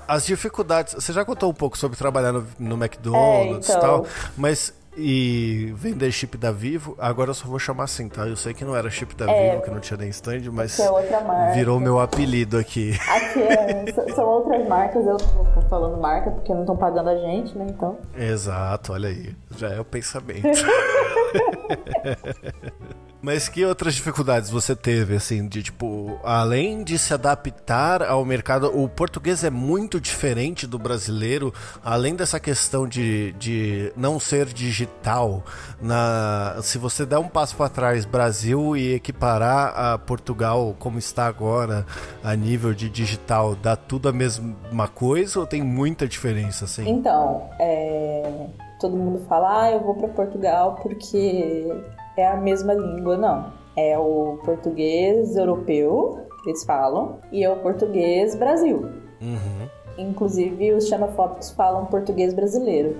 as 0.07 0.26
dificuldades. 0.26 0.93
Você 0.93 1.13
já 1.13 1.24
contou 1.24 1.49
um 1.49 1.53
pouco 1.53 1.78
sobre 1.78 1.97
trabalhar 1.97 2.32
no, 2.32 2.45
no 2.59 2.76
McDonald's 2.76 3.68
e 3.68 3.72
é, 3.72 3.78
então... 3.78 3.82
tal, 3.82 4.05
mas 4.36 4.74
e 4.97 5.71
vender 5.75 6.11
chip 6.11 6.37
da 6.37 6.51
Vivo. 6.51 6.95
Agora 6.97 7.29
eu 7.29 7.33
só 7.33 7.47
vou 7.47 7.59
chamar 7.59 7.83
assim, 7.83 8.09
tá? 8.09 8.27
Eu 8.27 8.35
sei 8.35 8.53
que 8.53 8.65
não 8.65 8.75
era 8.75 8.89
chip 8.89 9.15
da 9.15 9.31
é, 9.31 9.51
Vivo, 9.51 9.63
que 9.63 9.71
não 9.71 9.79
tinha 9.79 9.97
nem 9.97 10.09
stand, 10.09 10.41
mas 10.51 10.79
é 10.79 11.53
virou 11.53 11.79
meu 11.79 11.99
apelido 11.99 12.57
aqui. 12.57 12.97
Aqui 13.07 13.41
é, 13.41 14.13
são 14.13 14.25
outras 14.25 14.67
marcas, 14.67 15.05
eu 15.05 15.17
não 15.17 15.27
vou 15.35 15.45
ficar 15.45 15.61
falando 15.69 16.01
marca 16.01 16.31
porque 16.31 16.53
não 16.53 16.61
estão 16.61 16.75
pagando 16.75 17.09
a 17.09 17.15
gente, 17.15 17.57
né? 17.57 17.67
Então. 17.69 17.97
Exato, 18.17 18.93
olha 18.93 19.09
aí. 19.09 19.35
Já 19.55 19.69
é 19.69 19.79
o 19.79 19.85
pensamento. 19.85 20.47
Mas 23.22 23.49
que 23.49 23.65
outras 23.65 23.95
dificuldades 23.95 24.49
você 24.49 24.76
teve, 24.76 25.15
assim, 25.15 25.47
de 25.47 25.63
tipo, 25.63 26.20
além 26.24 26.84
de 26.84 26.97
se 26.99 27.13
adaptar 27.13 28.03
ao 28.03 28.24
mercado, 28.24 28.72
o 28.78 28.88
português 28.88 29.43
é 29.43 29.49
muito 29.49 29.99
diferente 29.99 30.68
do 30.68 30.78
brasileiro, 30.78 31.53
além 31.84 32.15
dessa 32.15 32.39
questão 32.39 32.88
de, 32.88 33.34
de 33.34 33.91
não 33.95 34.20
ser 34.20 34.45
digital. 34.45 35.43
Na, 35.82 36.57
se 36.61 36.78
você 36.78 37.05
der 37.05 37.18
um 37.18 37.28
passo 37.28 37.55
para 37.55 37.70
trás, 37.70 38.05
Brasil, 38.05 38.78
e 38.78 38.93
equiparar 38.93 39.74
a 39.76 39.97
Portugal 39.97 40.76
como 40.78 40.99
está 40.99 41.26
agora, 41.26 41.86
a 42.24 42.36
nível 42.36 42.74
de 42.74 42.89
digital, 42.89 43.55
dá 43.55 43.76
tudo 43.76 44.09
a 44.09 44.13
mesma 44.13 44.88
coisa 44.93 45.39
ou 45.39 45.47
tem 45.47 45.63
muita 45.63 46.07
diferença, 46.07 46.65
assim? 46.65 46.88
Então, 46.88 47.49
é 47.59 48.47
todo 48.80 48.95
mundo 48.95 49.26
fala, 49.28 49.63
ah, 49.63 49.72
eu 49.72 49.80
vou 49.80 49.95
para 49.95 50.07
Portugal 50.09 50.78
porque 50.82 51.74
é 52.18 52.28
a 52.28 52.36
mesma 52.36 52.74
língua, 52.74 53.18
não. 53.18 53.51
É 53.76 53.97
o 53.97 54.39
português 54.43 55.36
europeu, 55.36 56.28
que 56.43 56.49
eles 56.49 56.63
falam, 56.63 57.20
e 57.32 57.43
é 57.43 57.49
o 57.49 57.57
português 57.57 58.36
Brasil. 58.36 58.89
Uhum. 59.22 59.68
Inclusive, 59.97 60.74
os 60.74 60.88
xenofóbicos 60.88 61.51
falam 61.51 61.86
português 61.86 62.34
brasileiro. 62.34 62.97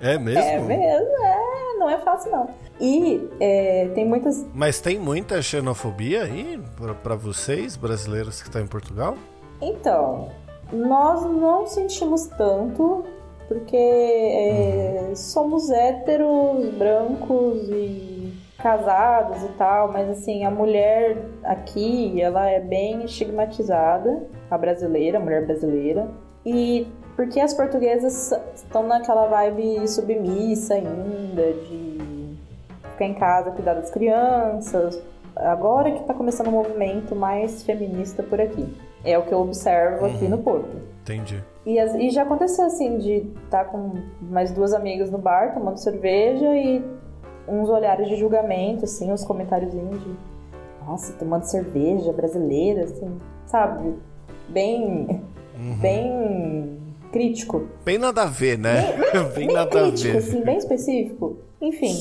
É 0.00 0.18
mesmo? 0.18 0.42
É 0.42 0.58
mesmo, 0.60 1.24
é, 1.24 1.74
não 1.78 1.88
é 1.88 1.98
fácil 1.98 2.30
não. 2.30 2.48
E 2.80 3.28
é, 3.40 3.88
tem 3.94 4.06
muitas. 4.06 4.44
Mas 4.54 4.80
tem 4.80 4.98
muita 4.98 5.40
xenofobia 5.40 6.22
aí 6.22 6.60
para 7.02 7.14
vocês, 7.14 7.76
brasileiros 7.76 8.42
que 8.42 8.48
estão 8.48 8.62
em 8.62 8.66
Portugal? 8.66 9.16
Então, 9.60 10.30
nós 10.72 11.24
não 11.24 11.66
sentimos 11.66 12.26
tanto, 12.26 13.04
porque 13.48 13.76
é, 13.76 15.12
somos 15.14 15.70
héteros, 15.70 16.68
brancos 16.74 17.68
e 17.70 18.32
casados 18.58 19.42
e 19.44 19.48
tal, 19.50 19.92
mas 19.92 20.08
assim, 20.08 20.44
a 20.44 20.50
mulher 20.50 21.18
aqui, 21.44 22.20
ela 22.20 22.48
é 22.48 22.58
bem 22.58 23.04
estigmatizada, 23.04 24.26
a 24.50 24.58
brasileira, 24.58 25.18
a 25.18 25.20
mulher 25.20 25.46
brasileira. 25.46 26.08
E 26.44 26.86
porque 27.14 27.40
as 27.40 27.54
portuguesas 27.54 28.32
estão 28.54 28.86
naquela 28.86 29.26
vibe 29.26 29.86
submissa 29.88 30.74
ainda, 30.74 31.52
de 31.52 32.36
ficar 32.92 33.04
em 33.04 33.14
casa, 33.14 33.50
cuidar 33.50 33.74
das 33.74 33.90
crianças. 33.90 35.00
Agora 35.34 35.90
que 35.90 36.00
está 36.00 36.14
começando 36.14 36.48
um 36.48 36.52
movimento 36.52 37.14
mais 37.14 37.62
feminista 37.62 38.22
por 38.22 38.40
aqui. 38.40 38.66
É 39.04 39.18
o 39.18 39.22
que 39.22 39.32
eu 39.32 39.40
observo 39.40 40.04
uhum. 40.04 40.14
aqui 40.14 40.28
no 40.28 40.38
Porto. 40.38 40.95
Entendi. 41.06 41.42
E, 41.64 41.78
e 41.78 42.10
já 42.10 42.22
aconteceu 42.22 42.66
assim, 42.66 42.98
de 42.98 43.28
estar 43.44 43.64
tá 43.64 43.64
com 43.64 43.94
mais 44.20 44.50
duas 44.50 44.74
amigas 44.74 45.10
no 45.10 45.18
bar, 45.18 45.54
tomando 45.54 45.76
cerveja 45.76 46.56
e 46.56 46.84
uns 47.46 47.68
olhares 47.68 48.08
de 48.08 48.16
julgamento, 48.16 48.84
assim, 48.84 49.12
uns 49.12 49.24
comentáriozinhos 49.24 50.02
de 50.02 50.16
nossa, 50.84 51.12
tomando 51.14 51.44
cerveja 51.44 52.12
brasileira, 52.12 52.84
assim, 52.84 53.20
sabe? 53.46 53.94
Bem. 54.48 55.22
Uhum. 55.58 55.76
Bem 55.80 56.78
crítico. 57.10 57.66
Bem 57.84 57.98
nada 57.98 58.22
a 58.22 58.26
ver, 58.26 58.58
né? 58.58 58.92
Bem, 58.92 59.12
bem, 59.12 59.32
bem 59.34 59.52
nada 59.52 59.70
crítico, 59.70 60.08
a 60.08 60.12
ver. 60.12 60.18
Assim, 60.18 60.42
bem 60.42 60.56
específico. 60.58 61.38
Enfim. 61.60 61.94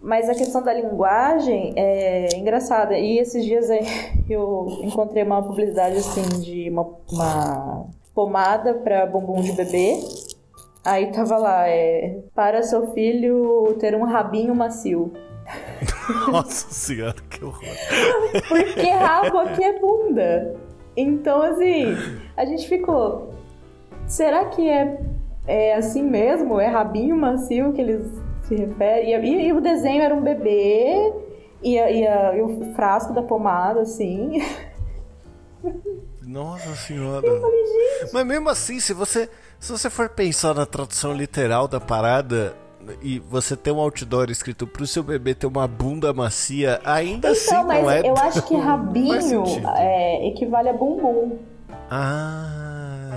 Mas 0.00 0.28
a 0.28 0.34
questão 0.34 0.62
da 0.62 0.72
linguagem 0.72 1.72
é 1.76 2.36
engraçada. 2.36 2.98
E 2.98 3.18
esses 3.18 3.44
dias 3.44 3.68
eu 4.28 4.66
encontrei 4.82 5.22
uma 5.22 5.42
publicidade 5.42 5.96
assim 5.96 6.40
de 6.40 6.68
uma, 6.70 6.86
uma 7.10 7.86
pomada 8.14 8.74
para 8.74 9.06
bumbum 9.06 9.42
de 9.42 9.52
bebê. 9.52 9.98
Aí 10.84 11.10
tava 11.12 11.36
lá, 11.38 11.68
é 11.68 12.20
para 12.34 12.62
seu 12.62 12.92
filho 12.92 13.74
ter 13.80 13.94
um 13.96 14.04
rabinho 14.04 14.54
macio. 14.54 15.12
Nossa 16.30 16.70
senhora, 16.70 17.16
que 17.28 17.44
horror. 17.44 17.62
Porque 18.48 18.90
rabo 18.90 19.38
aqui 19.38 19.64
é 19.64 19.78
bunda. 19.78 20.56
Então, 20.96 21.42
assim, 21.42 21.96
a 22.36 22.44
gente 22.44 22.68
ficou. 22.68 23.30
Será 24.06 24.44
que 24.46 24.68
é, 24.68 25.00
é 25.46 25.74
assim 25.74 26.02
mesmo? 26.02 26.60
É 26.60 26.66
rabinho 26.66 27.16
macio 27.16 27.72
que 27.72 27.80
eles 27.80 28.06
se 28.42 28.54
refere. 28.54 29.06
E, 29.06 29.16
e, 29.16 29.46
e 29.48 29.52
o 29.52 29.60
desenho 29.60 30.02
era 30.02 30.14
um 30.14 30.22
bebê 30.22 31.12
e, 31.62 31.78
a, 31.78 31.90
e, 31.90 32.06
a, 32.06 32.36
e 32.36 32.42
o 32.42 32.74
frasco 32.74 33.12
da 33.12 33.22
pomada, 33.22 33.80
assim. 33.80 34.42
Nossa 36.34 36.74
senhora. 36.74 37.24
Falei, 37.24 38.10
Mas 38.12 38.26
mesmo 38.26 38.48
assim, 38.48 38.80
se 38.80 38.92
você, 38.92 39.30
se 39.60 39.70
você 39.70 39.88
for 39.88 40.08
pensar 40.08 40.52
na 40.52 40.66
tradução 40.66 41.12
literal 41.12 41.68
da 41.68 41.78
parada 41.78 42.56
e 43.00 43.20
você 43.20 43.56
tem 43.56 43.72
um 43.72 43.78
outdoor 43.78 44.28
escrito 44.32 44.66
pro 44.66 44.84
seu 44.84 45.04
bebê 45.04 45.32
ter 45.32 45.46
uma 45.46 45.68
bunda 45.68 46.12
macia, 46.12 46.80
ainda 46.84 47.30
então, 47.30 47.30
assim 47.30 47.54
não 47.54 47.88
é. 47.88 48.00
Eu 48.00 48.16
acho 48.16 48.42
que 48.42 48.56
rabinho 48.58 49.44
é, 49.76 50.26
equivale 50.26 50.70
a 50.70 50.72
bumbum. 50.72 51.38
Ah, 51.88 53.12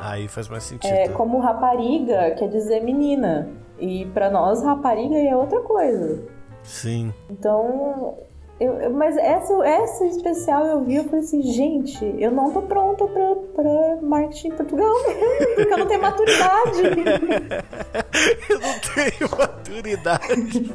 aí 0.00 0.26
faz 0.26 0.48
mais 0.48 0.64
sentido. 0.64 0.90
É 0.90 1.08
como 1.08 1.40
rapariga 1.40 2.30
quer 2.30 2.48
dizer 2.48 2.82
menina. 2.82 3.50
E 3.78 4.06
para 4.06 4.30
nós, 4.30 4.62
rapariga 4.62 5.16
é 5.16 5.36
outra 5.36 5.60
coisa. 5.60 6.24
Sim. 6.62 7.12
Então, 7.28 8.16
Eu, 8.60 8.72
eu, 8.80 8.90
mas 8.90 9.16
essa, 9.16 9.54
essa 9.64 10.04
especial 10.06 10.66
eu 10.66 10.82
vi, 10.82 10.96
eu 10.96 11.04
falei 11.04 11.20
assim, 11.20 11.42
gente, 11.42 12.04
eu 12.18 12.32
não 12.32 12.50
tô 12.50 12.62
pronta 12.62 13.06
pra, 13.06 13.36
pra 13.54 13.98
marketing 14.02 14.48
em 14.48 14.56
Portugal 14.56 14.92
porque 15.54 15.72
eu 15.74 15.78
não 15.78 15.86
tenho 15.86 16.02
maturidade. 16.02 16.82
eu 18.50 18.58
não 18.58 18.78
tenho 18.94 19.30
maturidade. 19.38 20.72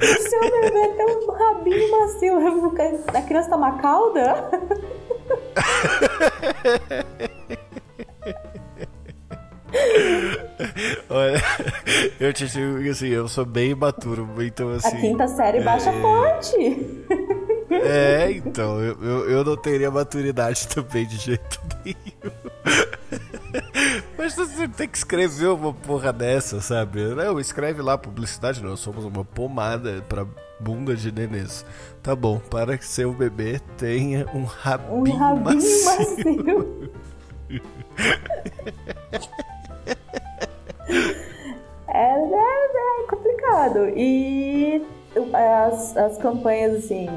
o 0.00 0.28
seu 0.28 0.40
bebê 0.40 0.88
tem 0.96 1.06
um 1.06 1.30
rabinho 1.32 1.90
macio, 1.90 2.38
a 3.08 3.22
criança 3.22 3.50
tá 3.50 3.56
uma 3.56 3.78
cauda? 3.78 4.50
Olha, 11.10 11.42
eu 12.20 12.32
te 12.32 12.46
digo 12.46 12.90
assim, 12.90 13.08
eu 13.08 13.28
sou 13.28 13.44
bem 13.44 13.70
imaturo, 13.70 14.28
então 14.42 14.70
assim. 14.70 14.88
A 14.88 15.00
quinta 15.00 15.28
série 15.28 15.60
baixa 15.60 15.90
é... 15.90 16.00
forte. 16.00 17.06
É, 17.70 18.32
então, 18.32 18.80
eu, 18.80 19.02
eu, 19.02 19.30
eu, 19.30 19.44
não 19.44 19.56
teria 19.56 19.90
maturidade 19.90 20.66
também 20.68 21.06
de 21.06 21.16
jeito 21.18 21.60
nenhum. 21.84 22.32
Mas 24.16 24.34
você 24.34 24.66
tem 24.68 24.88
que 24.88 24.96
escrever 24.96 25.48
uma 25.48 25.72
porra 25.72 26.12
dessa, 26.12 26.60
sabe? 26.60 27.02
Não, 27.14 27.38
escreve 27.38 27.82
lá 27.82 27.96
publicidade, 27.96 28.62
não. 28.62 28.76
Somos 28.76 29.04
uma 29.04 29.24
pomada 29.24 30.02
pra 30.08 30.26
bunda 30.58 30.96
de 30.96 31.12
nenês. 31.12 31.64
Tá 32.02 32.16
bom, 32.16 32.38
para 32.38 32.76
que 32.76 32.86
seu 32.86 33.12
bebê 33.12 33.60
tenha 33.76 34.26
um 34.34 34.44
rabinho, 34.44 35.14
um 35.14 35.16
rabinho 35.16 35.44
macio. 35.44 35.84
macio. 35.84 36.90
É, 41.98 42.16
é, 42.16 43.02
é 43.02 43.06
complicado. 43.08 43.88
E 43.96 44.86
as, 45.34 45.96
as 45.96 46.16
campanhas, 46.18 46.84
assim, 46.84 47.08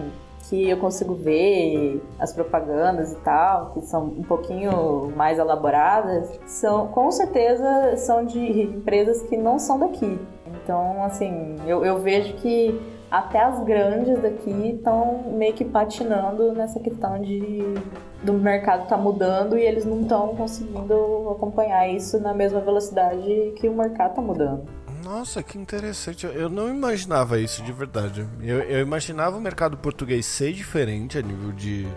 que 0.49 0.67
eu 0.67 0.77
consigo 0.77 1.13
ver, 1.13 2.01
as 2.17 2.33
propagandas 2.33 3.11
e 3.11 3.15
tal, 3.17 3.69
que 3.73 3.81
são 3.81 4.05
um 4.05 4.23
pouquinho 4.23 5.13
mais 5.15 5.37
elaboradas, 5.37 6.31
são 6.47 6.87
com 6.87 7.11
certeza 7.11 7.95
são 7.97 8.25
de 8.25 8.63
empresas 8.63 9.21
que 9.21 9.37
não 9.37 9.59
são 9.59 9.77
daqui. 9.77 10.19
Então, 10.47 11.03
assim, 11.03 11.57
eu, 11.67 11.85
eu 11.85 11.99
vejo 11.99 12.33
que 12.37 12.81
até 13.11 13.39
as 13.39 13.63
grandes 13.63 14.19
daqui 14.19 14.71
estão 14.77 15.25
meio 15.33 15.53
que 15.53 15.63
patinando 15.63 16.53
nessa 16.53 16.79
questão 16.79 17.21
de 17.21 17.75
do 18.23 18.33
mercado 18.33 18.87
tá 18.87 18.97
mudando 18.97 19.57
e 19.57 19.61
eles 19.61 19.85
não 19.85 20.01
estão 20.01 20.35
conseguindo 20.35 21.29
acompanhar 21.31 21.87
isso 21.89 22.19
na 22.19 22.33
mesma 22.33 22.59
velocidade 22.59 23.53
que 23.57 23.67
o 23.67 23.73
mercado 23.73 24.15
tá 24.15 24.21
mudando. 24.21 24.67
Nossa, 25.03 25.41
que 25.41 25.57
interessante. 25.57 26.25
Eu 26.25 26.47
não 26.47 26.69
imaginava 26.69 27.39
isso 27.39 27.63
de 27.63 27.71
verdade. 27.71 28.27
Eu, 28.41 28.59
eu 28.59 28.81
imaginava 28.81 29.37
o 29.37 29.41
mercado 29.41 29.75
português 29.75 30.25
ser 30.25 30.53
diferente 30.53 31.17
a 31.17 31.21
nível 31.21 31.51
de, 31.51 31.87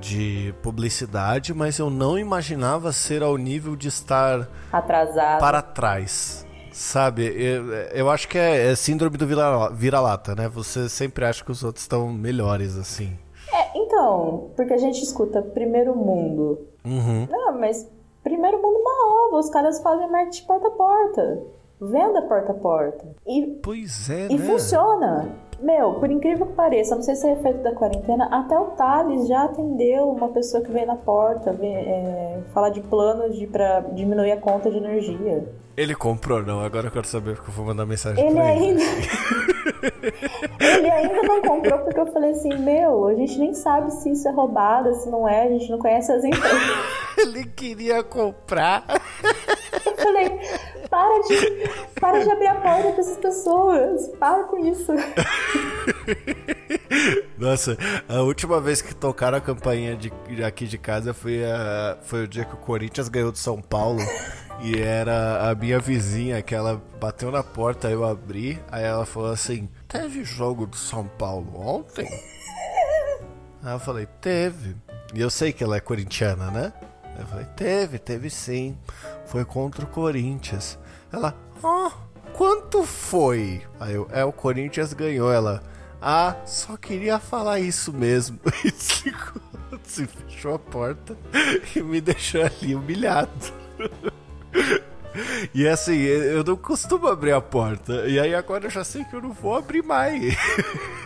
de 0.00 0.54
publicidade, 0.62 1.52
mas 1.52 1.78
eu 1.78 1.90
não 1.90 2.18
imaginava 2.18 2.92
ser 2.92 3.22
ao 3.22 3.36
nível 3.36 3.74
de 3.74 3.88
estar 3.88 4.48
atrasado 4.72 5.40
para 5.40 5.60
trás. 5.60 6.46
Sabe, 6.70 7.24
eu, 7.24 7.72
eu 7.72 8.10
acho 8.10 8.28
que 8.28 8.36
é, 8.36 8.70
é 8.70 8.76
síndrome 8.76 9.16
do 9.16 9.26
vira-lata, 9.26 10.34
né? 10.34 10.46
Você 10.46 10.90
sempre 10.90 11.24
acha 11.24 11.42
que 11.42 11.50
os 11.50 11.64
outros 11.64 11.84
estão 11.84 12.12
melhores, 12.12 12.76
assim. 12.76 13.16
Então, 13.76 14.50
porque 14.56 14.72
a 14.72 14.78
gente 14.78 15.02
escuta 15.02 15.42
primeiro 15.42 15.94
mundo. 15.94 16.66
Uhum. 16.84 17.26
Não, 17.30 17.58
mas 17.58 17.90
primeiro 18.22 18.60
mundo 18.62 18.78
uma 18.78 19.26
ova, 19.26 19.36
os 19.38 19.50
caras 19.50 19.80
fazem 19.82 20.10
marketing 20.10 20.46
porta 20.46 20.68
a 20.68 20.70
porta. 20.70 21.42
Venda 21.80 22.22
porta 22.22 22.52
a 22.52 22.54
porta. 22.54 23.06
E, 23.26 23.58
pois 23.62 24.08
é, 24.08 24.28
E 24.28 24.38
né? 24.38 24.46
funciona. 24.46 25.28
Meu, 25.60 25.94
por 25.94 26.10
incrível 26.10 26.46
que 26.46 26.52
pareça, 26.52 26.94
não 26.94 27.02
sei 27.02 27.14
se 27.14 27.26
é 27.26 27.32
efeito 27.32 27.62
da 27.62 27.72
quarentena, 27.74 28.28
até 28.30 28.58
o 28.58 28.66
Thales 28.72 29.26
já 29.26 29.44
atendeu 29.44 30.10
uma 30.10 30.28
pessoa 30.28 30.62
que 30.62 30.70
veio 30.70 30.86
na 30.86 30.96
porta 30.96 31.50
é, 31.62 32.40
falar 32.52 32.70
de 32.70 32.80
planos 32.82 33.36
de, 33.36 33.46
pra 33.46 33.80
diminuir 33.80 34.32
a 34.32 34.40
conta 34.40 34.70
de 34.70 34.76
energia. 34.76 35.48
Ele 35.76 35.94
comprou, 35.94 36.42
não. 36.42 36.60
Agora 36.60 36.86
eu 36.86 36.90
quero 36.90 37.06
saber 37.06 37.36
porque 37.36 37.50
eu 37.50 37.54
vou 37.54 37.66
mandar 37.66 37.84
mensagem 37.84 38.24
ele 38.24 38.34
pra 38.34 38.54
ele. 38.54 38.82
Ainda... 38.82 38.82
ele 40.58 40.90
ainda 40.90 41.22
não 41.22 41.42
comprou 41.42 41.78
porque 41.80 42.00
eu 42.00 42.10
falei 42.12 42.30
assim, 42.30 42.56
meu, 42.56 43.06
a 43.06 43.14
gente 43.14 43.38
nem 43.38 43.52
sabe 43.52 43.92
se 43.92 44.10
isso 44.10 44.26
é 44.26 44.32
roubado, 44.32 44.94
se 44.94 45.10
não 45.10 45.28
é, 45.28 45.42
a 45.42 45.50
gente 45.50 45.70
não 45.70 45.78
conhece 45.78 46.10
as 46.10 46.24
empresas. 46.24 46.62
ele 47.18 47.44
queria 47.44 48.02
comprar. 48.02 48.84
Eu 49.84 49.94
falei, 49.96 50.30
para 50.88 51.20
de, 51.20 51.68
para 52.00 52.24
de 52.24 52.30
abrir 52.30 52.46
a 52.46 52.54
porta 52.54 52.92
para 52.92 53.00
essas 53.00 53.18
pessoas. 53.18 54.08
Para 54.18 54.44
com 54.44 54.56
isso. 54.58 54.92
Nossa, 57.36 57.76
a 58.08 58.22
última 58.22 58.62
vez 58.62 58.80
que 58.80 58.94
tocaram 58.94 59.36
a 59.36 59.42
campainha 59.42 59.94
de, 59.94 60.10
aqui 60.42 60.66
de 60.66 60.78
casa 60.78 61.12
foi, 61.12 61.44
a, 61.44 61.98
foi 62.02 62.24
o 62.24 62.28
dia 62.28 62.46
que 62.46 62.54
o 62.54 62.58
Corinthians 62.58 63.08
ganhou 63.08 63.30
de 63.30 63.38
São 63.38 63.60
Paulo. 63.60 64.00
E 64.60 64.80
era 64.80 65.50
a 65.50 65.54
minha 65.54 65.78
vizinha 65.78 66.40
que 66.42 66.54
ela 66.54 66.82
bateu 66.98 67.30
na 67.30 67.42
porta, 67.42 67.90
eu 67.90 68.04
abri, 68.04 68.60
aí 68.70 68.84
ela 68.84 69.04
falou 69.04 69.30
assim: 69.30 69.68
Teve 69.86 70.24
jogo 70.24 70.66
do 70.66 70.76
São 70.76 71.06
Paulo 71.06 71.52
ontem? 71.56 72.08
Aí 73.62 73.72
eu 73.72 73.78
falei: 73.78 74.06
Teve. 74.20 74.76
E 75.14 75.20
eu 75.20 75.30
sei 75.30 75.52
que 75.52 75.62
ela 75.62 75.76
é 75.76 75.80
corintiana, 75.80 76.50
né? 76.50 76.72
Eu 77.18 77.26
falei: 77.26 77.46
Teve, 77.56 77.98
teve 77.98 78.30
sim. 78.30 78.76
Foi 79.26 79.44
contra 79.44 79.84
o 79.84 79.88
Corinthians. 79.88 80.78
Ela: 81.12 81.34
oh, 81.62 81.90
quanto 82.32 82.84
foi? 82.84 83.62
Aí 83.78 83.94
eu: 83.94 84.08
É, 84.10 84.24
o 84.24 84.32
Corinthians 84.32 84.94
ganhou. 84.94 85.30
Ela: 85.30 85.62
Ah, 86.00 86.34
só 86.46 86.76
queria 86.76 87.18
falar 87.18 87.60
isso 87.60 87.92
mesmo. 87.92 88.38
E 88.64 88.70
se 89.84 90.06
fechou 90.06 90.54
a 90.54 90.58
porta 90.58 91.16
e 91.74 91.82
me 91.82 92.00
deixou 92.00 92.42
ali 92.42 92.74
humilhado. 92.74 93.30
E 95.54 95.66
assim, 95.66 95.96
eu 95.96 96.44
não 96.44 96.56
costumo 96.56 97.06
abrir 97.06 97.32
a 97.32 97.40
porta. 97.40 98.06
E 98.06 98.18
aí 98.20 98.34
agora 98.34 98.66
eu 98.66 98.70
já 98.70 98.84
sei 98.84 99.04
que 99.04 99.16
eu 99.16 99.22
não 99.22 99.32
vou 99.32 99.56
abrir 99.56 99.82
mais. 99.82 100.36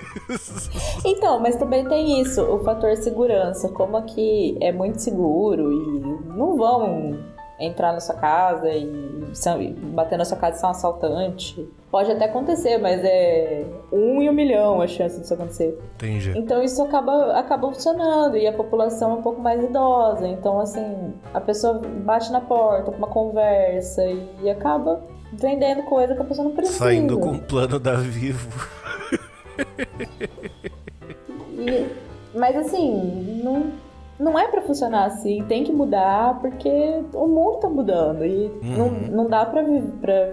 Então, 1.05 1.39
mas 1.39 1.55
também 1.55 1.87
tem 1.89 2.21
isso, 2.21 2.43
o 2.43 2.65
fator 2.65 2.97
segurança. 2.97 3.69
Como 3.69 3.97
aqui 3.97 4.57
é 4.61 4.73
muito 4.73 4.99
seguro 4.99 5.73
e 5.73 6.01
não 6.37 6.57
vão 6.57 7.17
entrar 7.61 7.93
na 7.93 8.01
sua 8.01 8.15
casa 8.15 8.69
e 8.73 9.21
bater 9.93 10.17
na 10.19 10.25
sua 10.25 10.39
casa 10.39 10.57
e 10.57 10.61
ser 10.61 10.67
um 10.67 10.71
assaltante. 10.71 11.69
Pode 11.91 12.11
até 12.11 12.25
acontecer, 12.25 12.79
mas 12.79 13.01
é 13.05 13.67
um 13.93 14.23
em 14.23 14.31
um 14.31 14.33
milhão 14.33 14.81
a 14.81 14.87
chance 14.87 15.21
disso 15.21 15.35
acontecer. 15.35 15.79
Entendi. 15.97 16.33
Então 16.37 16.63
isso 16.63 16.83
acaba, 16.83 17.39
acaba 17.39 17.71
funcionando 17.71 18.37
e 18.37 18.47
a 18.47 18.53
população 18.53 19.11
é 19.11 19.15
um 19.15 19.23
pouco 19.23 19.41
mais 19.41 19.63
idosa. 19.63 20.27
Então, 20.27 20.61
assim, 20.61 21.13
a 21.35 21.41
pessoa 21.41 21.81
bate 22.05 22.33
na 22.33 22.41
porta 22.41 22.91
com 22.91 22.97
uma 22.97 23.09
conversa 23.09 24.03
e 24.05 24.49
acaba 24.49 25.03
vendendo 25.33 25.83
coisa 25.83 26.15
que 26.15 26.23
a 26.23 26.25
pessoa 26.25 26.49
não 26.49 26.55
precisa. 26.55 26.79
Saindo 26.79 27.19
com 27.19 27.33
o 27.33 27.39
plano 27.41 27.79
da 27.79 27.95
Vivo. 27.97 28.71
e, 31.59 31.87
mas 32.35 32.57
assim, 32.57 33.41
não 33.43 33.73
não 34.21 34.39
é 34.39 34.47
para 34.49 34.61
funcionar 34.61 35.07
assim, 35.07 35.43
tem 35.49 35.65
que 35.65 35.73
mudar 35.73 36.39
porque 36.41 36.69
o 37.15 37.27
mundo 37.27 37.59
tá 37.59 37.69
mudando 37.69 38.25
e 38.25 38.47
uhum. 38.63 38.77
não, 38.77 38.91
não 38.91 39.27
dá 39.29 39.47
para 39.47 39.63
vi 39.63 39.81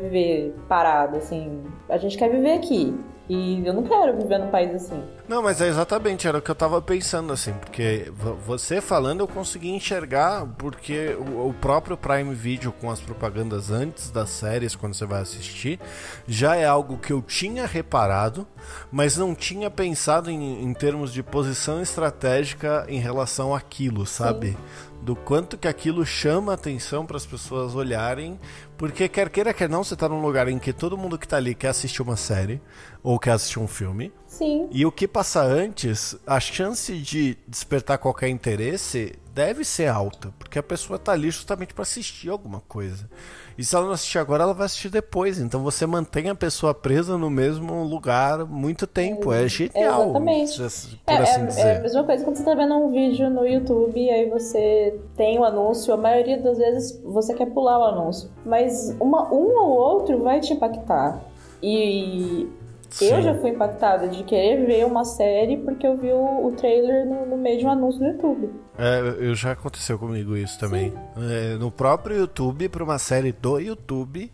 viver 0.02 0.56
parado 0.68 1.16
assim. 1.16 1.64
A 1.88 1.98
gente 1.98 2.18
quer 2.18 2.30
viver 2.30 2.52
aqui. 2.52 2.94
E 3.30 3.62
eu 3.66 3.74
não 3.74 3.84
quero 3.84 4.18
viver 4.18 4.38
num 4.38 4.50
país 4.50 4.74
assim. 4.74 5.04
Não, 5.28 5.42
mas 5.44 5.60
é 5.60 5.68
exatamente, 5.68 6.28
era 6.28 6.38
o 6.38 6.42
que 6.42 6.50
eu 6.50 6.56
tava 6.56 6.82
pensando, 6.82 7.34
assim, 7.34 7.52
porque 7.54 8.12
você 8.46 8.80
falando 8.80 9.20
eu 9.20 9.28
consegui 9.28 9.70
enxergar, 9.70 10.46
porque 10.58 11.18
o, 11.20 11.54
próprio 11.54 11.98
Prime 11.98 12.34
Video 12.34 12.72
com 12.72 12.90
as 12.90 13.02
propagandas 13.02 13.70
antes 13.70 14.10
das 14.10 14.30
séries, 14.30 14.76
quando 14.76 14.94
você 14.94 15.06
vai 15.06 15.22
assistir, 15.22 15.78
já 16.26 16.56
é 16.56 16.66
algo 16.66 16.98
que 16.98 17.12
eu 17.12 17.22
tinha 17.22 17.66
reparado, 17.66 18.48
mas 18.90 19.18
não 19.18 19.36
tinha 19.36 19.70
pensado 19.70 20.32
em, 20.32 20.64
em 20.64 20.74
termos 20.74 21.12
de 21.12 21.22
posição 21.22 21.82
estratégica 21.82 22.86
em 22.88 23.00
relação 23.00 23.54
àquilo, 23.54 24.06
sabe? 24.06 24.52
Sim 24.52 24.58
do 25.02 25.16
quanto 25.16 25.58
que 25.58 25.68
aquilo 25.68 26.06
chama 26.06 26.54
atenção 26.54 27.06
para 27.06 27.18
as 27.18 27.26
pessoas 27.26 27.76
olharem, 27.76 28.38
porque 28.78 29.10
quer 29.10 29.30
queira 29.30 29.54
quer 29.54 29.68
não, 29.68 29.84
você 29.84 29.96
está 29.96 30.08
num 30.08 30.22
lugar 30.22 30.48
em 30.48 30.60
que 30.60 30.72
todo 30.72 30.98
mundo 30.98 31.18
que 31.18 31.26
está 31.26 31.38
ali 31.38 31.56
quer 31.56 31.70
assistir 31.70 32.02
uma 32.02 32.16
série 32.16 32.62
ou 33.02 33.18
quer 33.18 33.32
assistir 33.32 33.60
um 33.60 33.68
filme. 33.68 34.14
Sim. 34.28 34.70
E 34.72 34.86
o 34.86 34.92
que 34.92 35.08
passa 35.08 35.42
antes, 35.42 36.16
a 36.26 36.40
chance 36.40 36.96
de 36.98 37.38
despertar 37.48 37.98
qualquer 37.98 38.30
interesse 38.30 39.14
deve 39.38 39.64
ser 39.64 39.86
alta, 39.86 40.34
porque 40.40 40.58
a 40.58 40.64
pessoa 40.64 40.98
está 40.98 41.12
ali 41.12 41.30
justamente 41.30 41.72
para 41.72 41.84
assistir 41.84 42.28
alguma 42.28 42.60
coisa. 42.68 43.08
E 43.56 43.64
se 43.64 43.76
ela 43.76 43.86
não 43.86 43.94
assistir 43.94 44.18
agora, 44.18 44.42
ela 44.42 44.54
vai 44.54 44.66
assistir 44.66 44.90
depois. 44.90 45.38
Então 45.38 45.62
você 45.62 45.86
mantém 45.86 46.28
a 46.28 46.34
pessoa 46.34 46.74
presa 46.74 47.20
no 47.20 47.30
mesmo 47.30 47.84
lugar 47.84 48.46
muito 48.46 48.88
tempo. 48.88 49.32
É, 49.32 49.44
é 49.44 49.48
genial. 49.48 50.06
Exatamente. 50.06 50.58
Por 51.06 51.14
é, 51.14 51.18
assim 51.20 51.42
é, 51.42 51.46
dizer. 51.46 51.62
é 51.62 51.78
a 51.78 51.82
mesma 51.82 52.04
coisa 52.04 52.24
quando 52.24 52.36
você 52.36 52.42
está 52.42 52.56
vendo 52.56 52.74
um 52.76 52.92
vídeo 52.92 53.30
no 53.30 53.46
YouTube 53.46 54.00
e 54.00 54.10
aí 54.10 54.28
você 54.28 55.00
tem 55.16 55.38
o 55.38 55.42
um 55.42 55.44
anúncio. 55.46 55.94
A 55.94 55.98
maioria 55.98 56.42
das 56.42 56.58
vezes 56.58 57.00
você 57.04 57.36
quer 57.36 57.46
pular 57.46 57.78
o 57.78 57.84
anúncio. 57.84 58.32
Mas 58.44 58.90
uma, 59.00 59.32
um 59.32 59.56
ou 59.56 59.70
outro 59.70 60.24
vai 60.24 60.40
te 60.40 60.54
impactar. 60.54 61.22
E 61.62 62.50
Sim. 62.90 63.14
Eu 63.14 63.22
já 63.22 63.36
fui 63.36 63.50
impactada 63.50 64.08
de 64.08 64.24
querer 64.24 64.66
ver 64.66 64.86
uma 64.86 65.04
série 65.04 65.58
porque 65.58 65.86
eu 65.86 65.98
vi 65.98 66.12
o, 66.12 66.48
o 66.48 66.52
trailer 66.54 67.06
no, 67.06 67.26
no, 67.26 67.38
meio 67.38 67.60
de 67.60 67.66
um 67.66 67.70
anúncio 67.70 68.02
no 68.02 68.08
YouTube. 68.08 68.50
É, 68.78 69.00
eu 69.20 69.36
já 69.36 69.52
aconteceu 69.52 70.00
comigo 70.00 70.36
isso 70.36 70.60
também. 70.60 70.94
É, 71.18 71.56
no 71.56 71.70
próprio 71.70 72.18
YouTube, 72.18 72.70
para 72.70 72.84
uma 72.84 72.98
série 72.98 73.32
do 73.32 73.60
YouTube, 73.60 74.32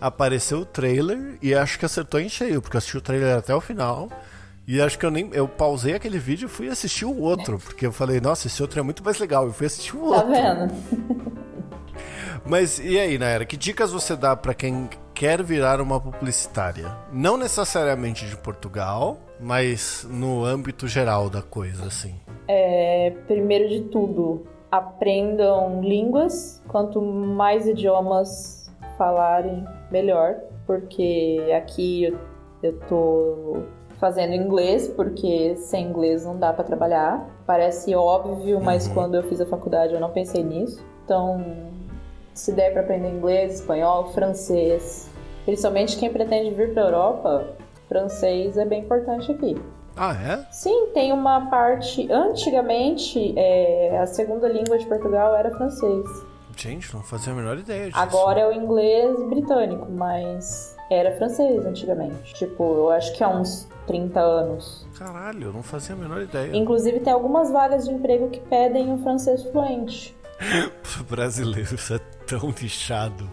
apareceu 0.00 0.58
o 0.60 0.64
trailer 0.64 1.38
e 1.42 1.54
acho 1.54 1.78
que 1.78 1.84
acertou 1.84 2.20
em 2.20 2.28
cheio, 2.28 2.62
porque 2.62 2.76
eu 2.76 2.78
assisti 2.78 2.96
o 2.96 3.00
trailer 3.00 3.36
até 3.36 3.54
o 3.54 3.60
final. 3.60 4.08
E 4.66 4.80
acho 4.80 4.98
que 4.98 5.06
eu 5.06 5.10
nem. 5.10 5.30
Eu 5.32 5.46
pausei 5.46 5.94
aquele 5.94 6.18
vídeo 6.18 6.46
e 6.46 6.48
fui 6.48 6.68
assistir 6.68 7.04
o 7.04 7.16
outro. 7.20 7.56
Porque 7.62 7.86
eu 7.86 7.92
falei, 7.92 8.20
nossa, 8.20 8.48
esse 8.48 8.60
outro 8.60 8.80
é 8.80 8.82
muito 8.82 9.04
mais 9.04 9.16
legal. 9.20 9.46
Eu 9.46 9.52
fui 9.52 9.64
assistir 9.64 9.96
o 9.96 10.00
tá 10.00 10.06
outro. 10.06 10.32
Tá 10.32 10.54
vendo? 10.54 11.36
Mas 12.44 12.78
e 12.78 12.98
aí, 12.98 13.18
Naira, 13.18 13.44
que 13.44 13.56
dicas 13.56 13.92
você 13.92 14.16
dá 14.16 14.36
para 14.36 14.54
quem 14.54 14.88
quer 15.16 15.42
virar 15.42 15.80
uma 15.80 15.98
publicitária? 15.98 16.94
Não 17.10 17.38
necessariamente 17.38 18.26
de 18.26 18.36
Portugal, 18.36 19.16
mas 19.40 20.06
no 20.08 20.44
âmbito 20.44 20.86
geral 20.86 21.30
da 21.30 21.40
coisa, 21.40 21.86
assim. 21.86 22.14
É, 22.46 23.14
primeiro 23.26 23.66
de 23.66 23.80
tudo, 23.84 24.46
aprendam 24.70 25.80
línguas. 25.80 26.62
Quanto 26.68 27.00
mais 27.00 27.66
idiomas 27.66 28.70
falarem, 28.98 29.64
melhor. 29.90 30.36
Porque 30.66 31.38
aqui 31.56 32.04
eu, 32.04 32.18
eu 32.62 32.78
tô 32.80 33.62
fazendo 33.98 34.34
inglês, 34.34 34.86
porque 34.86 35.56
sem 35.56 35.86
inglês 35.86 36.26
não 36.26 36.38
dá 36.38 36.52
para 36.52 36.62
trabalhar. 36.62 37.26
Parece 37.46 37.94
óbvio, 37.94 38.60
mas 38.60 38.86
uhum. 38.86 38.92
quando 38.92 39.14
eu 39.14 39.22
fiz 39.22 39.40
a 39.40 39.46
faculdade 39.46 39.94
eu 39.94 40.00
não 40.00 40.10
pensei 40.10 40.44
nisso. 40.44 40.84
Então, 41.04 41.42
se 42.36 42.52
der 42.52 42.72
para 42.72 42.82
aprender 42.82 43.08
inglês, 43.08 43.60
espanhol, 43.60 44.12
francês, 44.12 45.10
principalmente 45.44 45.96
quem 45.96 46.12
pretende 46.12 46.54
vir 46.54 46.72
para 46.72 46.82
Europa, 46.82 47.56
francês 47.88 48.56
é 48.56 48.64
bem 48.64 48.82
importante 48.82 49.32
aqui. 49.32 49.56
Ah, 49.96 50.12
é? 50.12 50.46
Sim, 50.52 50.88
tem 50.92 51.10
uma 51.12 51.48
parte. 51.48 52.10
Antigamente, 52.12 53.32
é, 53.36 53.98
a 53.98 54.06
segunda 54.06 54.46
língua 54.46 54.78
de 54.78 54.86
Portugal 54.86 55.34
era 55.34 55.50
francês. 55.56 56.04
Gente, 56.54 56.94
não 56.94 57.02
fazia 57.02 57.32
a 57.32 57.36
menor 57.36 57.58
ideia 57.58 57.86
disso. 57.86 57.98
Agora 57.98 58.40
é 58.40 58.46
o 58.46 58.52
inglês 58.52 59.18
britânico, 59.28 59.90
mas 59.90 60.76
era 60.90 61.16
francês 61.16 61.64
antigamente. 61.64 62.34
Tipo, 62.34 62.62
eu 62.62 62.90
acho 62.90 63.14
que 63.14 63.22
há 63.22 63.28
uns 63.28 63.68
30 63.86 64.20
anos. 64.20 64.86
Caralho, 64.98 65.48
eu 65.48 65.52
não 65.52 65.62
fazia 65.62 65.94
a 65.94 65.98
menor 65.98 66.22
ideia. 66.22 66.56
Inclusive, 66.56 67.00
tem 67.00 67.12
algumas 67.12 67.50
vagas 67.50 67.86
de 67.86 67.94
emprego 67.94 68.30
que 68.30 68.40
pedem 68.40 68.92
o 68.92 68.98
francês 68.98 69.42
fluente. 69.44 70.15
Brasileiro, 71.08 71.74
isso 71.74 71.94
é 71.94 72.00
tão 72.26 72.52
nichado 72.60 73.30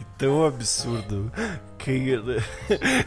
e 0.00 0.04
tão 0.18 0.44
absurdo 0.44 1.30
que 1.78 2.10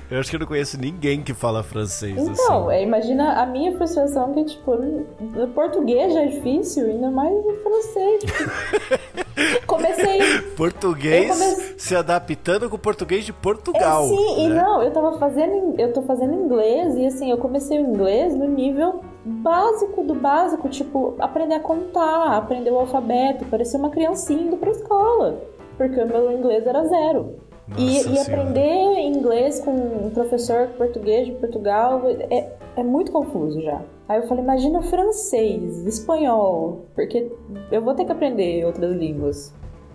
eu 0.10 0.20
acho 0.20 0.30
que 0.30 0.36
eu 0.36 0.40
não 0.40 0.48
conheço 0.48 0.80
ninguém 0.80 1.22
que 1.22 1.34
fala 1.34 1.64
francês. 1.64 2.18
Então, 2.18 2.70
assim. 2.70 2.78
é, 2.78 2.84
imagina 2.84 3.42
a 3.42 3.46
minha 3.46 3.76
frustração 3.78 4.34
que 4.34 4.46
tipo, 4.46 4.72
o 4.72 5.48
português 5.50 6.14
já 6.14 6.22
é 6.22 6.28
difícil, 6.28 6.86
ainda 6.86 7.12
mais 7.12 7.34
o 7.34 7.54
francês. 7.64 8.24
Tipo, 8.24 9.66
comecei 9.68 10.42
português 10.56 11.76
se 11.78 11.96
adaptando 11.96 12.70
com 12.70 12.76
o 12.76 12.80
português 12.80 13.26
de 13.26 13.34
Portugal. 13.34 14.06
É, 14.06 14.08
sim, 14.08 14.36
né? 14.36 14.44
e 14.44 14.50
não, 14.50 14.82
eu 14.82 14.92
tava 14.92 15.18
fazendo 15.18 15.80
eu 15.80 15.92
tô 15.94 16.02
fazendo 16.04 16.34
inglês 16.34 16.96
e 16.96 17.06
assim, 17.06 17.32
eu 17.32 17.38
comecei 17.38 17.78
o 17.78 17.82
inglês 17.82 18.36
no 18.36 18.48
nível 18.48 19.04
básico 19.26 20.04
do 20.04 20.16
básico, 20.16 20.68
tipo, 20.70 21.16
aprender 21.20 21.56
a 21.56 21.60
contar, 21.60 22.38
aprender 22.38 22.72
o 22.72 22.80
alfabeto, 22.80 23.46
parecer 23.46 23.78
uma 23.78 23.90
criancinha 23.90 24.44
indo 24.44 24.58
pra 24.58 24.72
escola. 24.72 25.42
Porque 25.78 26.00
o 26.00 26.08
meu 26.08 26.32
inglês 26.32 26.66
era 26.68 26.86
zero. 26.86 27.36
e, 27.78 28.14
e 28.14 28.20
aprender 28.20 29.00
inglês 29.00 29.62
com 29.62 29.72
um 29.72 30.10
professor 30.10 30.68
português 30.78 31.28
de 31.28 31.34
Portugal 31.34 32.02
é, 32.30 32.52
é 32.76 32.84
muito 32.84 33.12
confuso 33.12 33.62
já. 33.62 33.82
Aí 34.08 34.20
eu 34.20 34.28
falei, 34.28 34.44
imagina 34.44 34.82
francês, 34.82 35.86
espanhol, 35.86 36.86
porque 36.94 37.32
eu 37.72 37.82
vou 37.82 37.94
ter 37.96 38.06
que 38.06 38.12
aprender 38.12 38.66
outras 38.66 38.92
línguas. 38.96 39.54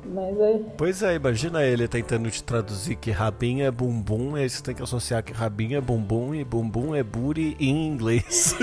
Mas 0.08 0.40
é... 0.40 0.60
Pois 0.76 1.02
é, 1.02 1.14
imagina 1.14 1.62
ele 1.62 1.86
tentando 1.86 2.30
te 2.30 2.42
traduzir 2.42 2.96
que 2.96 3.10
rabinho 3.10 3.64
é 3.64 3.70
bumbum, 3.70 4.34
aí 4.34 4.48
você 4.48 4.62
tem 4.62 4.74
que 4.74 4.82
associar 4.82 5.22
que 5.22 5.32
rabinho 5.32 5.76
é 5.76 5.80
bumbum 5.80 6.34
e 6.34 6.44
bumbum 6.44 6.94
é 6.94 7.02
booty 7.02 7.56
em 7.60 7.86
inglês. 7.86 8.56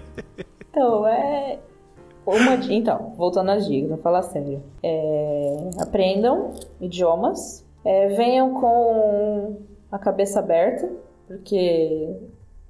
então, 0.70 1.06
é. 1.06 1.58
Uma, 2.24 2.54
então, 2.70 3.14
voltando 3.16 3.50
às 3.50 3.66
dicas, 3.66 3.88
vou 3.88 3.98
falar 3.98 4.22
sério. 4.22 4.62
É, 4.82 5.70
aprendam 5.80 6.52
idiomas, 6.78 7.64
é, 7.84 8.08
venham 8.08 8.52
com 8.60 9.56
a 9.90 9.98
cabeça 9.98 10.40
aberta, 10.40 10.90
porque 11.26 12.16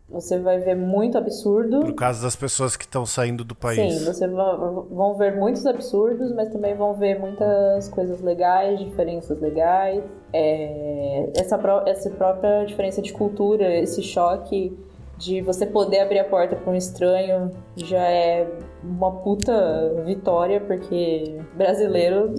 você 0.09 0.39
vai 0.39 0.59
ver 0.59 0.75
muito 0.75 1.19
absurdo. 1.19 1.81
Por 1.81 1.95
causa 1.95 2.23
das 2.23 2.35
pessoas 2.35 2.77
que 2.77 2.85
estão 2.85 3.05
saindo 3.05 3.45
do 3.45 3.55
país. 3.55 3.95
Sim, 3.95 4.05
você 4.05 4.27
vão 4.27 5.15
ver 5.17 5.37
muitos 5.37 5.67
absurdos, 5.67 6.33
mas 6.33 6.51
também 6.51 6.75
vão 6.75 6.95
ver 6.95 7.19
muitas 7.19 7.89
coisas 7.89 8.23
legais, 8.23 8.79
diferenças 8.79 9.39
legais. 9.41 10.03
É, 10.33 11.31
essa, 11.37 11.61
essa 11.87 12.11
própria 12.11 12.65
diferença 12.65 13.03
de 13.03 13.13
cultura, 13.13 13.77
esse 13.77 14.03
choque 14.03 14.77
de 15.19 15.43
você 15.43 15.67
poder 15.67 16.01
abrir 16.01 16.21
a 16.21 16.25
porta 16.25 16.55
para 16.57 16.73
um 16.73 16.77
estranho 16.77 17.51
já 17.77 18.03
é 18.09 18.49
uma 18.83 19.11
puta 19.11 20.03
vitória, 20.05 20.61
porque 20.61 21.39
brasileiro 21.57 22.33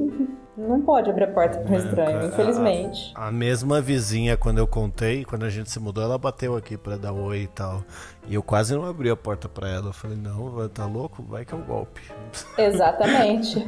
não 0.60 0.82
pode 0.82 1.10
abrir 1.10 1.24
a 1.24 1.28
porta 1.28 1.57
para 1.60 1.72
um 1.72 1.76
é, 1.76 1.78
estranho, 1.78 2.26
infelizmente. 2.26 3.14
A, 3.16 3.28
a, 3.28 3.32
mesma 3.32 3.80
vizinha, 3.80 4.36
quando 4.36 4.57
eu 4.57 4.68
contei, 4.68 5.24
quando 5.24 5.45
a 5.45 5.49
gente 5.49 5.72
se 5.72 5.80
mudou, 5.80 6.03
ela 6.03 6.18
bateu 6.18 6.55
aqui 6.55 6.78
para 6.78 6.97
dar 6.97 7.14
oi 7.14 7.43
e 7.43 7.47
tal. 7.47 7.82
E 8.28 8.36
eu 8.36 8.43
quase 8.43 8.76
não 8.76 8.86
abri 8.86 9.10
a 9.10 9.16
porta 9.16 9.47
para 9.47 9.70
ela. 9.70 9.88
Eu 9.88 9.93
falei, 9.93 10.18
não, 10.18 10.68
tá 10.70 10.86
louco? 10.86 11.24
Vai 11.24 11.45
que 11.45 11.53
é 11.53 11.57
um 11.57 11.64
golpe. 11.64 12.01
Exatamente. 12.57 13.66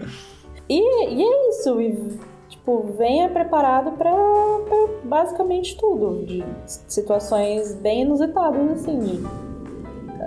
e, 0.68 1.14
e 1.14 1.22
é 1.22 1.48
isso. 1.50 1.80
E, 1.80 2.18
tipo, 2.48 2.94
venha 2.96 3.28
preparado 3.28 3.92
para 3.92 4.12
basicamente 5.02 5.76
tudo. 5.76 6.24
De 6.24 6.44
situações 6.64 7.74
bem 7.74 8.02
inusitadas, 8.02 8.70
assim. 8.70 8.98
De, 9.00 9.26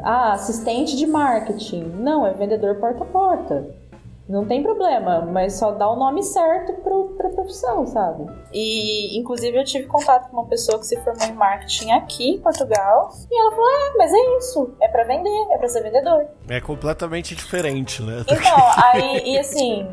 ah, 0.03 0.33
assistente 0.33 0.97
de 0.97 1.07
marketing. 1.07 1.83
Não, 1.99 2.27
é 2.27 2.33
vendedor 2.33 2.75
porta 2.75 3.03
a 3.03 3.07
porta 3.07 3.82
não 4.27 4.45
tem 4.45 4.63
problema, 4.63 5.21
mas 5.21 5.53
só 5.59 5.71
dá 5.71 5.89
o 5.89 5.97
nome 5.97 6.23
certo 6.23 6.73
pro, 6.81 7.09
pra 7.17 7.29
profissão, 7.29 7.85
sabe? 7.85 8.25
E, 8.53 9.19
inclusive, 9.19 9.57
eu 9.57 9.65
tive 9.65 9.85
contato 9.85 10.29
com 10.29 10.37
uma 10.37 10.47
pessoa 10.47 10.79
que 10.79 10.85
se 10.85 10.95
formou 11.03 11.27
em 11.27 11.33
marketing 11.33 11.91
aqui 11.91 12.29
em 12.29 12.39
Portugal. 12.39 13.11
E 13.29 13.39
ela 13.39 13.51
falou: 13.51 13.69
É, 13.69 13.97
mas 13.97 14.13
é 14.13 14.37
isso. 14.37 14.73
É 14.81 14.87
para 14.87 15.03
vender, 15.03 15.47
é 15.51 15.57
para 15.57 15.67
ser 15.67 15.83
vendedor. 15.83 16.25
É 16.47 16.61
completamente 16.61 17.35
diferente, 17.35 18.01
né? 18.01 18.21
Então, 18.21 18.57
aí, 18.93 19.23
e 19.25 19.37
assim, 19.37 19.85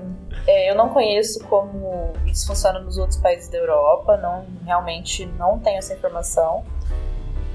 é, 0.47 0.71
eu 0.71 0.77
não 0.77 0.91
conheço 0.91 1.45
como 1.49 2.13
isso 2.25 2.47
funciona 2.47 2.79
nos 2.79 2.99
outros 2.99 3.19
países 3.19 3.49
da 3.49 3.59
Europa. 3.59 4.17
Não, 4.17 4.47
realmente 4.65 5.27
não 5.27 5.59
tenho 5.59 5.79
essa 5.79 5.93
informação. 5.93 6.65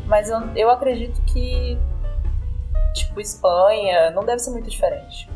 Mas 0.07 0.29
eu, 0.29 0.39
eu 0.55 0.69
acredito 0.69 1.21
que, 1.21 1.79
tipo, 2.93 3.21
Espanha 3.21 4.11
não 4.11 4.25
deve 4.25 4.39
ser 4.39 4.51
muito 4.51 4.69
diferente. 4.69 5.29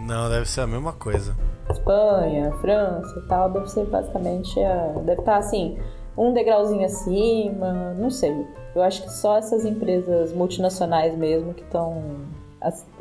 Não, 0.00 0.30
deve 0.30 0.48
ser 0.48 0.62
a 0.62 0.66
mesma 0.66 0.94
coisa. 0.94 1.36
Espanha, 1.68 2.50
França 2.60 3.18
e 3.18 3.28
tal, 3.28 3.50
deve 3.50 3.70
ser 3.70 3.84
basicamente. 3.86 4.58
A... 4.60 4.94
Deve 5.04 5.20
estar 5.20 5.36
assim, 5.36 5.78
um 6.16 6.32
degrauzinho 6.32 6.84
acima, 6.84 7.94
não 7.94 8.10
sei. 8.10 8.34
Eu 8.74 8.82
acho 8.82 9.02
que 9.02 9.10
só 9.10 9.36
essas 9.36 9.64
empresas 9.64 10.32
multinacionais 10.32 11.16
mesmo 11.16 11.52
que 11.52 11.62
estão 11.62 12.02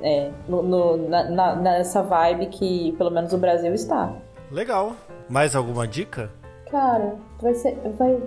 é, 0.02 0.32
no, 0.47 0.62
no, 0.62 1.10
na, 1.10 1.56
nessa 1.56 2.02
vibe 2.02 2.47
que 2.47 2.93
pelo 2.97 3.12
menos 3.12 3.34
o 3.34 3.38
Brasil 3.38 3.74
está. 3.74 4.14
Legal. 4.52 4.93
Mais 5.30 5.56
alguma 5.56 5.88
dica? 5.88 6.32
Cara, 6.72 7.15
vai 7.41 7.53
ser. 7.55 7.78
Vai, 7.97 8.20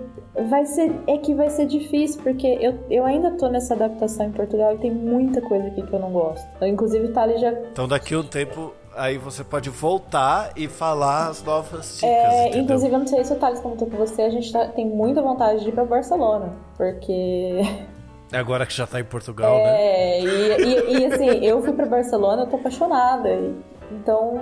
vai 0.49 0.65
ser. 0.65 0.93
É 1.07 1.17
que 1.17 1.33
vai 1.33 1.49
ser 1.49 1.65
difícil, 1.65 2.21
porque 2.21 2.47
eu, 2.59 2.77
eu 2.89 3.05
ainda 3.05 3.31
tô 3.31 3.47
nessa 3.47 3.73
adaptação 3.73 4.25
em 4.25 4.31
Portugal 4.31 4.73
e 4.73 4.77
tem 4.77 4.91
muita 4.91 5.41
coisa 5.41 5.67
aqui 5.67 5.81
que 5.81 5.93
eu 5.93 5.99
não 5.99 6.11
gosto. 6.11 6.45
Eu, 6.59 6.67
inclusive, 6.67 7.05
o 7.05 7.13
Thales 7.13 7.39
já. 7.39 7.51
Então, 7.51 7.87
daqui 7.87 8.13
a 8.13 8.19
um 8.19 8.23
tempo, 8.23 8.73
aí 8.95 9.17
você 9.17 9.43
pode 9.43 9.69
voltar 9.69 10.51
e 10.57 10.67
falar 10.67 11.29
as 11.29 11.41
novas 11.41 11.95
dicas. 11.95 12.09
É, 12.09 12.47
entendeu? 12.47 12.63
inclusive, 12.63 12.93
eu 12.93 12.99
não 12.99 13.07
sei 13.07 13.23
se 13.23 13.33
o 13.33 13.37
Thales 13.37 13.59
comentou 13.61 13.87
com 13.89 13.97
você, 13.97 14.23
a 14.23 14.29
gente 14.29 14.51
tá, 14.51 14.67
tem 14.67 14.85
muita 14.87 15.21
vontade 15.21 15.61
de 15.61 15.69
ir 15.69 15.71
pra 15.71 15.85
Barcelona, 15.85 16.53
porque. 16.77 17.61
É 18.31 18.37
agora 18.37 18.65
que 18.65 18.73
já 18.73 18.87
tá 18.87 18.99
em 18.99 19.03
Portugal, 19.03 19.55
é, 19.55 19.63
né? 19.63 19.79
É, 19.79 20.21
e, 20.21 20.25
e, 20.25 20.99
e, 20.99 21.05
assim, 21.05 21.45
eu 21.45 21.61
fui 21.61 21.71
pra 21.71 21.85
Barcelona, 21.85 22.41
eu 22.41 22.47
tô 22.47 22.55
apaixonada. 22.55 23.29
Então 23.93 24.39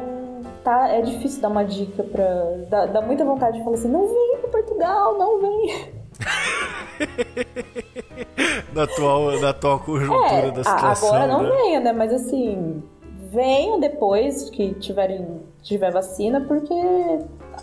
tá, 0.64 0.90
é 0.90 1.02
difícil 1.02 1.42
dar 1.42 1.50
uma 1.50 1.64
dica 1.64 2.04
pra. 2.04 2.26
Dá, 2.70 2.86
dá 2.86 3.02
muita 3.02 3.26
vontade 3.26 3.58
de 3.58 3.64
falar 3.64 3.78
assim: 3.78 3.90
não 3.90 4.08
vem 4.08 4.38
pra 4.40 4.50
Portugal, 4.50 5.18
não 5.18 5.42
vem. 5.42 6.02
na, 8.74 8.84
atual, 8.84 9.40
na 9.40 9.50
atual 9.50 9.80
conjuntura 9.80 10.48
é, 10.48 10.52
da 10.52 10.64
situação. 10.64 11.10
Agora 11.10 11.28
não 11.28 11.44
né? 11.44 11.50
venha, 11.50 11.80
né? 11.80 11.94
Mas 11.94 12.14
assim, 12.14 12.84
venham 13.32 13.80
depois 13.80 14.50
que 14.50 14.74
tiverem, 14.76 15.42
tiver 15.62 15.92
vacina, 15.92 16.42
porque 16.42 16.74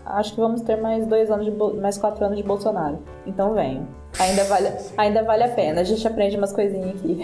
acho 0.06 0.34
que 0.34 0.40
vamos 0.40 0.60
ter 0.62 0.76
mais 0.76 1.06
dois 1.06 1.30
anos 1.30 1.46
de 1.46 1.52
mais 1.80 1.98
quatro 1.98 2.24
anos 2.24 2.36
de 2.36 2.42
Bolsonaro. 2.42 2.98
Então 3.26 3.54
venham. 3.54 3.86
Ainda 4.18 4.44
vale, 4.44 4.72
ainda 4.96 5.22
vale 5.22 5.44
a 5.44 5.48
pena. 5.48 5.80
A 5.80 5.84
gente 5.84 6.06
aprende 6.06 6.36
umas 6.36 6.52
coisinhas 6.52 6.96
aqui. 6.96 7.20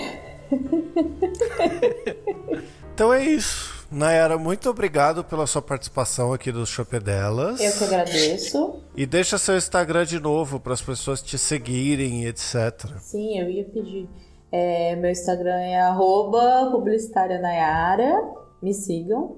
então 2.94 3.12
é 3.12 3.24
isso. 3.24 3.73
Nayara, 3.90 4.36
muito 4.38 4.68
obrigado 4.68 5.22
pela 5.22 5.46
sua 5.46 5.62
participação 5.62 6.32
aqui 6.32 6.50
do 6.50 6.66
Chopedelas. 6.66 7.60
Eu 7.60 7.72
que 7.72 7.84
agradeço. 7.84 8.80
E 8.96 9.06
deixa 9.06 9.38
seu 9.38 9.56
Instagram 9.56 10.04
de 10.04 10.18
novo 10.18 10.58
para 10.58 10.72
as 10.72 10.82
pessoas 10.82 11.22
te 11.22 11.38
seguirem, 11.38 12.24
etc. 12.26 12.86
Sim, 12.98 13.38
eu 13.38 13.48
ia 13.48 13.64
pedir. 13.64 14.08
É, 14.50 14.96
meu 14.96 15.10
Instagram 15.10 15.60
é 15.60 15.80
arroba 15.80 16.70
publicitária 16.70 17.40
Nayara. 17.40 18.22
Me 18.62 18.72
sigam. 18.72 19.36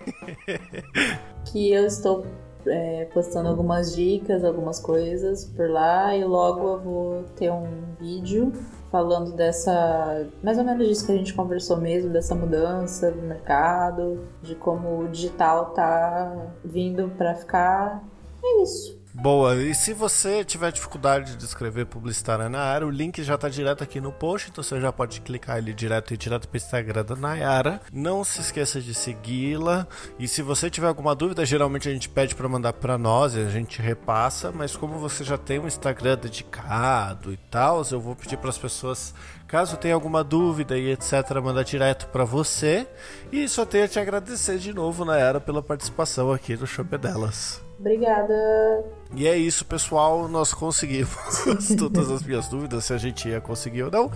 que 1.52 1.72
eu 1.72 1.86
estou 1.86 2.24
é, 2.66 3.06
postando 3.06 3.48
algumas 3.48 3.94
dicas, 3.94 4.44
algumas 4.44 4.80
coisas 4.80 5.44
por 5.44 5.68
lá 5.70 6.16
e 6.16 6.24
logo 6.24 6.68
eu 6.68 6.80
vou 6.80 7.22
ter 7.36 7.50
um 7.50 7.94
vídeo 7.98 8.52
falando 8.90 9.32
dessa. 9.32 10.28
mais 10.42 10.58
ou 10.58 10.64
menos 10.64 10.86
disso 10.86 11.06
que 11.06 11.12
a 11.12 11.16
gente 11.16 11.34
conversou 11.34 11.76
mesmo, 11.76 12.10
dessa 12.10 12.34
mudança 12.34 13.10
do 13.10 13.22
mercado, 13.22 14.26
de 14.42 14.54
como 14.54 15.00
o 15.00 15.08
digital 15.08 15.66
tá 15.66 16.52
vindo 16.64 17.10
para 17.16 17.34
ficar. 17.34 18.04
É 18.42 18.62
isso. 18.62 18.99
Boa, 19.20 19.54
e 19.54 19.74
se 19.74 19.92
você 19.92 20.42
tiver 20.42 20.72
dificuldade 20.72 21.36
de 21.36 21.44
escrever 21.44 21.84
publicitária 21.84 22.48
na 22.48 22.60
área, 22.60 22.86
o 22.86 22.90
link 22.90 23.22
já 23.22 23.34
está 23.34 23.50
direto 23.50 23.84
aqui 23.84 24.00
no 24.00 24.10
post, 24.10 24.48
então 24.48 24.64
você 24.64 24.80
já 24.80 24.90
pode 24.90 25.20
clicar 25.20 25.56
ali 25.56 25.74
direto 25.74 26.14
e 26.14 26.16
direto 26.16 26.48
para 26.48 26.56
o 26.56 26.56
Instagram 26.56 27.04
da 27.04 27.14
Nayara. 27.14 27.82
Não 27.92 28.24
se 28.24 28.40
esqueça 28.40 28.80
de 28.80 28.94
segui-la. 28.94 29.86
E 30.18 30.26
se 30.26 30.40
você 30.40 30.70
tiver 30.70 30.86
alguma 30.86 31.14
dúvida, 31.14 31.44
geralmente 31.44 31.86
a 31.86 31.92
gente 31.92 32.08
pede 32.08 32.34
para 32.34 32.48
mandar 32.48 32.72
para 32.72 32.96
nós 32.96 33.34
e 33.34 33.40
a 33.40 33.50
gente 33.50 33.82
repassa, 33.82 34.50
mas 34.50 34.74
como 34.74 34.98
você 34.98 35.22
já 35.22 35.36
tem 35.36 35.58
um 35.58 35.66
Instagram 35.66 36.16
dedicado 36.16 37.30
e 37.30 37.36
tal, 37.36 37.82
eu 37.92 38.00
vou 38.00 38.16
pedir 38.16 38.38
para 38.38 38.48
as 38.48 38.58
pessoas 38.58 39.14
Caso 39.46 39.76
tenha 39.76 39.94
alguma 39.94 40.22
dúvida 40.22 40.78
e 40.78 40.92
etc, 40.92 41.12
mandar 41.42 41.64
direto 41.64 42.06
para 42.06 42.24
você. 42.24 42.86
E 43.32 43.48
só 43.48 43.66
tenho 43.66 43.84
a 43.84 43.88
te 43.88 43.98
agradecer 43.98 44.58
de 44.58 44.72
novo, 44.72 45.04
Nayara, 45.04 45.40
pela 45.40 45.60
participação 45.60 46.30
aqui 46.30 46.56
no 46.56 46.68
Shop 46.68 46.96
Delas. 46.96 47.60
Obrigada. 47.76 48.99
E 49.14 49.26
é 49.26 49.36
isso, 49.36 49.64
pessoal. 49.64 50.28
Nós 50.28 50.54
conseguimos 50.54 51.10
todas 51.78 52.10
as 52.10 52.22
minhas 52.22 52.48
dúvidas, 52.48 52.84
se 52.84 52.92
a 52.92 52.98
gente 52.98 53.28
ia 53.28 53.40
conseguir 53.40 53.84
ou 53.84 53.90
não. 53.90 54.10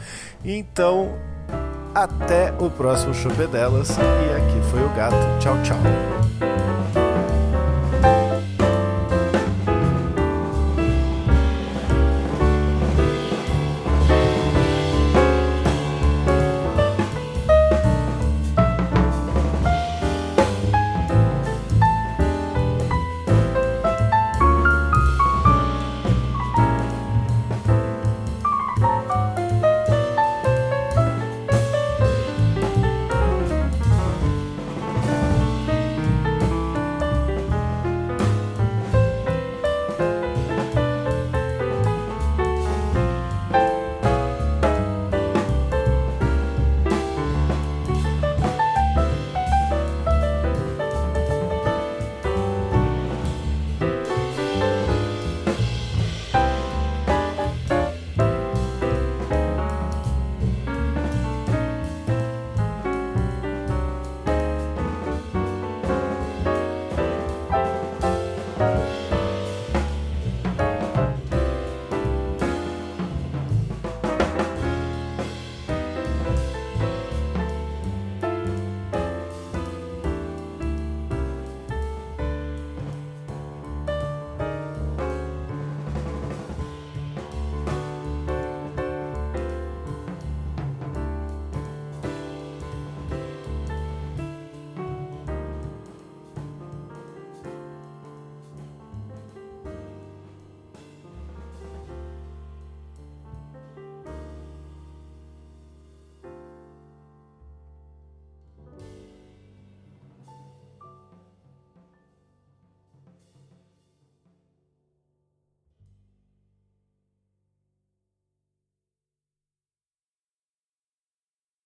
Então, 0.45 1.17
até 1.95 2.53
o 2.59 2.71
próximo 2.71 3.15
Chope 3.15 3.47
delas. 3.47 3.91
E 3.91 4.37
aqui 4.37 4.71
foi 4.71 4.83
o 4.83 4.89
gato. 4.91 5.17
Tchau, 5.41 5.57
tchau. 5.63 7.04